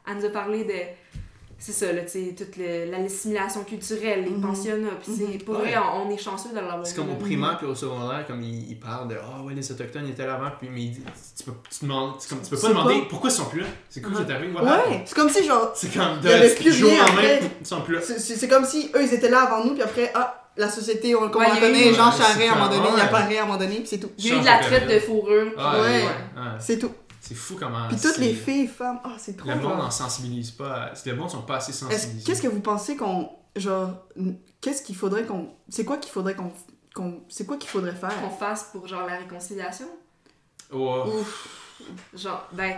[0.09, 0.72] elle nous a parlé de...
[1.59, 4.42] C'est ça, là, tu sais, toute le- l'assimilation culturelle, les Mhm.
[4.42, 5.24] pensionnats, puis c'est...
[5.34, 5.38] Mhm.
[5.42, 5.70] Pour Ouais.
[5.72, 8.42] vrai, on, on est chanceux de l'avoir C'est comme au primaire puis au secondaire, comme
[8.42, 11.04] ils, ils parlent de Ah ouais, les Autochtones étaient là avant, puis mais ils disent-
[11.38, 13.46] tu peux, tu demandes, c'est comme, tu peux pas C'est demander pas- pourquoi ils sont
[13.46, 13.66] plus là?
[13.88, 14.16] C'est quoi Mhm.
[14.26, 14.52] qui est arrivé?
[14.59, 14.68] Happened?
[14.92, 15.72] Ouais, c'est comme si genre.
[15.74, 16.28] C'est comme de
[17.61, 18.00] ils sont plus là.
[18.02, 20.68] C'est c'est- c'est comme si eux ils étaient là avant nous, puis après, ah, la
[20.68, 23.42] société, on, comme Ouais, connaît, Jean Charest c'est à un moment donné, il apparaît à
[23.42, 24.11] un moment donné, puis c'est tout.
[24.18, 25.46] J'ai eu de la traite de fourrure.
[25.46, 26.02] Ouais, puis- Ouais.
[26.04, 26.57] ouais.
[26.59, 26.90] C'est tout.
[27.27, 27.89] C'est fou comment.
[27.89, 29.49] Puis toutes les filles, femmes, ah, c'est trop.
[29.49, 29.77] Le monde genre.
[29.79, 30.93] n'en sensibilise pas.
[31.05, 32.24] Le monde sont pas assez sensibilisés.
[32.24, 33.31] Qu'est-ce que vous pensez qu'on.
[33.57, 33.91] Genre.
[34.61, 35.49] Qu'est-ce qu'il faudrait qu'on.
[35.68, 36.53] C'est quoi qu'il faudrait qu'on.
[36.95, 38.14] qu'on- c'est quoi qu'il faudrait faire?
[38.20, 39.87] Qu'on fasse pour genre la réconciliation?
[40.72, 41.49] Ouais, Ouf.
[42.14, 42.74] Genre, ben,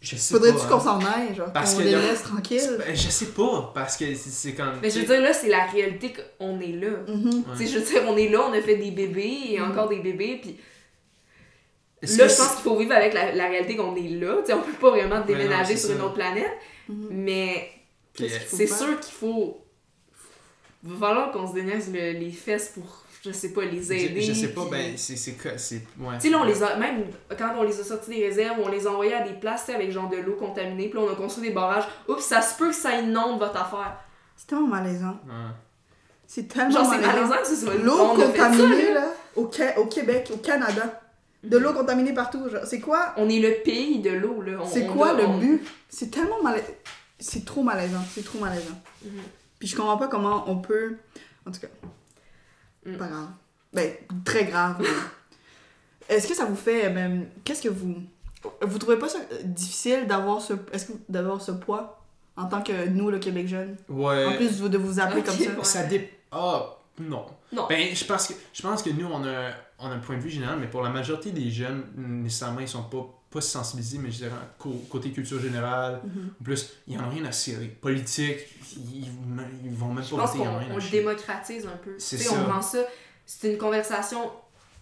[0.00, 0.66] je sais Faudrait-tu pas.
[0.68, 0.80] qu'on hein.
[0.80, 2.76] s'en aille, genre, Parce qu'on que les le- laisse tranquilles?
[2.78, 4.78] Ben, Je sais pas, parce que c'est- comme.
[4.80, 6.88] mais je veux dire, là, c'est la réalité qu'on est là.
[7.06, 7.30] Ouais.
[7.58, 9.70] Tu sais, je veux dire, on est là, on a fait des bébés et Mhm.
[9.72, 10.56] encore des bébés, puis
[12.02, 14.36] là, je pense qu'il faut vivre avec la, la réalité qu'on est là.
[14.40, 16.50] Tu sais, on peut pas vraiment non, déménager sur une autre planète,
[16.88, 17.70] mais
[18.14, 19.64] Puis, Qu'est-ce qu'il faut c'est sûr qu'il faut.
[20.82, 24.20] Va falloir qu'on se déniaise le- les fesses pour, je sais pas, les aider.
[24.22, 25.16] Je, je sais pas, puis- ben, c'est.
[25.16, 25.32] c'est
[26.00, 26.14] Ouais.
[26.14, 27.04] Tu sais, là, on les a, même
[27.38, 29.90] quand on les a sortis des réserves, on les a envoyés à des places, avec
[29.90, 31.84] genre de l'eau contaminée, puis là, on a construit des barrages.
[32.08, 33.98] Oups, ça se peut que ça inonde votre affaire.
[34.36, 35.20] C'est tellement malaisant.
[35.26, 35.52] Ouais.
[36.26, 37.12] C'est tellement Genre, c'est malaisant.
[37.28, 39.12] malaisant que ce soit L'eau ça, contaminée, là.
[39.36, 41.02] au, au Québec, au Canada.
[41.42, 42.48] De l'eau contaminée partout.
[42.50, 42.64] genre.
[42.66, 44.58] C'est quoi, On est le pays de l'eau, là.
[44.70, 45.62] C'est quoi le on- but?
[45.88, 46.66] C'est tellement malaisant.
[47.18, 48.02] C'est trop malaisant.
[48.14, 48.78] C'est trop malaisant.
[49.04, 49.10] Mhm.
[49.58, 50.96] Puis je comprends pas comment on peut.
[51.46, 51.66] En tout cas.
[52.86, 52.96] Mm.
[52.96, 53.28] Pas grave.
[53.72, 53.92] Ben,
[54.24, 54.76] très grave.
[54.80, 54.86] mais-
[56.16, 56.90] Est-ce que ça vous fait.
[56.90, 57.94] ben, Qu'est-ce que vous.
[58.62, 60.54] Vous trouvez pas ça euh, difficile d'avoir ce.
[60.72, 62.02] Est-ce que d'avoir ce poids
[62.36, 63.76] en tant que nous, le Québec jeune?
[63.88, 64.24] Ouais.
[64.26, 65.50] En plus de vous appeler comme ça.
[65.50, 65.64] ouais.
[65.64, 66.10] Ça dé...
[66.32, 67.26] Ah, non.
[67.52, 67.66] Non.
[67.68, 70.20] Ben, je pense que, je pense que nous, on a, on a un point de
[70.20, 74.10] vue général, mais pour la majorité des jeunes, nécessairement, ils sont pas, pas sensibilisés, mais
[74.10, 76.00] je dirais cô- côté culture générale.
[76.04, 76.30] Mhm.
[76.40, 77.66] En plus, ils en ont rien à cirer.
[77.66, 78.38] Politique,
[78.76, 79.06] ils,
[79.64, 80.90] ils vont même Je pas pense voter, qu'on ils en ont rien on à le
[80.90, 81.94] démocratise un peu.
[81.98, 82.36] C'est Tu sais, ça.
[82.46, 82.78] on rend ça.
[83.24, 84.30] C'est une conversation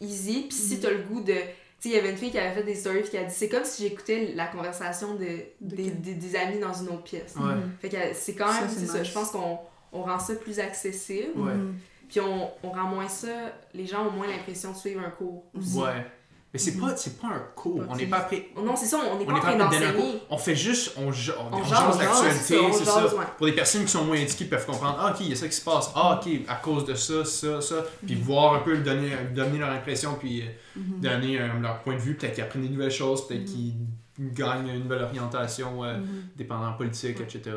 [0.00, 0.80] easy, puis si Mhm.
[0.80, 1.32] t'as le goût de.
[1.32, 1.38] Tu
[1.80, 3.48] sais, il y avait une fille qui avait fait des stories qui a dit c'est
[3.48, 5.26] comme si j'écoutais la conversation de,
[5.60, 7.34] De des, des, des amis dans une autre pièce.
[7.36, 7.54] Ouais.
[7.54, 7.70] Mhm.
[7.80, 8.98] Fait que c'est quand Ça, même, ça.
[8.98, 9.08] nice.
[9.08, 9.58] Je pense qu'on
[9.92, 11.52] on rend ça plus accessible, Ouais.
[12.08, 13.28] Puis on, on rend moins ça.
[13.74, 15.44] Les gens ont moins l'impression de suivre un cours.
[15.56, 15.76] aussi.
[15.76, 16.06] Ouais.
[16.50, 16.80] Mais c'est Mhm.
[16.80, 17.82] pas, c'est pas un cours.
[17.90, 18.48] On n'est pas après.
[18.56, 19.92] Non, c'est ça, on n'est pas un d'enseigner.
[19.92, 20.14] cours.
[20.30, 21.08] On fait juste, on, on, On
[21.58, 23.04] l'actualité, c'est ça.
[23.36, 25.46] Pour des personnes qui sont moins éduquées, peuvent comprendre, ah, ok, il y a ça
[25.46, 25.90] qui se passe.
[25.94, 27.84] Ah, ok, à cause de ça, ça, ça.
[28.06, 30.44] Puis voir un peu, donner, donner leur impression, puis euh,
[30.76, 31.00] Mhm.
[31.00, 32.14] donner euh, leur point de vue.
[32.14, 33.74] Peut-être qu'ils apprennent des nouvelles choses, peut-être qu'ils
[34.18, 35.98] gagnent une nouvelle orientation, euh,
[36.34, 37.50] dépendant politique, etc.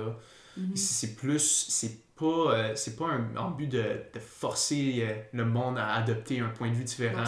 [0.57, 0.75] Mhm.
[0.75, 3.79] C'est plus, c'est pas, euh, c'est pas un, en but de,
[4.13, 7.23] de forcer euh, le monde à adopter un point de vue différent,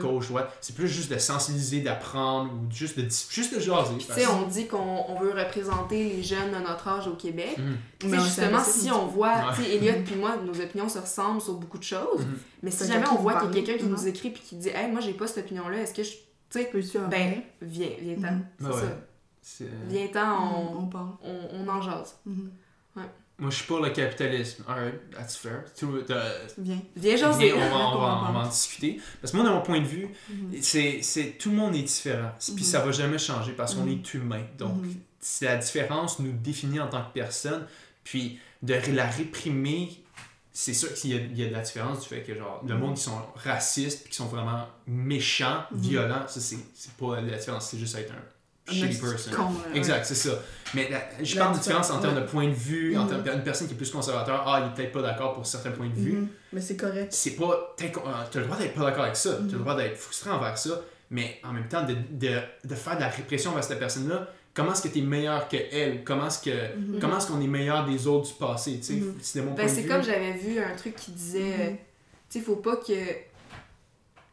[0.00, 0.56] gauche, droite.
[0.60, 3.98] C'est plus juste de sensibiliser, d'apprendre ou juste de, juste de jaser.
[3.98, 7.56] Tu sais, on dit qu'on on veut représenter les jeunes de notre âge au Québec.
[7.56, 7.76] Mhm.
[8.00, 9.54] Tu sais, Mais justement, si on voit, Ouais.
[9.54, 12.38] tu sais, Elliot puis moi, nos opinions se ressemblent sur beaucoup de choses, Mhm.
[12.64, 14.68] mais si jamais on voit qu'il y a quelqu'un qui nous écrit puis qui dit
[14.74, 16.10] «Hey, moi, j'ai pas cette opinion-là, est-ce que je...»
[16.50, 18.32] Tu sais, Peux-tu en ben, viens, viens-t'en.
[18.32, 18.44] Mhm.
[18.60, 18.80] C'est Ouais,
[19.42, 19.64] ça.
[19.64, 20.88] euh, Viens-t'en,
[21.24, 22.16] On, on, en jase.
[22.26, 22.50] Mhm.
[23.42, 24.62] Moi, je suis pour le capitalisme.
[24.68, 25.64] Alright, that's fair.
[25.82, 26.80] Euh, Viens.
[26.94, 29.00] Viens on, va, on, va, on en discuter.
[29.20, 30.62] Parce que moi, de mon point de vue, Mhm.
[30.62, 32.30] c'est, tout le monde est différent.
[32.38, 32.62] Puis Mhm.
[32.62, 33.98] ça va jamais changer parce qu'on Mhm.
[33.98, 34.42] est humain.
[34.58, 34.84] Donc,
[35.18, 37.66] c'est la différence nous définit en tant que personne.
[38.04, 39.90] Puis de la réprimer,
[40.52, 42.94] c'est sûr qu'il y y a de la différence du fait que genre, le monde
[42.94, 46.58] qui sont racistes puis qui sont vraiment méchants, violents, ça c'est,
[46.96, 48.22] pas la différence, c'est juste être Un
[48.72, 49.32] shitty person.
[49.36, 49.52] con.
[49.74, 50.30] Exact, c'est ça.
[50.74, 52.22] Mais la- je La parle de différence en termes ouais.
[52.22, 53.08] de point de vue, en Mhm.
[53.22, 55.70] termes d'une personne qui est plus conservateur, ah, il est peut-être pas d'accord pour certains
[55.72, 56.12] points de vue.
[56.12, 56.28] Mhm.
[56.54, 57.08] Mais c'est correct.
[57.12, 57.74] C'est pas.
[57.76, 57.88] T'as
[58.30, 59.52] t'as le droit d'être pas d'accord avec ça, t'as Mhm.
[59.52, 63.00] le droit d'être frustré envers ça, mais en même temps, de, de, de faire de
[63.00, 66.04] la répression envers cette personne-là, comment est-ce que t'es meilleur que elle?
[66.04, 66.76] Comment est-ce que.
[66.76, 66.98] Mhm.
[67.00, 69.14] Comment est-ce qu'on est meilleur des autres du passé, tu sais Mhm.
[69.20, 69.88] C'est de mon Ben, point de c'est vue.
[69.88, 71.60] comme j'avais vu un truc qui disait, Mhm.
[71.60, 71.70] euh,
[72.30, 72.94] tu sais, faut pas que.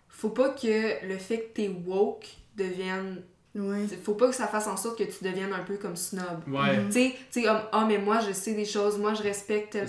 [0.09, 2.27] Faut pas que le fait que t'es woke
[2.57, 3.21] devienne.
[3.55, 3.87] Ouais.
[4.03, 6.43] Faut pas que ça fasse en sorte que tu deviennes un peu comme snob.
[6.47, 6.85] Ouais, Mhm.
[6.87, 9.73] Tu sais, tu sais, comme, ah, mais moi je sais des choses, moi je respecte.
[9.81, 9.87] Tu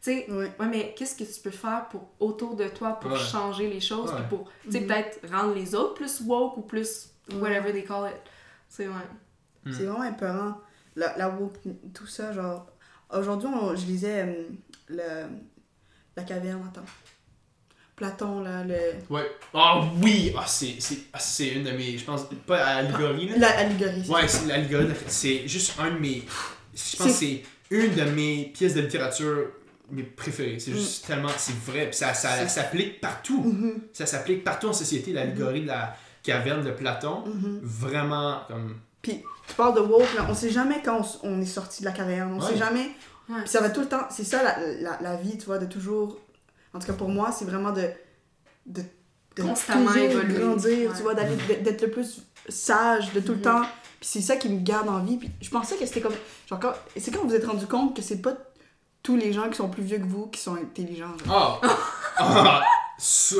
[0.00, 0.52] sais, Ouais.
[0.58, 3.18] ouais, mais qu'est-ce que tu peux faire pour autour de toi pour Ouais.
[3.18, 4.16] changer les choses, Ouais.
[4.18, 4.86] puis pour, tu sais, Mhm.
[4.86, 7.36] peut-être rendre les autres plus woke ou plus Ouais.
[7.40, 8.16] whatever they call it.
[8.68, 8.94] C'est ouais.
[9.64, 9.72] Mm.
[9.72, 10.60] C'est vraiment épeurant.
[10.96, 11.56] La, la woke,
[11.94, 12.66] tout ça, genre.
[13.12, 14.44] Aujourd'hui, je lisais euh,
[14.88, 15.26] le,
[16.16, 16.84] la caverne, attends.
[17.96, 18.74] Platon, là, le.
[19.08, 19.26] Ouais.
[19.54, 21.96] Ah oui Ah, c'est c'est- ah, c'est une de mes.
[21.96, 22.22] Je pense.
[22.46, 23.38] Pas à allégorie, là.
[23.38, 24.02] La allégorie.
[24.04, 24.38] c'est Ouais, ça.
[24.40, 24.88] c'est l'allégorie.
[25.06, 26.22] C'est juste un de mes.
[26.74, 29.46] Je pense que c'est une de mes pièces de littérature
[29.90, 30.58] mes préférées.
[30.58, 31.30] C'est juste tellement.
[31.38, 31.86] C'est vrai.
[31.86, 33.42] Puis ça, ça, s'applique partout.
[33.42, 33.74] Mhm.
[33.94, 35.12] Ça s'applique partout en société.
[35.12, 37.24] L'allégorie de la caverne de Platon.
[37.26, 37.60] Mhm.
[37.62, 38.76] Vraiment comme.
[39.00, 41.80] Puis, tu parles de woke, là, on sait jamais quand on, s- on est sorti
[41.80, 42.34] de la caverne.
[42.34, 42.52] On Ouais.
[42.52, 42.90] sait jamais.
[43.28, 43.40] Ouais.
[43.40, 44.06] Puis ça va tout le temps.
[44.10, 46.18] C'est ça la, la, la vie, tu vois, de toujours.
[46.76, 47.88] En tout cas, pour moi, c'est vraiment de.
[48.66, 48.82] de,
[49.36, 50.38] de Constamment évoluer.
[50.38, 50.96] grandir, Ouais.
[50.96, 53.42] tu vois, d'aller d'être- le plus sage de tout le Mhm.
[53.42, 53.62] temps.
[54.00, 55.16] Puis c'est ça qui me garde en vie.
[55.16, 56.14] Puis je pensais que c'était comme.
[56.48, 58.34] Genre, quand- c'est quand vous vous êtes rendu compte que c'est pas
[59.02, 61.16] tous les gens qui sont plus vieux que vous qui sont intelligents.
[61.24, 61.60] genre.
[62.18, 62.60] Ah
[62.98, 63.36] Ah Ça,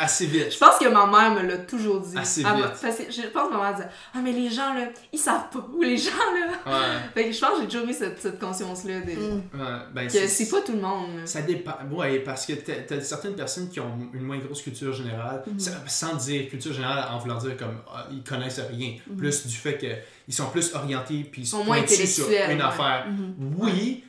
[0.00, 0.52] Assez vite.
[0.52, 2.18] Je pense que ma mère me l'a toujours dit.
[2.18, 2.64] Assez m'a- vite.
[2.82, 5.48] parce que je pense que ma mère disait Ah, mais les gens là, ils savent
[5.52, 5.64] pas.
[5.72, 6.72] Ou les gens là.
[6.72, 6.98] Ouais.
[7.14, 9.12] Fait que je pense que j'ai toujours eu cette, cette conscience-là de.
[9.12, 9.34] Mm.
[9.54, 11.18] Ouais, ben, Que c'est pas tout le monde.
[11.20, 11.26] là.
[11.26, 11.74] Ça dépend.
[11.92, 15.58] Ouais, parce que t'as certaines personnes qui ont une moins grosse culture générale, Mhm.
[15.60, 18.96] ça- sans dire culture générale en voulant dire comme ah, ils connaissent rien.
[19.08, 19.16] Mhm.
[19.18, 22.64] Plus du fait qu'ils sont plus orientés puis ils sont moins sur intellectuels, une ouais.
[22.64, 23.06] affaire.
[23.08, 23.54] Mhm.
[23.58, 24.02] Oui,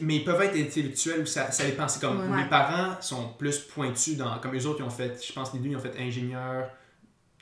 [0.00, 1.88] mais ils peuvent être intellectuels ou ça, ça dépend.
[1.88, 2.42] C'est comme Ouais.
[2.42, 4.38] mes parents sont plus pointus dans.
[4.38, 6.68] Comme eux autres, ils ont fait, je pense, les deux, ils ont fait ingénieur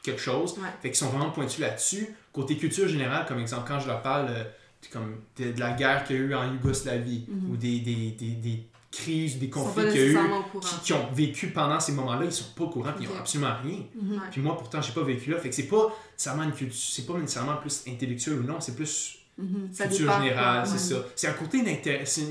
[0.02, 0.52] quelque chose.
[0.58, 0.68] Ouais.
[0.82, 2.14] Fait qu'ils sont vraiment pointus là-dessus.
[2.32, 4.44] Côté culture générale, comme exemple, quand je leur parle euh,
[4.92, 7.50] comme de, de la guerre qu'il y a eu en Yougoslavie Mhm.
[7.50, 10.18] ou des, des, des, des crises, des conflits qu'il y a eu
[10.60, 13.18] qui, qui ont vécu pendant ces moments-là, ils sont pas au courant, puis ils ont
[13.18, 13.78] absolument rien.
[14.00, 14.20] Mhm.
[14.30, 15.38] Puis moi, pourtant, j'ai pas vécu là.
[15.38, 18.76] Fait que c'est pas nécessairement une culture, c'est pas nécessairement plus intellectuel ou non, c'est
[18.76, 19.68] plus Mhm.
[19.72, 20.70] Ça culture générale, ouais.
[20.78, 20.97] c'est ça.
[21.14, 22.26] C'est un côté d'intérêt, c'est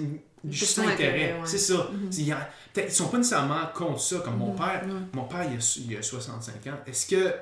[0.50, 1.40] juste intérêt, ouais.
[1.46, 1.90] c'est ça.
[1.94, 2.32] Mhm.
[2.34, 4.58] A- peut-être- Ils sont pas nécessairement contre ça, comme mon Mhm.
[4.58, 4.84] père.
[4.88, 5.02] Ouais.
[5.14, 6.78] Mon père, il a, il a 65 ans.
[6.88, 7.34] Est-ce que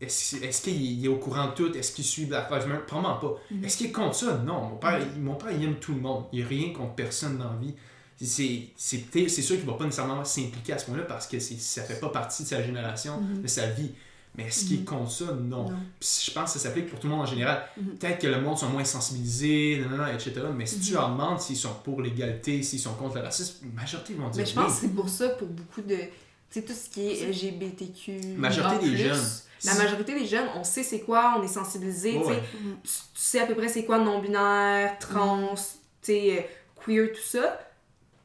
[0.00, 1.76] est-ce, est-ce qu'il il est au courant de tout?
[1.76, 2.82] Est-ce qu'il suit Black Lives Matter?
[2.86, 3.34] Probablement pas.
[3.50, 3.64] Mhm.
[3.64, 4.36] Est-ce qu'il est contre ça?
[4.46, 4.68] Non.
[4.68, 6.26] Mon père, il, mon père, il aime tout le monde.
[6.32, 7.74] Il n'y a rien contre personne dans la vie.
[8.20, 12.00] C'est, c'est, sûr qu'il va pas nécessairement s'impliquer à ce point-là parce que ça fait
[12.00, 13.42] pas partie de sa génération, Mhm.
[13.42, 13.92] de sa vie.
[14.38, 14.84] Mais est-ce qu'il est Mhm.
[14.84, 15.24] contre ça?
[15.26, 15.68] Non.
[15.68, 15.76] Non.
[15.98, 17.66] Puis je pense que ça s'applique pour tout le monde en général.
[17.76, 17.96] Mhm.
[17.98, 20.32] Peut-être que le monde sont moins sensibilisés, nanana, etc.
[20.56, 20.94] Mais si tu Mhm.
[20.94, 24.42] leur demandes s'ils sont pour l'égalité, s'ils sont contre le racisme, la majorité vont dire
[24.44, 25.96] Mais je pense que c'est pour ça, pour beaucoup de.
[25.96, 28.20] Tu sais, tout ce qui est LGBTQ.
[28.36, 29.24] Majorité des jeunes.
[29.64, 32.24] La majorité des jeunes, on sait c'est quoi, on est sensibilisé, tu sais.
[32.30, 32.42] Ouais.
[32.84, 35.62] Tu, tu sais à peu près c'est quoi non-binaire, trans, tu
[36.00, 36.42] sais, euh,
[36.84, 37.58] queer, tout ça.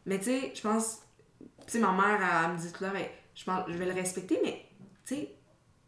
[0.05, 0.99] Mais tu sais, je pense,
[1.65, 3.85] tu sais, ma mère, elle, elle me dit tout là, mais je, pense, je vais
[3.87, 4.63] le respecter, mais
[5.07, 5.29] tu sais,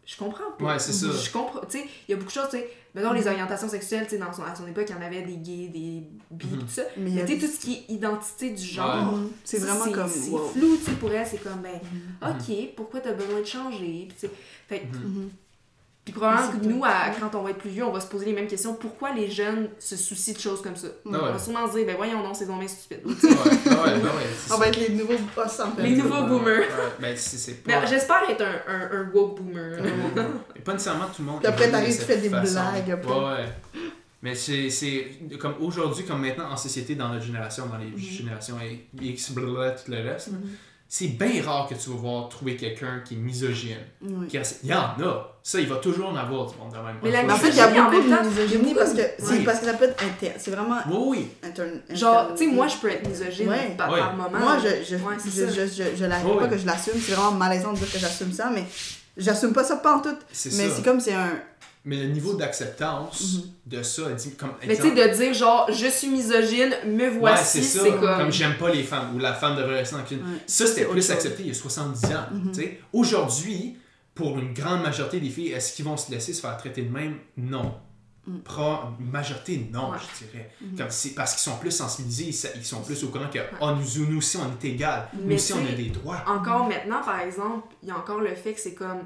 [0.06, 0.66] je comprends pas.
[0.66, 1.08] Ouais, c'est ça.
[1.12, 3.68] Je comprends, tu sais, il y a beaucoup de choses, tu sais, mettons les orientations
[3.68, 6.04] sexuelles, tu sais, dans son, à son époque, il y en avait des gays, des
[6.32, 6.60] bi, Mhm.
[6.60, 6.84] tout ça.
[6.98, 9.20] Mais tu sais, tout ce qui est identité du genre, Ouais.
[9.20, 9.30] Mhm.
[9.44, 10.08] C'est vraiment comme.
[10.10, 10.48] C'est wow.
[10.50, 12.30] flou, tu sais, pour elle, c'est comme, ben, Mhm.
[12.40, 14.32] ok, pourquoi t'as besoin de changer, Puis, tu sais,
[14.68, 14.98] fait que.
[16.06, 18.26] Puis probablement que nous, à- quand on va être plus vieux, on va se poser
[18.28, 18.76] les mêmes questions.
[18.76, 20.88] Pourquoi les jeunes se soucient de choses comme ça?
[21.04, 23.00] On va sûrement se dire, ben voyons non, c'est donc bien stupide.
[23.06, 25.82] Ouais, ouais, ouais, ouais, c'est On va être les nouveaux boss en fait.
[25.82, 26.60] Les nouveaux boomers.
[26.60, 26.68] Ouais,
[27.00, 27.16] ben,
[27.66, 27.86] pas.
[27.88, 29.80] j'espère être un, un, un woke boomer.
[30.56, 31.40] Et pas nécessairement tout le monde.
[31.40, 32.54] Puis après, t'arrives, tu fais des façon.
[32.54, 33.14] blagues, après.
[33.14, 33.46] Ouais.
[34.22, 35.08] Mais c'est c'est
[35.40, 37.98] comme aujourd'hui, comme maintenant en société, dans notre génération, dans les Mhm.
[37.98, 38.58] générations
[39.02, 40.42] X, blablabla, tout le reste, Mhm.
[40.88, 43.78] C'est bien rare que tu vas voir trouver quelqu'un qui est misogyne.
[44.02, 44.28] Oui.
[44.28, 45.32] Qui Il y en a.
[45.42, 46.96] Ça, il va toujours en avoir du monde de même.
[47.04, 49.44] Mais la en fait, il y a beaucoup de misogynie parce que, Oui.
[49.44, 50.34] parce que ça peut être interne.
[50.38, 51.28] C'est vraiment Oui, oui.
[51.48, 51.82] interne.
[51.90, 53.76] Genre, tu sais, moi, je peux être misogyne Ouais.
[53.78, 54.40] par, par moment.
[54.40, 56.06] Moi, je, je, Ouais, c'est je, je, je, je
[56.40, 56.94] pas que je l'assume.
[57.00, 58.64] C'est vraiment malaisant de dire que j'assume ça, mais
[59.18, 60.16] j'assume pas ça pas en tout.
[60.32, 60.76] C'est Mais ça.
[60.78, 61.30] c'est comme c'est un.
[61.88, 63.42] Mais le niveau d'acceptance Mhm.
[63.78, 64.02] de ça,
[64.40, 67.84] comme Mais tu sais, de dire genre, je suis misogyne, me Ouais, voici, c'est ça.
[67.86, 68.18] c'est comme.
[68.18, 70.26] Comme j'aime pas les femmes ou la femme devrait rester en cuisine.
[70.26, 70.40] Ouais.
[70.48, 72.26] Ça, c'était plus accepté il y a 70 ans.
[72.54, 72.80] Tu sais.
[72.92, 73.78] Aujourd'hui,
[74.16, 76.92] pour une grande majorité des filles, est-ce qu'ils vont se laisser se faire traiter de
[76.92, 77.18] même?
[77.38, 77.76] Non.
[78.28, 78.40] Mm.
[78.40, 79.98] Pro- majorité, non, Ouais.
[80.20, 80.50] je dirais.
[80.60, 80.78] Mhm.
[80.80, 84.06] Comme c'est parce qu'ils sont plus sensibilisés, ils sont plus au courant que oh, nous,
[84.08, 85.08] nous aussi, on est égal.
[85.14, 86.24] Nous aussi, on a des droits.
[86.26, 89.04] Encore maintenant, par exemple, il y a encore le fait que c'est comme.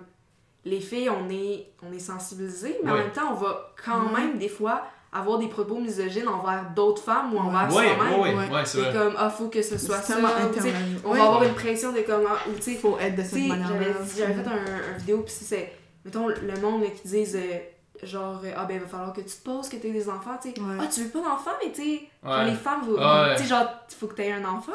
[0.66, 4.38] Les filles, on est, on est sensibilisés, mais en même temps, on va quand même,
[4.38, 8.20] des fois, avoir des propos misogynes envers d'autres femmes ou envers Ouais, soi-même.
[8.20, 8.54] ouais, ouais, Ouais.
[8.54, 10.18] ouais, c'est comme, ah, faut que ce soit ça.
[10.20, 11.18] On Ouais.
[11.18, 13.48] va avoir une pression de comme, ah, ou tu sais, faut être de cette sais,
[13.48, 13.78] manière-là.
[14.18, 15.72] j'avais fait un, un vidéo, puis c'est,
[16.06, 19.28] mettons, le monde là, qui disent, euh, genre, ah ben, il va falloir que tu
[19.36, 20.60] te poses, que tu aies des enfants, tu sais.
[20.60, 20.76] Ouais.
[20.80, 22.46] Ah, tu veux pas d'enfants, mais tu sais, genre, Ouais.
[22.46, 23.36] les femmes, vous, Ouais.
[23.36, 24.74] tu sais, genre, il faut que tu aies un enfant.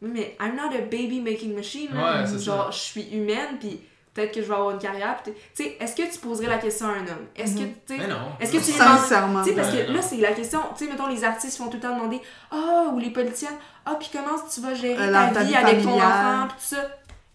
[0.00, 1.92] Mais I'm not a baby making machine.
[1.92, 2.24] là.
[2.24, 3.80] Genre, je suis humaine, puis
[4.16, 5.16] peut-être que je vais avoir une carrière.
[5.24, 7.26] Tu sais, est-ce que tu poserais la question à un homme?
[7.36, 7.72] Est-ce que, Mhm.
[7.86, 8.16] tu sais, Mais non.
[8.40, 9.42] Est-ce que tu Sincèrement.
[9.42, 11.66] tu sais, parce Ouais, que là, c'est la question, tu sais, mettons, les artistes font
[11.68, 15.12] tout le temps demander Ah, ou les politiciennes, ah, puis comment tu vas gérer Euh,
[15.12, 16.82] ta, ta vie vie avec ton enfant, puis tout ça?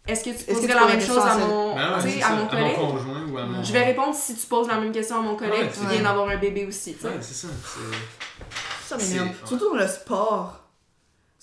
[0.07, 2.09] Est-ce que tu que tu poserais la même chose à à mon, Ben ouais, tu
[2.09, 2.75] sais, c'est à mon collègue?
[2.75, 3.63] conjoint ou à mon.
[3.63, 6.01] Je vais répondre si tu poses la même question à mon collègue Ouais, qui vient
[6.01, 7.07] d'avoir un bébé aussi, tu sais.
[7.07, 7.47] Ouais, c'est ça.
[7.63, 9.35] c'est- Ça m'énerve.
[9.45, 10.57] Surtout dans le sport.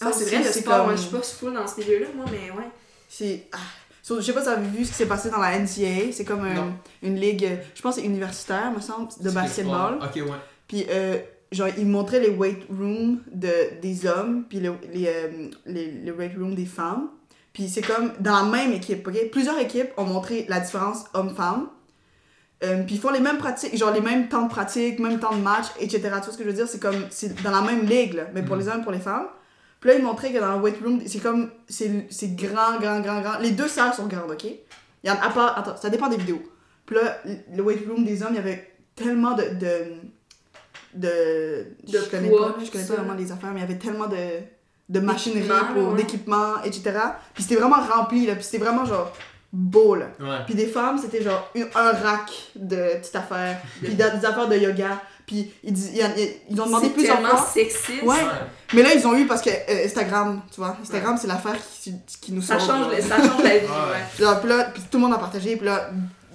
[0.01, 2.25] Ah, c'est vrai, le sport, comme- moi, je suis pas full dans ce milieu-là, moi,
[2.31, 2.69] mais ouais.
[3.09, 3.47] C'est.
[3.53, 3.57] ah.
[4.03, 6.13] So, je sais pas si vous avez vu ce qui s'est passé dans la NCAA.
[6.13, 6.73] C'est comme un- Non.
[7.03, 9.97] une ligue, euh, je pense que c'est universitaire, me semble, de basketball.
[9.97, 10.09] sport?
[10.09, 10.37] Ok, ouais.
[10.67, 11.19] Puis, euh,
[11.53, 16.11] genre, ils montraient les weight rooms de, des hommes, puis le- les, euh, les, les
[16.11, 17.09] weight rooms des femmes.
[17.53, 19.31] Puis c'est comme dans la même équipe, ok?
[19.33, 21.67] Plusieurs équipes ont montré la différence homme-femme.
[22.65, 25.35] Euh, puis ils font les mêmes pratiques, genre les mêmes temps de pratique, même temps
[25.35, 26.01] de match, etc.
[26.03, 26.69] Tu vois ce que je veux dire?
[26.69, 28.63] C'est comme, c'est dans la même ligue, là, mais pour Mhm.
[28.63, 29.27] les hommes et pour les femmes.
[29.81, 33.01] Puis là, ils montraient que dans le weight room, c'est comme, c'est c'est grand, grand,
[33.01, 33.39] grand, grand.
[33.39, 34.45] Les deux salles sont grandes, ok?
[34.45, 34.57] Il
[35.05, 36.43] y en a, part, attends, ça dépend des vidéos.
[36.87, 37.19] Puis là,
[37.55, 39.43] le weight room des hommes, il y avait tellement de.
[39.45, 39.85] de.
[40.95, 41.67] de.
[41.87, 43.79] De je connais poids, pas, je connais pas vraiment les affaires, mais il y avait
[43.79, 44.17] tellement de.
[44.89, 45.49] de machinerie,
[45.95, 46.99] D'équipement, pour, etc.
[47.35, 48.35] Puis c'était vraiment rempli, là.
[48.35, 49.13] Puis c'était vraiment genre
[49.53, 50.07] beau, là.
[50.21, 50.45] Ouais.
[50.47, 53.59] Puis des femmes, c'était genre une- un rack de petites affaires.
[53.83, 55.01] Puis des affaires de yoga.
[55.29, 55.93] Puis ils, dis-
[56.51, 57.47] ils, ont demandé C'est plusieurs tellement fois.
[57.47, 58.03] sexiste.
[58.03, 58.17] Ouais.
[58.75, 60.77] Mais là, ils ont eu parce que euh, Instagram, tu vois.
[60.83, 64.03] Instagram, c'est l'affaire qui, qui nous Ça sauve, change, le- ça change la vie, Ouais.
[64.17, 65.55] Puis là, puis là, puis tout le monde a partagé.
[65.57, 65.91] Puis là,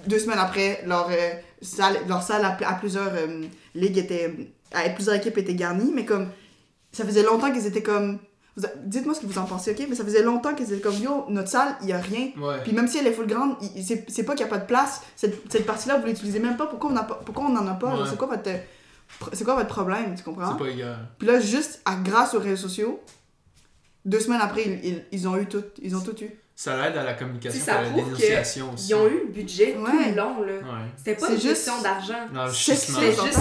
[0.06, 1.30] deux semaines après, leur, euh,
[1.60, 3.42] salle, leur salle à, à plusieurs euh,
[3.74, 4.32] ligues était.
[4.72, 5.92] À plusieurs équipes étaient garnies.
[5.92, 6.28] Mais comme.
[6.92, 8.18] Ça faisait longtemps qu'ils étaient comme.
[8.84, 9.84] Dites-moi ce que vous en pensez, ok?
[9.88, 12.28] Mais ça faisait longtemps qu'ils étaient comme yo, notre salle, il y a rien.
[12.40, 12.54] Ouais.
[12.62, 14.66] Puis même si elle est full grande, c'est c'est pas qu'il y a pas de
[14.66, 15.00] place.
[15.16, 16.66] Cette, cette partie-là, vous l'utilisez même pas.
[16.66, 17.88] Pourquoi on, a pas, pourquoi on en a pas?
[17.88, 18.02] Ouais.
[18.08, 18.48] C'est quoi votre.
[19.32, 20.52] C'est quoi votre problème, tu comprends?
[20.52, 21.08] C'est pas égal.
[21.18, 23.02] Puis là, juste à, grâce aux réseaux sociaux,
[24.04, 25.64] deux semaines après, ils, ils, ils ont eu tout.
[25.82, 26.30] Ils ont tout eu.
[26.56, 28.90] Ça aide à la communication, ça à la dénonciation aussi.
[28.90, 30.52] Ils ont eu le budget tout le long, là.
[30.52, 30.86] Ouais.
[30.96, 32.28] C'était pas une juste- question d'argent.
[32.52, 33.38] C'était C'est juste.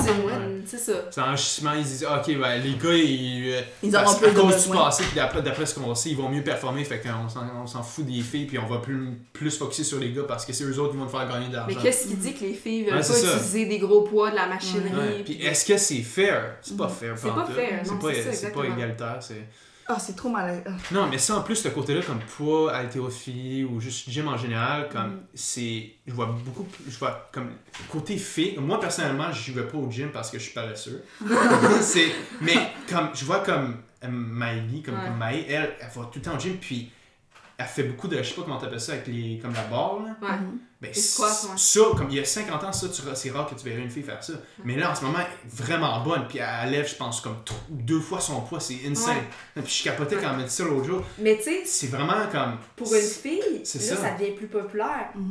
[0.66, 0.93] C'est ça.
[1.11, 3.51] C'est un enrichissement, ils disent, ok, ben, les gars, ils.
[3.53, 6.09] euh, Ils auront plus à de cause du passé, puis d'après, d'après ce qu'on sait,
[6.09, 8.80] ils vont mieux performer, fait qu'on s'en, on s'en fout des filles, puis on va
[8.80, 11.30] plus, plus focuser sur les gars parce que c'est eux autres qui vont te faire
[11.30, 11.80] gagner de Mais l'argent.
[11.84, 14.47] qu'est-ce qui dit que les filles veulent Ouais, pas utiliser des gros poids, de la
[14.47, 14.91] machinerie?
[15.18, 15.24] Ouais.
[15.24, 16.55] Puis est-ce que c'est fair?
[16.64, 17.14] C'est pas fair.
[17.16, 18.76] C'est pas fair, C'est pas, c'est ça, c'est pas exactement.
[18.78, 19.18] égalitaire.
[19.22, 19.43] C'est...
[19.88, 20.63] Ah, c'est trop mal.
[20.91, 24.88] Non, mais ça en plus, ce côté-là, comme poids, haltérophilie ou juste gym en général,
[24.89, 25.23] comme Mm.
[25.34, 25.91] c'est.
[26.07, 26.65] Je vois beaucoup.
[26.88, 27.49] Je vois comme.
[27.91, 31.03] Côté fille, moi personnellement, je vais pas au gym parce que je suis paresseux.
[31.81, 32.11] c'est,
[32.41, 32.55] mais
[32.89, 33.09] comme.
[33.13, 35.05] Je vois comme euh, Maïli, comme, Ouais.
[35.07, 36.89] comme Maï, elle, elle va tout le temps au gym, puis
[37.64, 38.18] elle fait beaucoup de.
[38.18, 39.39] Je sais pas comment t'appelles ça, avec les.
[39.41, 40.16] Comme la barre, là.
[40.22, 40.36] Ouais.
[40.82, 41.53] Ben, squats, c- ouais.
[41.55, 43.89] ça, comme il y a 50 ans, ça, tu- c'est rare que tu verrais une
[43.89, 44.34] fille faire ça.
[44.66, 46.28] Mais là, en ce moment, elle est vraiment bonne.
[46.28, 47.38] Puis elle lève, je pense, comme
[47.70, 48.59] deux fois son poids.
[48.59, 49.16] C'est insane.
[49.55, 51.03] Puis je capotais quand elle m'a dit ça l'autre jour.
[51.20, 52.57] Mais tu sais, C'est vraiment comme.
[52.76, 53.80] pour une fille, là, ça.
[53.97, 55.09] ça devient plus populaire.
[55.16, 55.22] Mais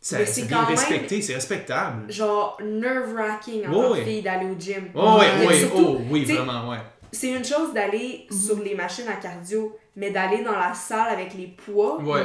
[0.00, 2.10] c'est c'est bien quand même- respecté, c'est respectable.
[2.12, 4.04] Genre, nerve-wracking en Ouais, tant que ouais.
[4.04, 4.88] fille d'aller au gym.
[4.94, 6.78] Oh, oui, oui, surtout, oh, oui, vraiment, ouais.
[7.12, 11.34] C'est une chose d'aller sur les machines à cardio, mais d'aller dans la salle avec
[11.34, 11.98] les poids.
[12.02, 12.22] Ouais,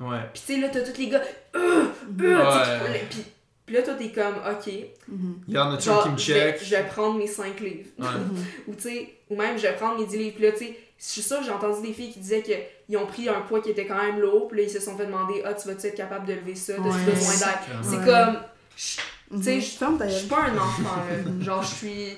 [0.00, 0.20] ouais.
[0.32, 1.22] Puis tu sais, là, t'as tous les gars.
[1.54, 1.86] Euh, euh,
[2.18, 3.06] tu Ouais.
[3.10, 3.24] Puis
[3.66, 4.72] Puis là, toi, t'es comme, ok,
[5.08, 5.40] Mhm.
[5.48, 6.64] Il y en a qui genre, me je vais, check?
[6.64, 7.88] je vais prendre mes 5 livres.
[7.98, 8.06] Ouais.
[8.30, 8.44] Mhm.
[8.68, 10.34] Ou tu sais, ou même je vais prendre mes 10 livres.
[10.36, 13.06] Puis là, tu sais, je suis sûre, j'ai entendu des filles qui disaient qu'ils ont
[13.06, 14.48] pris un poids qui était quand même lourd.
[14.48, 16.74] Puis là, ils se sont fait demander, ah, tu vas-tu être capable de lever ça?
[16.74, 17.04] T'as-tu Ouais.
[17.14, 17.78] besoin d'aide?
[17.82, 18.04] C'est Ouais.
[18.04, 18.38] comme,
[18.76, 18.96] je
[19.30, 19.42] Mhm.
[19.42, 21.44] sais, je- ta je suis pas un enfant, là.
[21.44, 22.08] Genre, je suis,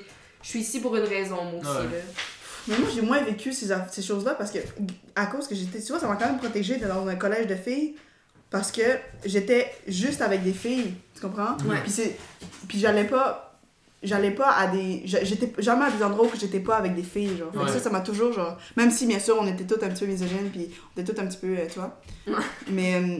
[0.46, 1.98] je suis ici pour une raison, moi aussi, Ouais.
[1.98, 2.04] là.
[2.68, 4.58] Mais moi, j'ai moins vécu ces, ces choses-là parce que,
[5.16, 7.54] à cause que j'étais, tu vois, ça m'a quand même protégée dans un collège de
[7.56, 7.94] filles
[8.50, 8.82] parce que
[9.24, 11.56] j'étais juste avec des filles, tu comprends?
[11.68, 11.80] Ouais.
[11.82, 12.16] Puis, c'est,
[12.68, 13.58] puis j'allais pas,
[14.04, 17.36] j'allais pas à des, j'étais jamais à des endroits où j'étais pas avec des filles,
[17.38, 17.50] genre.
[17.52, 17.70] Fait que Ouais.
[17.72, 20.10] ça, ça m'a toujours, genre, même si, bien sûr, on était toutes un petit peu
[20.12, 22.00] misogynes, puis on était toutes un petit peu, euh, tu vois?
[22.26, 22.34] Ouais.
[22.70, 23.18] Mais, euh,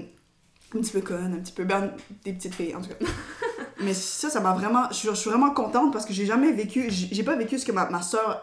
[0.77, 1.93] un petit peu connes, un petit peu, ben,
[2.25, 2.95] des petites filles, en tout cas.
[3.81, 6.53] Mais ça, ça m'a vraiment, je suis- je suis vraiment contente parce que j'ai jamais
[6.53, 8.43] vécu, j'ai j'ai pas vécu ce que ma, ma soeur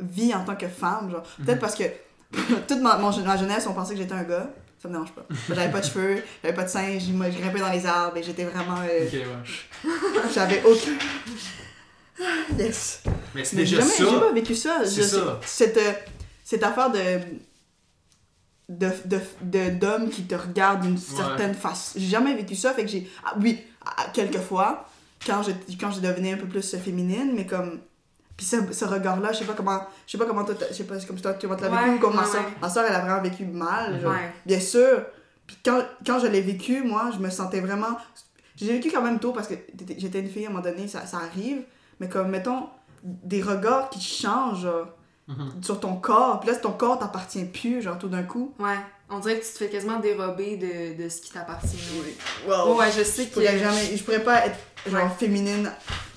[0.00, 1.22] vit en tant que femme, genre.
[1.44, 1.84] Peut-être parce que
[2.68, 4.48] toute ma, mon- ma jeunesse, on pensait que j'étais un gars.
[4.82, 5.24] Ça me dérange pas.
[5.48, 8.44] J'avais pas de cheveux, j'avais pas de seins, je grimpais dans les arbres et j'étais
[8.44, 8.76] vraiment.
[8.82, 9.90] euh, Ok, ouais.
[10.34, 10.92] j'avais aucun.
[12.58, 13.02] Yes.
[13.34, 14.20] Mais c'est j'ai déjà jamais, j'ai ça.
[14.20, 14.80] pas vécu ça.
[14.84, 15.40] C'est ça.
[15.44, 15.92] Cette, euh,
[16.44, 16.98] cette affaire de.
[18.68, 21.92] De, de, de- d'hommes qui te regardent d'une certaine face.
[21.96, 23.10] J'ai jamais vécu ça, fait que j'ai.
[23.24, 24.86] ah, oui, ah, quelques fois,
[25.26, 27.80] quand je, quand je devenais un peu plus féminine, mais comme.
[28.36, 29.80] Puis ce, ce regard-là, je sais pas comment.
[30.06, 31.94] Je sais pas comment toi, je sais pas comme toi, comment tu l'as vécu Ouais,
[31.96, 32.44] ou comme ma ouais, soeur.
[32.60, 34.00] Ma soeur, elle a vraiment vécu mal.
[34.00, 34.12] genre.
[34.12, 34.32] Ouais.
[34.44, 35.04] Bien sûr.
[35.46, 37.96] Puis quand, quand je l'ai vécu, moi, je me sentais vraiment.
[38.56, 39.54] J'ai vécu quand même tôt parce que
[39.98, 41.62] j'étais une fille à un moment donné, ça, ça arrive.
[42.00, 42.68] Mais comme, mettons,
[43.02, 44.88] des regards qui changent genre,
[45.26, 45.62] Mhm.
[45.62, 46.40] sur ton corps.
[46.40, 48.52] Puis là, ton corps t'appartient plus, genre, tout d'un coup.
[48.58, 48.76] Ouais.
[49.10, 51.76] On dirait que tu te fais quasiment dérober de, de ce qui t'appartient.
[52.46, 52.76] Wow.
[52.76, 53.34] Ouais, je sais Je que.
[53.34, 53.96] pourrais jamais.
[53.96, 55.10] Je pourrais pas être, genre, Ouais.
[55.18, 55.70] féminine.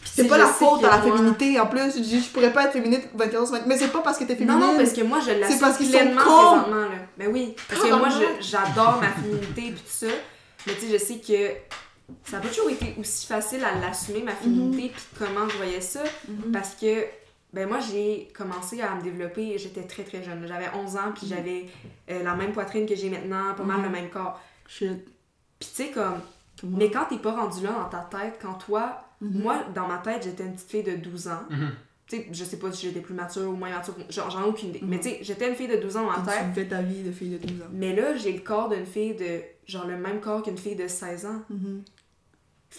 [0.04, 1.96] C'est pas la faute à la moi- féminité en plus.
[1.98, 3.68] Je je pourrais pas être féminine 24 sur 24.
[3.68, 4.60] Mais c'est pas parce que t'es féminine.
[4.60, 6.88] Non, non, parce que moi, je l'assume parce pleinement présentement, là.
[7.18, 10.08] Ben oui, parce que moi, j'adore ma féminité et tout ça.
[10.66, 14.24] Mais tu sais, je sais que ça n'a pas toujours été aussi facile à l'assumer,
[14.24, 16.02] ma féminité, puis comment je voyais ça.
[16.28, 16.52] Mhm.
[16.52, 17.04] Parce que,
[17.54, 20.46] ben moi, j'ai commencé à me développer, j'étais très très jeune.
[20.48, 21.30] J'avais 11 ans, puis Mhm.
[21.36, 21.66] j'avais
[22.12, 24.40] euh, la même poitrine que j'ai maintenant, pas mal le même corps.
[24.68, 25.06] Shit.
[25.60, 26.20] Puis tu sais, comme,
[26.64, 29.42] mais quand t'es pas rendu là dans ta tête, quand toi, Mhm.
[29.42, 31.42] moi, dans ma tête, j'étais une petite fille de 12 ans.
[31.50, 31.72] Mhm.
[32.06, 34.48] Tu sais, je sais pas si j'étais plus mature ou moins mature, genre, j'en ai
[34.48, 34.80] aucune idée.
[34.84, 36.46] Mais tu sais, j'étais une fille de 12 ans dans ma tête.
[36.54, 37.66] tu fais ta vie de fille de 12 ans.
[37.74, 39.42] Mais là, j'ai le corps d'une fille de.
[39.66, 41.42] Genre le même corps qu'une fille de 16 ans.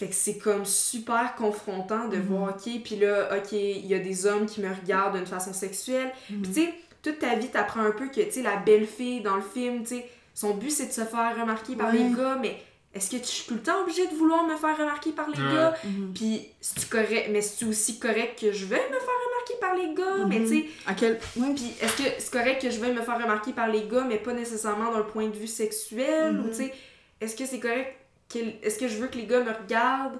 [0.01, 0.07] Mhm.
[0.07, 2.23] Fait que c'est comme super confrontant de Mhm.
[2.23, 5.53] voir, ok, puis là, ok, il y a des hommes qui me regardent d'une façon
[5.53, 6.11] sexuelle.
[6.29, 6.41] Mhm.
[6.41, 9.21] Puis tu sais, toute ta vie, t'apprends un peu que, tu sais, la belle fille
[9.21, 11.97] dans le film, tu sais, son but c'est de se faire remarquer par Ouais.
[11.99, 12.57] les gars, mais
[12.93, 15.37] est-ce que tu suis tout le temps obligée de vouloir me faire remarquer par les
[15.41, 15.53] Ouais.
[15.53, 15.73] gars?
[15.83, 16.11] Mhm.
[16.13, 19.93] Puis c'est correct, mais c'est aussi correct que je vais me faire remarquer par les
[19.93, 20.47] gars, mais Mhm.
[20.49, 21.19] tu sais, À quel.
[21.37, 21.53] Ouais.
[21.55, 24.17] puis est-ce que c'est correct que je veuille me faire remarquer par les gars, mais
[24.17, 26.33] pas nécessairement d'un point de vue sexuel?
[26.33, 26.45] Mhm.
[26.45, 26.73] Ou tu sais,
[27.21, 27.95] est-ce que c'est correct.
[28.35, 30.19] Est-ce que je veux que les gars me regardent,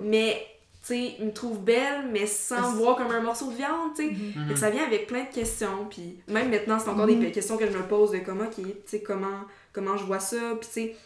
[0.00, 0.40] mais
[0.86, 4.08] tu sais, me trouvent belle, mais sans me voir comme un morceau de viande, tu
[4.08, 4.12] sais?
[4.38, 4.56] Mhm.
[4.56, 7.32] Ça vient avec plein de questions, puis même maintenant, c'est encore des Mhm.
[7.32, 9.40] questions que je me pose de comment, ok, tu sais, comment,
[9.72, 10.96] comment je vois ça, puis tu sais,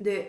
[0.00, 0.22] de.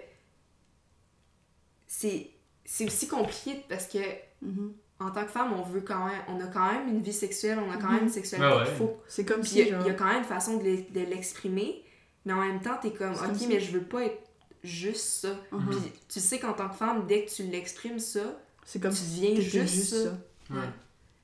[1.88, 2.30] C'est
[2.66, 4.00] c'est aussi compliqué parce que
[4.42, 4.74] Mhm.
[5.00, 7.60] en tant que femme, on veut quand même, on a quand même une vie sexuelle,
[7.66, 8.66] on a quand même une sexualité Ouais, ouais.
[8.68, 9.60] qu'il faut C'est comme puis si.
[9.62, 11.84] il y, a- genre- il y a quand même une façon de l'e- de l'exprimer,
[12.26, 14.22] mais en même temps, t'es comme, ok, comme mais je veux pas être
[14.64, 15.30] juste ça.
[15.52, 15.70] Mhm.
[15.70, 18.22] Puis tu sais qu'en tant que femme, dès que tu l'exprimes ça,
[18.66, 20.10] C'est comme tu si deviens juste, ça.
[20.50, 20.62] Ouais.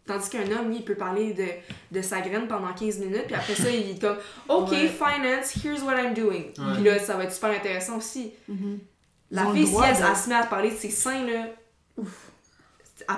[0.05, 1.45] Tandis qu'un homme, lui, il peut parler de,
[1.95, 4.17] de sa graine pendant 15 minutes, puis après ça, il est comme,
[4.49, 4.87] ok, Ouais.
[4.89, 6.45] finance, here's what I'm doing.
[6.57, 6.73] Ouais.
[6.75, 8.33] Puis là, ça va être super intéressant aussi.
[8.49, 8.79] Mhm.
[9.31, 11.47] La fille, si elle, de- elle se met à te parler de ses seins, là,
[11.97, 12.31] ouf.
[13.07, 13.15] Elle-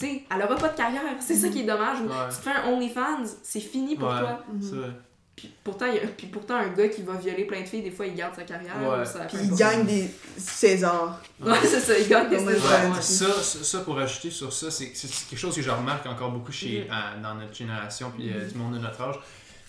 [0.00, 2.00] Tu sais, elle aura pas de carrière, c'est ça qui est dommage.
[2.00, 2.28] Ou Ouais.
[2.30, 4.18] Tu te fais un OnlyFans, c'est fini pour Ouais.
[4.18, 4.42] toi.
[4.52, 4.62] Mhm.
[4.62, 4.90] C'est vrai.
[5.34, 7.82] Puis pourtant, il y a- puis pourtant, un gars qui va violer plein de filles,
[7.82, 8.76] des fois, il garde sa carrière.
[8.80, 9.00] Ouais.
[9.00, 9.58] ou ça, Puis importe.
[9.58, 11.20] gagnent des Césars.
[11.40, 12.96] Ouais, c'est ça, il gagne des Césars, ouais.
[12.96, 13.02] ouais.
[13.02, 16.52] Ça, ça, pour ajouter sur ça, c'est c'est quelque chose que je remarque encore beaucoup
[16.52, 16.90] chez, Mhm.
[16.92, 18.48] à- dans notre génération puis euh, Mhm.
[18.52, 19.18] du monde de notre âge.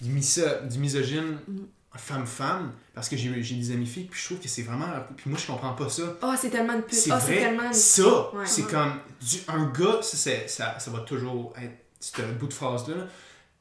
[0.02, 1.68] Du, miso- du misogyne Mhm.
[1.96, 4.88] femme-femme, parce que j'ai j'ai des amis filles, puis je trouve que c'est vraiment.
[5.16, 6.04] Puis moi, je comprends pas ça.
[6.22, 6.96] Oh, c'est tellement une pute.
[7.00, 8.04] C'est Oh, c'est vrai, tellement ça,
[8.36, 8.46] Ouais.
[8.46, 8.72] c'est Ouais.
[8.72, 12.96] comme du, un gars, ça, c'est- ça, ça va toujours être ce bout de phrase-là.
[12.96, 13.04] là.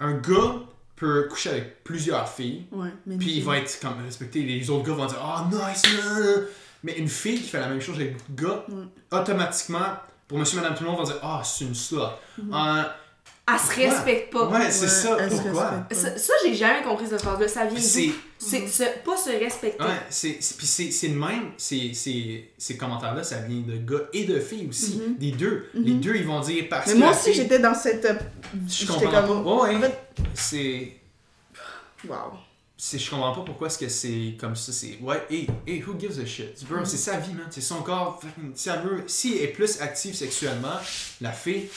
[0.00, 0.55] Un gars
[1.03, 4.42] peut coucher avec plusieurs filles, Ouais, puis il va être comme respecté.
[4.42, 5.82] Les autres gars vont dire Ah, nice.
[6.84, 8.64] Mais une fille qui fait la même chose avec beaucoup de gars,
[9.11, 9.96] automatiquement,
[10.28, 11.98] pour monsieur, madame, tout le monde va dire Ah, c'est une slut.
[12.38, 12.50] Mhm.
[12.53, 12.96] Ah,
[13.49, 14.49] Elle se respecte pas.
[14.49, 15.16] ouais, c'est ça.
[15.28, 15.64] Pourquoi?
[15.88, 15.95] pas.
[15.95, 17.49] Ça, ça, j'ai jamais compris cette phrase-là.
[17.49, 18.11] Ça vient c'est.
[18.38, 19.82] C'est se- pas se respecter.
[19.82, 23.76] Ouais, c'est, c'est- puis c'est, c'est le même, c'est, c'est, ces commentaires-là, ça vient de
[23.78, 24.97] gars et de filles aussi.
[24.97, 25.16] Mhm.
[25.18, 25.66] Les deux.
[25.74, 25.82] Mhm.
[25.84, 26.99] Les deux, ils vont dire parce Mais que.
[26.99, 28.05] moi la aussi, j'étais dans cette.
[28.05, 28.14] euh,
[28.68, 29.51] Je comprends comme- pas.
[29.64, 29.99] Ouais, En fait,
[30.34, 30.93] c'est.
[32.09, 32.16] Wow.
[32.76, 34.72] c'est- je comprends pas pourquoi est-ce que c'est comme ça.
[34.72, 36.64] C'est ouais, hey, hey, who gives a shit?
[36.68, 36.84] Bro, Mm.
[36.84, 37.47] c'est sa vie, man.
[37.51, 38.20] C'est son corps.
[38.55, 40.78] Si elle veut, si elle est plus active sexuellement,
[41.20, 41.68] la fille,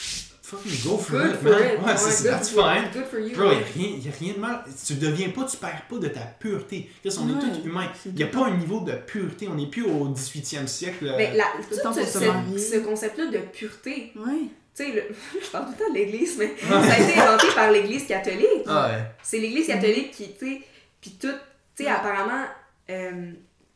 [0.46, 1.60] fucking go for Good it, for man.
[1.74, 1.82] it.
[1.84, 2.84] Ouais, c'est good that's for- fine.
[2.92, 3.34] Good for you.
[3.36, 4.64] Bro, y a rien, y a rien de mal.
[4.86, 6.90] Tu deviens pas, tu perds pas de ta pureté.
[7.02, 7.38] Chris, on est Ouais.
[7.40, 7.90] tous humains.
[8.06, 9.48] Il y a tout pas un niveau de pureté.
[9.48, 11.06] On n'est plus au 18e siècle.
[11.08, 14.48] euh, Mais la, Tout le tout temps ce, ce- concept-là de pureté, Ouais.
[14.74, 15.04] tu sais, le-
[15.44, 18.64] je parle tout le temps de l'Église, mais ça a été inventé par l'Église catholique.
[18.66, 19.04] Ah ouais.
[19.22, 20.62] C'est l'Église catholique qui, tu sais,
[21.00, 21.28] puis tout,
[21.76, 22.44] tu sais, apparemment,
[22.90, 23.32] euh,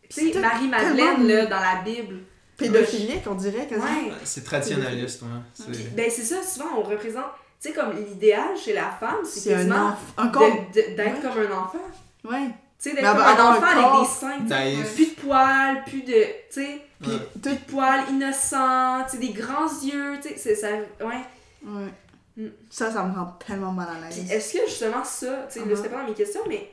[0.09, 2.17] tu sais, C'est Marie-Madeleine, là, dans la Bible,
[2.61, 3.87] Pédophilique, on dirait quasiment.
[3.87, 5.29] ouais, C'est traditionnaliste, ouais.
[5.55, 7.25] C'est- ben c'est ça, souvent, on représente,
[7.61, 9.97] tu sais, comme l'idéal chez la femme, c'est quasiment enfant.
[10.19, 10.51] Un de- corps.
[10.75, 11.21] de- d'être Ouais.
[11.23, 11.79] comme un enfant.
[12.25, 12.47] Ouais.
[12.83, 14.95] Tu sais, d'être comme un un enfant avec des seins, Naïf.
[14.95, 17.09] plus de poils, plus de, tu sais, Ouais.
[17.41, 20.69] plus de poils, innocent, tu sais, des grands yeux, tu sais, c'est ça,
[21.01, 21.21] ouais.
[21.67, 21.89] Ouais.
[22.37, 22.49] Mm.
[22.71, 24.31] Ça, ça me rend tellement mal à Puis l'aise.
[24.33, 25.77] est-ce que justement ça, tu sais, Uh-huh.
[25.77, 26.71] c'était pas dans mes questions, mais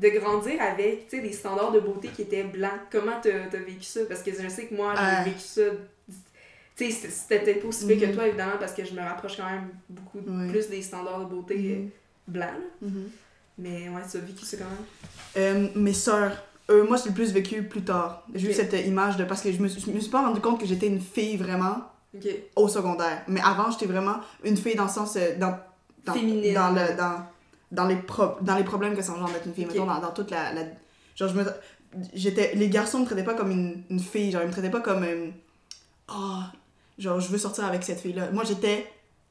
[0.00, 4.00] de grandir avec, des standards de beauté qui étaient blancs, comment t'as t'as vécu ça?
[4.08, 5.24] Parce que je sais que moi, j'ai Euh.
[5.24, 5.62] vécu ça,
[6.76, 8.14] tu sais, c'était- peut-être pas aussi que Mhm.
[8.14, 10.20] toi, évidemment, parce que je me rapproche quand même beaucoup
[10.50, 11.86] plus des standards de beauté euh,
[12.26, 12.48] blancs.
[12.80, 13.10] Mhm.
[13.58, 14.86] Mais ouais, tu as vécu ça quand même?
[15.36, 16.32] Euh, mes sœurs,
[16.70, 18.26] euh, moi, j'ai le plus vécu plus tard.
[18.34, 19.24] J'ai eu cette image de.
[19.24, 21.76] Parce que je me, je me suis pas rendu compte que j'étais une fille vraiment
[22.56, 23.22] au secondaire.
[23.28, 25.16] Mais avant, j'étais vraiment une fille dans le sens.
[25.16, 25.58] euh, dans,
[26.06, 26.54] dans, Féminine.
[26.54, 27.26] Dans, le, dans,
[27.72, 29.64] dans, les pro- dans les problèmes que ça engendre d'être une fille.
[29.66, 29.72] Ok.
[29.72, 30.52] Mettons, dans, dans toute la.
[30.52, 30.62] la-
[31.16, 31.44] genre, je me.
[32.14, 34.30] J'étais, les garçons me traitaient pas comme une, une fille.
[34.30, 35.02] Genre, ils me traitaient pas comme.
[35.04, 35.28] euh,
[36.12, 36.40] Oh,
[36.98, 38.30] genre, je veux sortir avec cette fille-là.
[38.32, 38.86] Moi, j'étais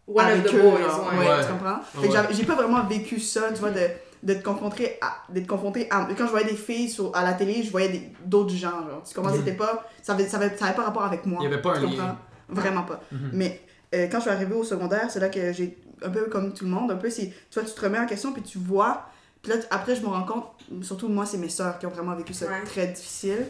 [0.08, 1.20] One avec of the eux, boys, genre, ouais.
[1.20, 1.46] ouais, Ouais.
[1.46, 1.80] tu comprends?
[1.84, 2.28] Fait Ouais.
[2.28, 3.82] que j'ai pas vraiment vécu ça, tu vois, de,
[4.24, 6.08] de te confronter à, d'être confronté à...
[6.18, 9.04] Quand je voyais des filles sur, à la télé, je voyais des- d'autres gens, genre.
[9.08, 9.34] Tu comprends?
[9.34, 9.86] C'était pas...
[10.02, 11.40] Ça avait, ça, avait, ça avait pas rapport avec moi.
[11.42, 11.92] Il y avait pas un tu lien.
[11.92, 12.16] comprends?
[12.50, 13.02] Vraiment pas.
[13.12, 13.30] Mhm.
[13.34, 13.62] Mais
[13.94, 15.78] euh, quand je suis arrivée au secondaire, c'est là que j'ai...
[16.04, 17.28] Un peu comme tout le monde, un peu, c'est...
[17.50, 19.06] Tu vois, tu te remets en question, puis tu vois...
[19.42, 20.46] Puis là, tu- après, je me rends compte...
[20.84, 22.64] Surtout, moi, c'est mes sœurs qui ont vraiment vécu ça Ouais.
[22.64, 23.46] très difficile.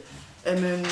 [0.48, 0.84] Euh,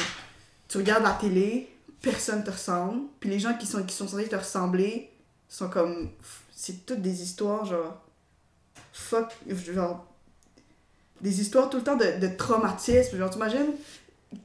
[0.68, 1.70] tu regardes la télé,
[2.02, 3.04] personne te ressemble.
[3.20, 5.10] Puis les gens qui sont, qui sont censés te ressembler
[5.48, 6.10] sont comme.
[6.54, 8.02] C'est toutes des histoires, genre.
[8.92, 9.30] Fuck.
[9.48, 10.06] Genre.
[11.22, 13.18] Des histoires tout le temps de, de traumatisme.
[13.18, 13.72] Genre, t'imagines,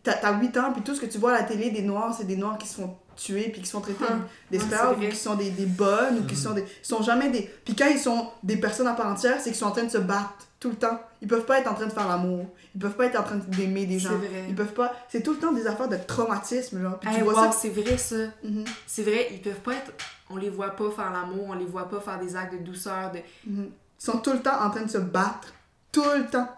[0.03, 2.15] t'as t'as 8 ans, puis tout ce que tu vois à la télé des Noirs,
[2.17, 4.23] c'est des Noirs qui se font tuer, puis qui se font traiter Hum.
[4.51, 6.41] d'esclaves, Ouais, ou qui sont des, des bonnes, ou qui Mhm.
[6.41, 6.63] sont des.
[6.63, 7.43] Ils sont jamais des.
[7.65, 9.91] Puis quand ils sont des personnes à part entière, c'est qu'ils sont en train de
[9.91, 11.01] se battre tout le temps.
[11.21, 12.47] Ils peuvent pas être en train de faire l'amour.
[12.75, 14.17] Ils peuvent pas être en train d'aimer des C'est gens.
[14.17, 14.47] vrai.
[14.49, 14.93] Ils peuvent pas.
[15.09, 16.99] C'est tout le temps des affaires de traumatisme, genre.
[16.99, 17.53] Puis tu vois wow, ça.
[17.53, 18.17] c'est vrai ça.
[18.45, 19.93] Mhm, C'est vrai, ils peuvent pas être.
[20.31, 23.11] On les voit pas faire l'amour, on les voit pas faire des actes de douceur.
[23.13, 23.19] De...
[23.47, 23.71] mhm.
[24.01, 25.53] Ils sont tout le temps en train de se battre.
[25.93, 26.49] Tout le temps.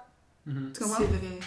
[0.47, 0.71] Mhm.
[0.75, 0.99] Tu comprends?
[0.99, 1.39] C'est vrai.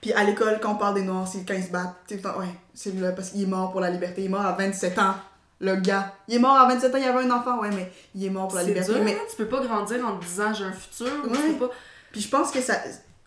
[0.00, 1.94] Puis à l'école, quand on parle des Noirs, c'est quand ils se battent.
[2.08, 4.22] Tout le temps, ouais, c'est là parce qu'il est mort pour la liberté.
[4.22, 5.14] Il est mort à 27 ans.
[5.60, 6.14] Le gars.
[6.28, 8.46] Il est mort à 27 ans, il avait un enfant, ouais, mais il est mort
[8.46, 8.92] pour la liberté.
[8.92, 11.08] dur, Mais hein, tu peux pas grandir en te disant j'ai un futur.
[11.24, 11.36] ou Ouais.
[11.36, 11.74] Tu peux pas...
[12.12, 12.74] Puis je pense que ça.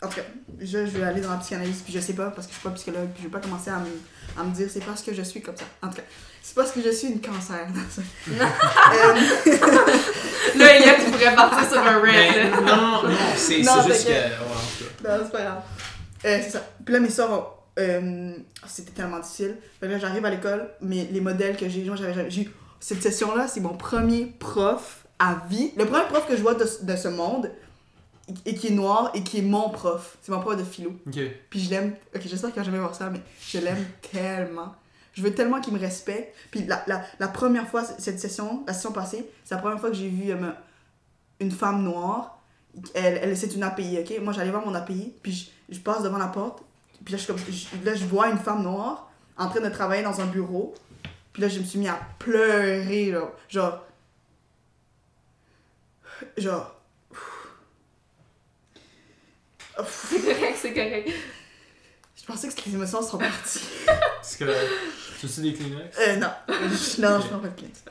[0.01, 0.21] En tout cas,
[0.59, 2.67] je, je vais aller dans la psychanalyse, puis je sais pas, parce que je suis
[2.67, 3.89] pas psychologue, puis je vais pas commencer à me,
[4.39, 5.65] à me dire c'est parce que je suis comme ça.
[5.83, 6.01] En tout cas,
[6.41, 7.67] c'est parce que je suis une cancer.
[7.67, 8.01] dans ça.
[8.31, 9.57] Euh,
[10.57, 12.61] Là, Elliot, tu pourrais partir sur un rant.
[12.61, 13.01] non, là.
[13.01, 13.87] non, non, c'est juste que.
[13.87, 14.05] t'inquiète.
[14.05, 15.17] ouais, en tout cas.
[15.17, 15.61] non, c'est pas grave.
[16.25, 16.63] Euh, c'est ça.
[16.85, 17.45] Puis là, mes soeurs ont.
[17.81, 18.33] euh,
[18.67, 19.57] c'était tellement difficile.
[19.79, 22.29] Fait que là, j'arrive à l'école, mais les modèles que j'ai, moi, j'avais jamais.
[22.29, 25.71] J'ai eu cette session-là, c'est mon premier prof à vie.
[25.77, 27.51] Le premier prof que je vois de, de ce monde,
[28.45, 30.17] et qui est noir, et qui est mon prof.
[30.21, 30.93] C'est mon prof de philo.
[31.49, 31.93] Puis je l'aime.
[32.15, 34.73] Ok, j'espère qu'il va jamais voir ça, mais je l'aime tellement.
[35.13, 36.33] Je veux tellement qu'il me respecte.
[36.51, 39.89] Puis la, la, la première fois, cette session, la session passée, c'est la première fois
[39.89, 40.37] que j'ai vu euh,
[41.41, 42.39] une femme noire.
[42.93, 44.21] Elle, elle c'est une API, ok?
[44.21, 46.63] Moi, j'allais voir mon API, puis je, passe devant la porte.
[47.03, 47.41] Puis là je, suis comme,
[47.81, 50.73] je- là, je vois une femme noire en train de travailler dans un bureau.
[51.33, 53.31] Puis là, je me suis mis à pleurer, là.
[53.49, 53.81] Genre.
[56.37, 56.75] Genre.
[59.87, 61.09] C'est correct, c'est correct.
[62.15, 63.59] Je pensais que les émotions sont parties.
[64.21, 64.45] Est-ce que.
[65.19, 65.97] Tu veux des Kleenex?
[65.99, 66.29] Euh, non.
[66.49, 67.83] Je- non, je prends pas de Kleenex.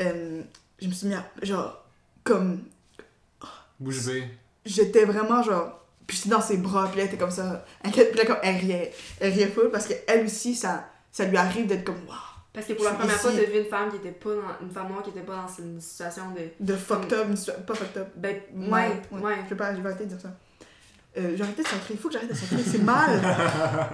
[0.00, 0.42] Euh,
[0.80, 1.24] je me suis mis à.
[1.42, 1.84] Genre.
[2.24, 2.64] Comme.
[3.78, 4.24] Bouche bée.
[4.64, 5.77] J'étais vraiment genre.
[6.08, 7.64] Puis j'étais dans ses bras, puis là, elle était comme ça.
[7.84, 8.92] Inquiète, puis là, comme, elle riait.
[9.20, 12.00] Elle riait full parce qu'elle aussi, ça, ça lui arrive d'être comme.
[12.08, 12.16] Waouh!
[12.52, 14.66] Parce que pour la première fois, t'as vu une femme qui était pas dans.
[14.66, 16.48] Une femme noire qui était pas dans une situation de.
[16.58, 18.08] De fucked up, une pas fucked up.
[18.16, 19.20] Ben, Ouais, ouais, ouais.
[19.20, 19.36] ouais.
[19.44, 20.34] Je vais pas, je vais arrêter de dire ça.
[21.18, 23.20] Euh, j'ai arrêté de sortir, il faut que j'arrête de sortir, c'est mal.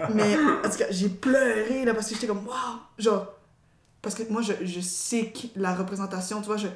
[0.15, 3.27] Mais en tout cas, j'ai pleuré là parce que j'étais comme waouh, genre
[4.03, 6.67] parce que moi je, je sais que la représentation, tu vois, je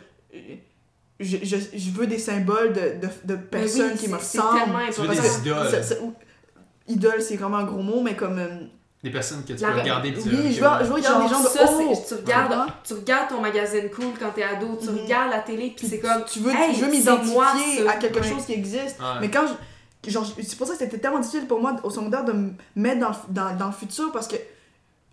[1.21, 4.39] je, je, je veux des symboles de, de, de personnes oui, qui me c'est- c'est
[4.41, 4.61] ressemblent.
[4.61, 5.13] tellement important.
[5.13, 6.15] des idoles.
[6.89, 8.49] idole, c'est vraiment un gros mot, mais comme euh,
[9.03, 11.31] Des personnes que tu La- peux regarder oui, dire, je veux, je veux regarder des
[11.31, 11.67] gens de ça,
[12.09, 12.67] tu regardes, Vraiment.
[12.83, 14.99] tu regardes ton magazine cool quand t'es ado, tu Mhm.
[15.03, 16.25] regardes la télé, puis c'est comme.
[16.25, 18.29] tu veux, Hey, tu veux m'identifier à quelque Ouais.
[18.29, 18.99] chose qui existe.
[18.99, 19.21] Ouais.
[19.21, 19.45] Mais quand
[20.05, 22.53] je, genre, c'est pour ça que c'était tellement difficile pour moi au secondaire de me
[22.75, 24.37] mettre dans, le- dans, dans le futur parce que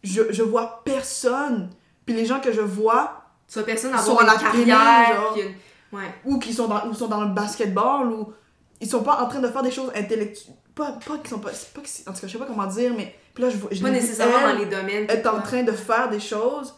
[0.04, 1.70] je, je vois personne.
[2.06, 4.66] Puis les gens que je vois, Tu vois personne avoir sont une à la télé,
[4.66, 5.34] carrière, genre.
[5.34, 5.54] puis une-
[5.96, 6.14] Ouais.
[6.26, 8.34] ou qui sont dans, ou sont dans le basketball, ou
[8.82, 10.56] ils sont pas en train de faire des choses intellectuelles.
[10.76, 11.54] Pas, pas qu'ils sont pas.
[11.54, 13.16] c'est pas que en tout cas, je sais pas comment dire, mais.
[13.34, 15.06] Puis là, je, vois- je Pas nécessairement elle, dans les domaines.
[15.10, 16.74] être en train de faire des choses.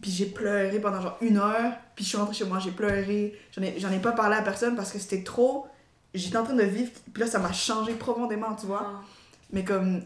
[0.00, 1.72] Puis j'ai pleuré pendant genre une heure.
[1.96, 3.36] Puis je suis rentrée chez moi, j'ai pleuré.
[3.56, 5.66] J'en ai, j'en ai pas parlé à personne parce que c'était trop.
[6.14, 6.92] J'étais en train de vivre.
[7.12, 8.86] Puis là, ça m'a changé profondément, tu vois.
[8.86, 9.00] Ah.
[9.52, 10.02] Mais comme.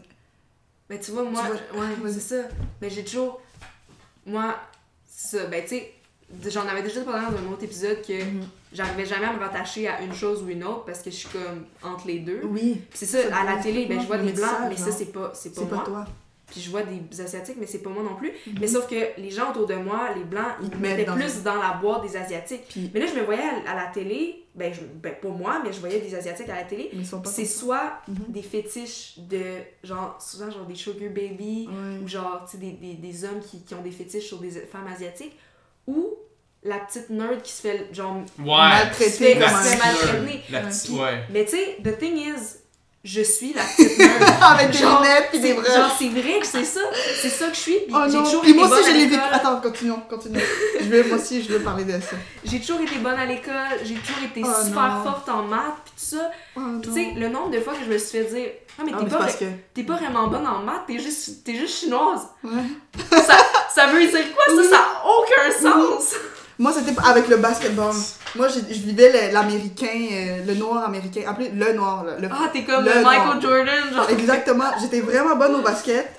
[0.89, 2.43] Mais tu vois, moi, Tu vois- ouais, c'est ça.
[2.81, 3.39] Mais j'ai toujours.
[4.25, 4.55] Moi,
[5.07, 5.45] c'est ça.
[5.45, 5.93] Ben, tu sais,
[6.49, 8.47] j'en avais déjà parlé dans un autre épisode que Mhm.
[8.73, 11.29] j'arrivais jamais à me rattacher à une chose ou une autre parce que je suis
[11.29, 12.41] comme entre les deux.
[12.45, 15.11] Oui, c'est ça, Ça à la télé, ben, je vois des blancs, mais ça, c'est
[15.11, 15.83] pas, c'est pas c'est pas moi.
[15.85, 16.05] toi.
[16.45, 18.29] Puis je vois des asiatiques, mais c'est pas moi non plus.
[18.45, 18.57] Mhm.
[18.61, 21.41] Mais sauf que les gens autour de moi, les blancs, ils, Ils mettaient dans plus
[21.41, 22.65] dans la boîte des asiatiques.
[22.69, 22.91] Puis.
[22.93, 25.73] Mais là, je me voyais à, à la télé, ben, je, ben pas moi, mais
[25.73, 26.89] je voyais des asiatiques à la télé.
[26.93, 27.29] Mais ils sont pas.
[27.29, 28.15] C'est soit Mhm.
[28.27, 29.41] des fétiches de
[29.83, 31.99] genre souvent genre des sugar baby Ouais.
[32.03, 34.51] ou genre tu sais des, des, des hommes qui, qui ont des fétiches sur des
[34.51, 35.35] femmes asiatiques
[35.87, 36.13] ou
[36.63, 38.45] la petite nerd qui se fait genre Ouais.
[38.45, 40.25] Maltraité, qui se fait, maltraiter.
[40.25, 40.39] nerd.
[40.49, 41.23] La petite, Puis- ouais.
[41.29, 42.57] mais tu sais the thing is
[43.03, 43.99] je suis la petite
[44.41, 45.75] Avec des Genre, lunettes pis des C'est- vrais.
[45.77, 46.79] genre c'est vrai que c'est ça
[47.21, 48.97] c'est ça que je suis puis Oh j'ai toujours été moi bonne aussi à je
[48.97, 49.15] l'ai vécu.
[49.15, 50.39] l'école Attends, continuons, continuons.
[50.79, 52.15] Je vais, moi aussi, je veux parler de ça.
[52.45, 55.03] j'ai toujours été bonne à l'école j'ai toujours été Oh super non.
[55.03, 57.89] forte en maths puis tout ça Oh, tu sais le nombre de fois que je
[57.91, 58.49] me suis fait dire
[58.79, 59.45] ah mais Ah, t'es pas que.
[59.73, 62.21] t'es pas vraiment bonne en maths, t'es juste, t'es juste chinoise.
[62.43, 62.51] Ouais.
[63.11, 63.37] Ça,
[63.75, 64.53] ça veut dire quoi ça?
[64.61, 64.67] Oui.
[64.69, 65.51] Ça a aucun
[65.99, 66.15] sens!
[66.59, 67.93] Moi, c'était avec le basketball.
[68.35, 71.21] Moi, je, je vivais l'américain, euh, le noir américain.
[71.27, 72.13] Appelé le noir, là.
[72.19, 72.27] Le...
[72.31, 73.41] Ah, t'es comme Le Michael noir.
[73.41, 74.09] Jordan, genre.
[74.09, 74.71] Exactement.
[74.81, 76.09] J'étais vraiment bonne au basket.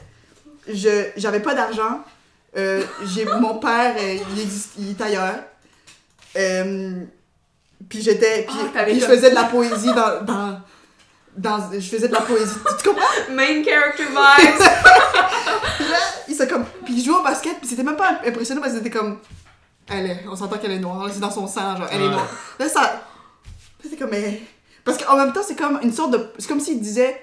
[0.68, 2.00] Je J'avais pas d'argent.
[2.56, 2.82] Euh,
[3.14, 5.40] j'ai Mon père, euh, il, existe, il est ailleurs.
[7.88, 8.46] Puis j'étais.
[8.48, 10.22] Puis, Ah, puis je faisais de la poésie dans.
[10.24, 10.60] dans
[11.36, 12.54] dans, je faisais de la poésie.
[12.78, 13.04] Tu, comprends?
[13.30, 14.58] Main character vibes.
[15.76, 16.64] Puis là, il s'est comme.
[16.84, 19.18] Puis il jouait au basket, puis c'était même pas impressionnant parce que c'était comme.
[19.90, 20.24] Elle est.
[20.30, 22.26] On s'entend qu'elle est noire, c'est dans son sang, genre, elle est noire.
[22.58, 23.02] Là, ça.
[23.88, 24.10] C'est comme.
[24.10, 24.40] mais-
[24.84, 26.26] Parce qu'en même temps, c'est comme une sorte de.
[26.38, 27.20] C'est comme s'il disait.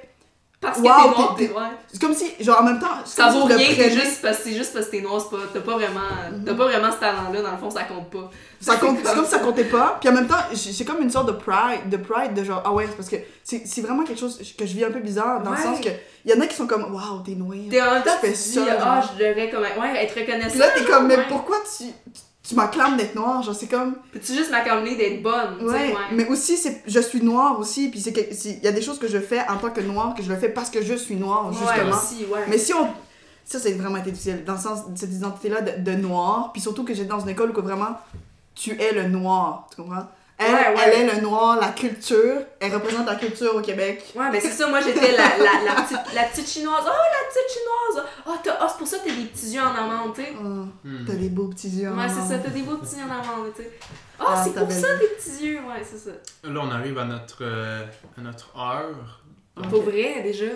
[0.59, 1.78] Parce que Wow, t'es noir, t'es- ouais.
[1.91, 2.32] C'est comme si.
[2.39, 2.86] Genre, en même temps.
[3.03, 5.20] c'est Ça si vaut rien, prenais- juste parce que c'est juste parce que t'es noir,
[5.20, 5.99] c'est pas, t'as pas vraiment,
[6.32, 6.43] Mhm.
[6.45, 8.30] t'as pas vraiment ce talent-là, dans le fond, ça compte pas.
[8.59, 9.97] Ça compte, c'est comme si ça comptait pas.
[9.99, 12.72] Puis en même temps, j'ai comme une sorte de pride, de pride de genre, ah
[12.74, 15.41] ouais, c'est parce que c'est c'est vraiment quelque chose que je vis un peu bizarre,
[15.41, 15.89] dans le sens que
[16.26, 17.57] il y en a qui sont comme, waouh, t'es noir.
[17.72, 19.12] T'es en même temps, Tu fais ça, ah, genre.
[19.18, 20.49] je devrais comme, ouais, être reconnaissant.
[20.51, 21.26] Puis là, t'es comme, mais ouais.
[21.28, 21.86] pourquoi tu,
[22.48, 23.42] tu m'acclames d'être noir?
[23.44, 23.96] Genre, c'est comme.
[24.12, 25.94] Peux-tu juste m'accommoder d'être bonne, Ouais, ouais.
[26.14, 29.20] mais aussi, c'est, je suis noire aussi, puis il y a des choses que je
[29.20, 31.54] fais en tant que noire que je le fais parce que je suis noire, Ouais,
[31.54, 31.96] justement.
[31.96, 32.46] aussi, ouais.
[32.48, 32.88] Mais si on.
[33.44, 36.84] Ça, c'est vraiment difficile, dans le sens de cette identité-là de, de noir, puis surtout
[36.86, 37.98] que j'étais dans une école où que vraiment
[38.56, 40.08] tu es le noir, tu comprends?
[40.44, 40.82] Elle, Ouais, ouais.
[40.86, 44.04] elle est le noir, la culture, elle représente la culture au Québec.
[44.16, 46.84] Ouais, ben c'est ça, moi j'étais la, la, la, petite, la petite chinoise.
[46.84, 48.08] Oh, la petite chinoise!
[48.26, 50.34] Oh, t'as- oh, c'est pour ça que t'as des petits yeux en amande, tu sais.
[50.39, 51.06] Oh, Hmm.
[51.06, 51.89] T'as des beaux petits yeux.
[51.92, 53.72] Ouais, c'est ça, t'as des beaux petits yeux en amande, tu sais.
[54.20, 56.12] Oh, Ah, c'est pour ça tes petits yeux, ouais, c'est ça.
[56.44, 57.84] Là, on arrive à notre, euh,
[58.18, 59.20] à notre heure.
[59.58, 59.70] Ok.
[59.70, 60.52] Pour vrai, déjà, Ouais,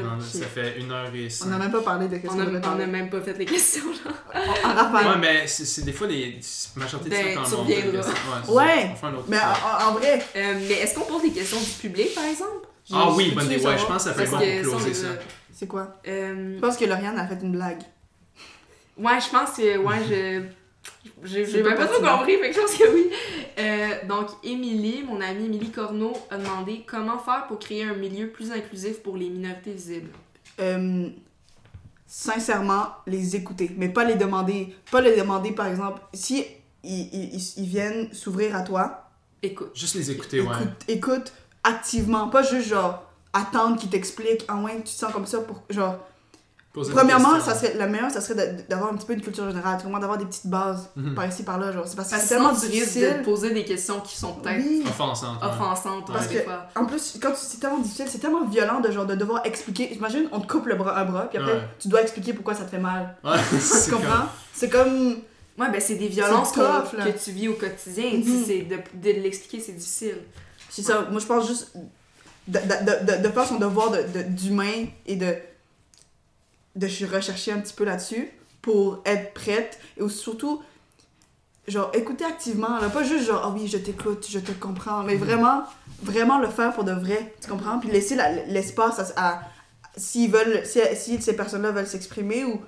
[0.00, 0.06] God.
[0.10, 1.46] rendu- ça fait une heure et On cinq.
[1.50, 2.86] n'a même pas parlé de qu'est-ce On qu'on a, devait on a parler.
[2.86, 4.12] même pas fait les questions, genre.
[4.34, 5.06] En- en rafale.
[5.06, 6.32] Ouais, mais c'est des fois les.
[6.76, 7.92] La majorité de Ben, ça quand tu on reviendras.
[8.02, 8.12] questions.
[8.12, 8.88] Ouais, Ouais, ça.
[8.92, 10.18] On fait un autre Mais en, en- vrai.
[10.36, 12.66] Euh, mais est-ce qu'on pose des questions du public, par exemple?
[12.92, 13.64] Ah je- oui, je bonne idée.
[13.64, 15.08] Ouais, je pense que ça fait Parce bon pour on closer ça.
[15.54, 15.94] C'est quoi?
[16.08, 17.82] Euh, Je pense que Lauriane a fait une blague.
[18.98, 19.76] Ouais, je pense que.
[19.78, 20.42] Ouais, je.
[21.22, 23.10] J'ai même pas trop compris, que je pense que oui.
[23.58, 28.28] Euh, donc, Émilie, mon amie Émilie Corneau, a demandé comment faire pour créer un milieu
[28.28, 30.10] plus inclusif pour les minorités visibles.
[30.60, 31.08] Euh,
[32.06, 33.70] sincèrement, les écouter.
[33.76, 34.74] Mais pas les demander.
[34.90, 36.44] Pas les demander, par exemple, si
[36.82, 39.06] ils, ils- ils- viennent s'ouvrir à toi,
[39.42, 39.70] Écoute.
[39.74, 40.48] Juste les écouter, ouais.
[40.54, 41.32] écoute, écoute
[41.64, 42.28] activement.
[42.28, 43.02] Pas juste genre
[43.32, 44.44] attendre qu'ils t'expliquent.
[44.48, 45.62] Ah ouais, tu te sens comme ça pour.
[45.70, 45.96] Genre,
[46.72, 49.80] premièrement, ça serait, la meilleure, ça serait de- d'avoir un petit peu une culture générale.
[49.82, 49.98] Comprends?
[49.98, 51.14] D'avoir des petites bases Mhm.
[51.14, 51.72] par ici, par là.
[51.72, 53.16] Genre, c'est parce que c'est tellement de difficile.
[53.20, 54.82] te poser des questions qui sont peut-être Oui.
[54.86, 55.42] Offensante.
[55.42, 55.48] ouais.
[55.48, 56.78] offensantes, Parce ouais, que-.
[56.80, 59.92] En plus, quand c'est tellement difficile, c'est tellement violent de genre de devoir expliquer.
[59.94, 61.68] Imagine, on te coupe le bras, un bras, puis après, Ouais.
[61.80, 63.16] tu dois expliquer pourquoi ça te fait mal.
[63.24, 63.30] Ouais,
[63.84, 64.26] Tu comprends?
[64.54, 65.16] C'est comme.
[65.58, 68.10] Ouais, ben c'est des violences tough, que tu vis au quotidien.
[68.12, 70.16] Tu sais, c'est de, de l'expliquer, c'est difficile.
[70.70, 71.06] C'est ça.
[71.10, 71.72] Moi, je pense juste
[72.48, 75.34] de, de, de, de faire son devoir de- de- d'humain et de,
[76.76, 78.30] de ch- rechercher un petit peu là-dessus
[78.62, 80.62] pour être prête et surtout,
[81.68, 82.78] genre, écouter activement.
[82.78, 85.62] Là, pas juste genre, ah oui, je t'écoute, je te comprends, mais vraiment,
[86.02, 87.34] vraiment le faire pour de vrai.
[87.40, 87.78] Tu comprends?
[87.78, 89.28] Puis laisser la- l'espace à.
[89.28, 89.42] à-
[89.96, 92.60] s'ils veulent, si, si ces personnes-là veulent s'exprimer ou.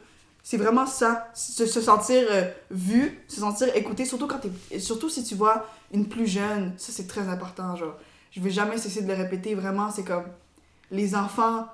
[0.45, 2.43] C'est vraiment ça, se, se sentir euh,
[2.73, 6.91] vu, se sentir écouté, surtout quand t'es, surtout si tu vois une plus jeune, ça
[6.91, 7.95] c'est très important, genre.
[8.33, 9.55] je vais jamais cesser de le répéter.
[9.55, 10.25] Vraiment, c'est comme
[10.91, 11.69] les enfants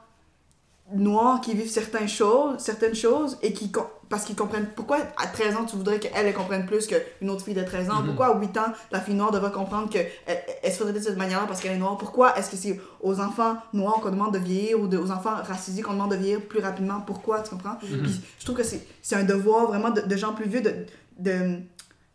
[0.94, 3.70] noirs qui vivent certaines choses, certaines choses et qui
[4.08, 7.44] parce qu'ils comprennent pourquoi à 13 ans tu voudrais qu'elle elle comprenne plus qu'une autre
[7.44, 7.96] fille de 13 ans?
[8.00, 8.06] Mhm.
[8.06, 11.00] pourquoi à 8 ans la fille noire devrait comprendre que elle, elle se faudrait de
[11.00, 11.98] cette manière-là parce qu'elle est noire?
[11.98, 15.34] Pourquoi est-ce que c'est aux enfants noirs qu'on demande de vieillir ou de- aux enfants
[15.46, 17.00] racisés qu'on demande de vieillir plus rapidement?
[17.06, 17.76] Pourquoi tu comprends?
[17.82, 18.02] Mhm.
[18.04, 20.74] Puis je trouve que c'est un devoir vraiment de, de gens plus vieux de,
[21.18, 21.58] de,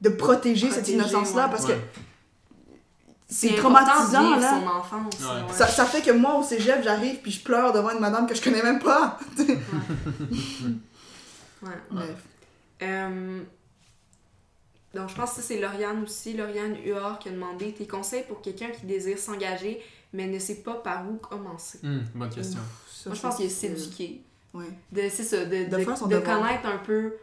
[0.01, 1.51] de protéger, cette innocence-là ouais.
[1.51, 1.75] parce Ouais.
[1.75, 1.99] que
[3.33, 4.49] c'est traumatisant là.
[4.61, 5.13] son enfance.
[5.19, 5.41] Ouais.
[5.47, 5.53] ouais.
[5.53, 8.35] Ça, ça fait que moi au cégep j'arrive puis je pleure devant une madame que
[8.35, 9.17] je connais même pas.
[11.61, 11.71] Ouais.
[11.91, 12.15] Bref.
[12.81, 13.41] Euh,
[14.93, 18.23] donc, je pense que ça, c'est Lauriane aussi, Lauriane Huard, qui a demandé tes conseils
[18.27, 19.81] pour quelqu'un qui désire s'engager,
[20.11, 21.79] mais ne sait pas par où commencer?
[21.81, 22.59] Hmm, bonne question.
[22.91, 24.21] Ça, Moi, je pense qu'il est c'est- s'éduquer.
[24.53, 24.65] Ouais.
[24.91, 26.39] De, c'est ça, de, De de, faire son de devoir.
[26.41, 27.13] connaître un peu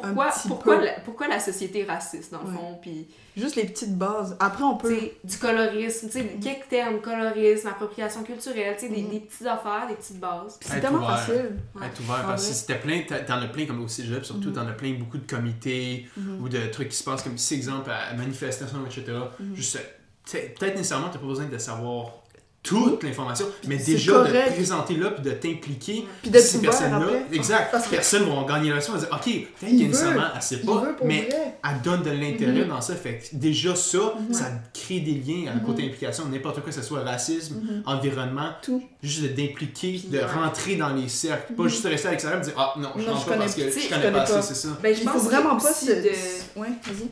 [0.00, 0.84] pourquoi, Un petit pourquoi, peu.
[0.84, 2.54] la, pourquoi la société est raciste, dans le Ouais.
[2.54, 2.78] fond.
[2.80, 4.34] Puis, Juste les petites bases.
[4.40, 4.96] Après on peut.
[5.24, 9.10] du colorisme, tu sais, quelques termes, colorisme, appropriation culturelle, tu sais, des, Mhm.
[9.10, 10.58] des petites affaires, des petites bases.
[10.60, 11.18] C'est tellement ouvert.
[11.18, 11.56] facile.
[11.74, 11.86] Ouais.
[11.86, 14.54] Être ouvert parce que t'as plein, t'as- t'en as plein comme au cégep, surtout Mhm.
[14.54, 16.42] t'en as plein beaucoup de comités Mhm.
[16.42, 19.04] ou de trucs qui se passent comme si exemple à manifestation, etc.
[19.38, 19.54] Mhm.
[19.54, 19.78] Juste,
[20.24, 22.22] peut-être nécessairement t'as pas besoin de savoir
[22.66, 24.32] toute l'information, mais déjà correct.
[24.46, 26.04] de te présenter là puis de t'impliquer.
[26.22, 29.24] Puis d'être ces personnes-là, exact, Parce que- personnes vont gagner la leçon, vont dire, ok,
[29.60, 31.54] peut-être nécessairement, elle sait pas, mais vrai.
[31.64, 32.68] elle donne de l'intérêt Mhm.
[32.68, 32.94] dans ça.
[32.94, 34.34] Fait que déjà ça, Mhm.
[34.34, 34.44] ça
[34.74, 35.62] crée des liens à Mhm.
[35.64, 37.82] côté implication, n'importe quoi, que ce soit racisme, Mhm.
[37.86, 38.82] environnement, Tout.
[39.02, 41.68] juste d'impliquer, Puis, de rentrer dans les cercles, pas Mhm.
[41.68, 44.10] juste rester à l'extérieur et dire ah non, je je pas parce que je connais,
[44.12, 44.68] pas ça, c'est ça.
[44.82, 47.10] Ben, je Il pense vraiment pas de- Ouais, vas-y.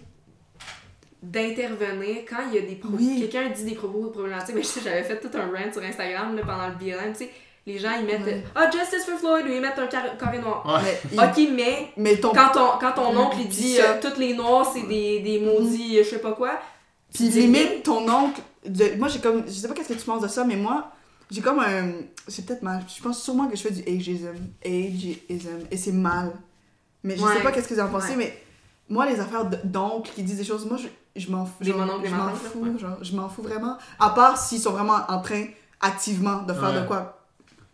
[1.30, 2.96] D'intervenir quand il y a des propos.
[2.98, 3.18] Oui.
[3.20, 4.54] Quelqu'un dit des propos problématiques.
[4.54, 7.12] Mais je sais, j'avais fait tout un rant sur Instagram là, pendant le BLM.
[7.12, 7.30] Tu sais,
[7.66, 8.42] les gens ils mettent Ouais.
[8.54, 10.64] Ah, Justice for Floyd ou ils mettent un car- carré noir.
[10.82, 11.00] Ouais.
[11.12, 12.30] Mais, il- Ok, mais mais ton.
[12.32, 15.98] quand ton, quand ton oncle il dit euh, toutes les noirs c'est des, des maudits,
[15.98, 16.60] euh, je sais pas quoi.
[17.12, 18.40] Puis limite, ton oncle.
[18.66, 19.44] de- Moi, j'ai comme.
[19.46, 20.90] Je sais pas qu'est-ce que tu penses de ça, mais moi,
[21.30, 21.92] j'ai comme un.
[22.28, 22.82] C'est peut-être mal.
[22.94, 24.34] Je pense sûrement que je fais du ageism.
[24.64, 25.60] Ageism.
[25.70, 26.32] Et c'est mal.
[27.02, 27.34] Mais je Ouais.
[27.34, 28.16] sais pas qu'est-ce que vous en pensez, Ouais.
[28.16, 28.38] mais
[28.88, 31.52] moi, les affaires d'oncles qui disent des choses, moi, je, je m'en fous.
[31.60, 32.58] Genre, Je m'en fous.
[32.60, 32.78] ouais.
[32.78, 33.76] Genre, je m'en fous vraiment.
[33.98, 35.44] À part s'ils sont vraiment en train
[35.80, 36.80] activement de faire Ouais.
[36.80, 37.20] de quoi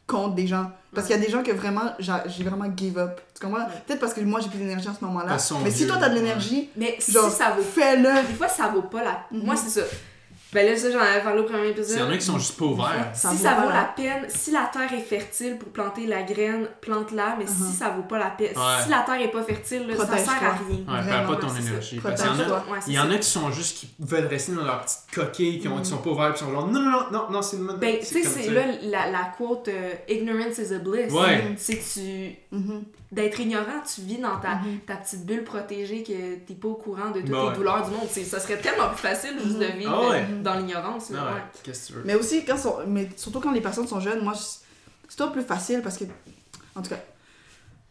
[0.07, 0.71] contre des gens.
[0.93, 3.21] Parce qu'il y a des gens que vraiment, j'a- j'ai vraiment give up.
[3.33, 3.61] Tu comprends?
[3.65, 3.71] Ouais.
[3.87, 5.37] Peut-être parce que moi, j'ai plus d'énergie en ce moment-là.
[5.63, 6.21] Mais si toi, t'as de ouais.
[6.21, 6.69] l'énergie,
[6.99, 7.63] si genre, ça vaut.
[7.63, 8.27] fais-le.
[8.27, 9.21] Des fois, ça vaut pas la.
[9.31, 9.45] Mhm.
[9.45, 9.87] Moi, c'est ça.
[10.53, 11.97] Ben là, ça, j'en avais parlé au premier épisode.
[11.97, 13.11] Il y en a qui sont juste pas ouverts.
[13.15, 16.67] Si ça vaut la- la peine, si la terre est fertile pour planter la graine,
[16.81, 17.73] plante-la, mais si Mhm.
[17.73, 18.83] ça vaut pas la peine, Ouais.
[18.83, 20.79] si la terre est pas fertile, là, ça sert à rien.
[20.89, 22.01] Ouais, perds pas ton énergie.
[22.01, 22.65] Parce qu'il y en a- Protège-toi.
[22.73, 24.99] Ouais, c'est Il y en a qui sont juste qui veulent rester dans leur petite
[25.15, 25.83] coquille, qui, ont, Mhm.
[25.83, 27.79] qui sont pas ouverts, qui sont genre non, non, non, non, non, c'est le mode.
[27.79, 31.13] Ben, tu sais, c'est là la, la quote euh, Ignorance is a bliss.
[31.13, 31.55] Ouais.
[31.59, 32.37] C'est tu.
[32.57, 32.83] Mhm.
[33.13, 34.81] D'être ignorant, tu vis dans ta, Mhm.
[34.87, 37.55] ta petite bulle protégée que t'es pas au courant de toutes Ben les ouais.
[37.57, 38.07] douleurs du monde.
[38.09, 39.79] C'est- Ça serait tellement plus facile juste de Mhm.
[39.79, 40.27] vivre Ah ouais.
[40.31, 41.11] euh, dans l'ignorance.
[41.11, 41.41] Ah ouais, ouais.
[41.65, 42.03] qu'est-ce que tu veux?
[42.05, 45.43] Mais aussi, quand sont, mais surtout quand les personnes sont jeunes, moi, c'est toujours plus
[45.43, 46.05] facile parce que,
[46.77, 47.01] en tout cas,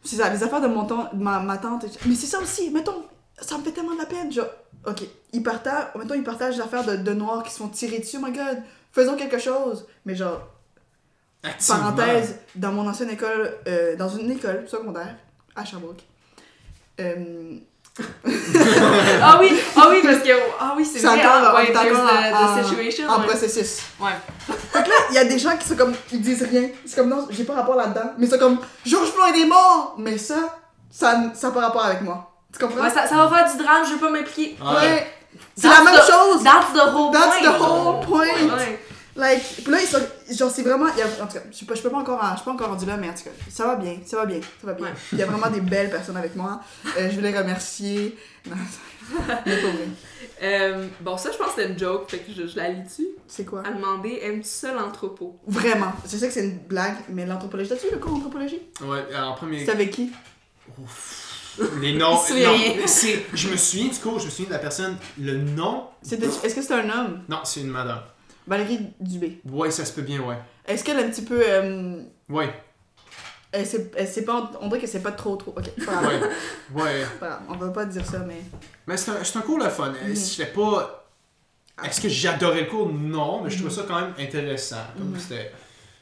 [0.05, 1.85] c'est ça, les affaires de mon ton- de ma, ma tante.
[2.05, 3.03] Mais c'est ça aussi, mettons,
[3.41, 4.31] ça me fait tellement de la peine.
[4.31, 4.47] Genre,
[4.87, 5.03] ok,
[5.33, 8.15] ils partagent, mettons, ils partagent des affaires de, de noirs qui se font tirer dessus,
[8.21, 8.63] oh my god,
[8.93, 9.85] faisons quelque chose.
[10.05, 10.47] Mais genre,
[11.43, 11.79] Activement.
[11.93, 15.15] parenthèse, dans mon ancienne école, euh, dans une école secondaire
[15.55, 16.01] à Sherbrooke,
[16.99, 17.55] euh,
[19.21, 20.31] Ah oui, ah oui, parce que.
[20.59, 21.19] Ah oui, c'est C'est vrai.
[21.25, 23.07] encore- hein, ouais, the, en- the situation.
[23.09, 23.27] en ouais.
[23.27, 23.79] processus.
[23.99, 24.11] Ouais.
[24.71, 26.69] Fait que là, il y a des gens qui sont comme, ils disent rien.
[26.85, 28.13] C'est comme, non, j'ai pas rapport là-dedans.
[28.17, 29.95] Mais c'est comme, George Floyd est mort!
[29.97, 30.57] Mais ça,
[30.89, 32.31] ça ça n'a pas rapport avec moi.
[32.53, 32.83] Tu comprends?
[32.83, 34.57] Ouais, ça, ça va faire du drame, je veux pas m'impliquer.
[34.61, 34.75] Ouais.
[34.75, 35.07] Ouais.
[35.55, 36.43] C'est That's la même the- chose!
[36.43, 37.51] That's the whole That's point.
[37.51, 38.57] the whole point!
[38.57, 38.79] Ouais.
[39.15, 39.99] Like, pis là, ils sont,
[40.35, 42.23] genre, c'est vraiment, y a- en tout cas, je suis pas, je peux pas encore,
[42.23, 44.17] en- je suis pas encore rendu là, mais en tout cas, ça va bien, ça
[44.17, 44.85] va bien, ça va bien.
[44.87, 44.93] Ouais.
[45.13, 46.59] Il y a vraiment des belles personnes avec moi.
[46.97, 48.17] Euh, je les remercier.
[48.49, 48.55] Non,
[49.45, 49.87] mais pas vrai.
[50.41, 52.83] Euh, bon, ça, je pense que c'était une joke, fait que je, je la lis
[52.83, 53.07] dessus.
[53.27, 53.61] C'est quoi?
[53.67, 55.37] À demander, aimes-tu ça l'anthropo?
[55.47, 55.91] Vraiment.
[56.09, 58.61] Je sais que c'est une blague, mais l'anthropologie, t'as-tu le cours d'anthropologie?
[58.81, 59.65] Ouais, en premier.
[59.65, 60.11] C'est avec qui?
[61.81, 62.11] Les noms.
[62.11, 62.19] Non,
[62.85, 64.95] c'est- je me souviens du cours, je me souviens de la personne.
[65.19, 65.87] Le nom.
[66.09, 67.21] Est-ce que c'est un homme?
[67.27, 68.01] Non, c'est une madame.
[68.47, 69.41] Valérie Dubé.
[69.49, 70.37] Ouais, ça se peut bien, ouais.
[70.65, 71.41] Est-ce qu'elle est un petit peu.
[71.45, 72.49] euh, Ouais,
[73.51, 74.51] elle sait, elle sait pas.
[74.61, 75.51] On dirait que c'est pas trop trop.
[75.57, 76.19] Ok, pas ouais.
[76.73, 77.05] Ouais.
[77.19, 78.41] Pas On va pas dire ça, mais.
[78.85, 79.91] Mais c'est un, un cours le fun.
[79.91, 80.15] Mhm.
[80.15, 81.07] J'étais pas.
[81.83, 82.91] Est-ce que j'adorais le cours?
[82.91, 83.75] Non, mais je trouvais Mhm.
[83.75, 84.75] ça quand même intéressant.
[84.97, 85.17] Mhm.
[85.19, 85.51] c'était.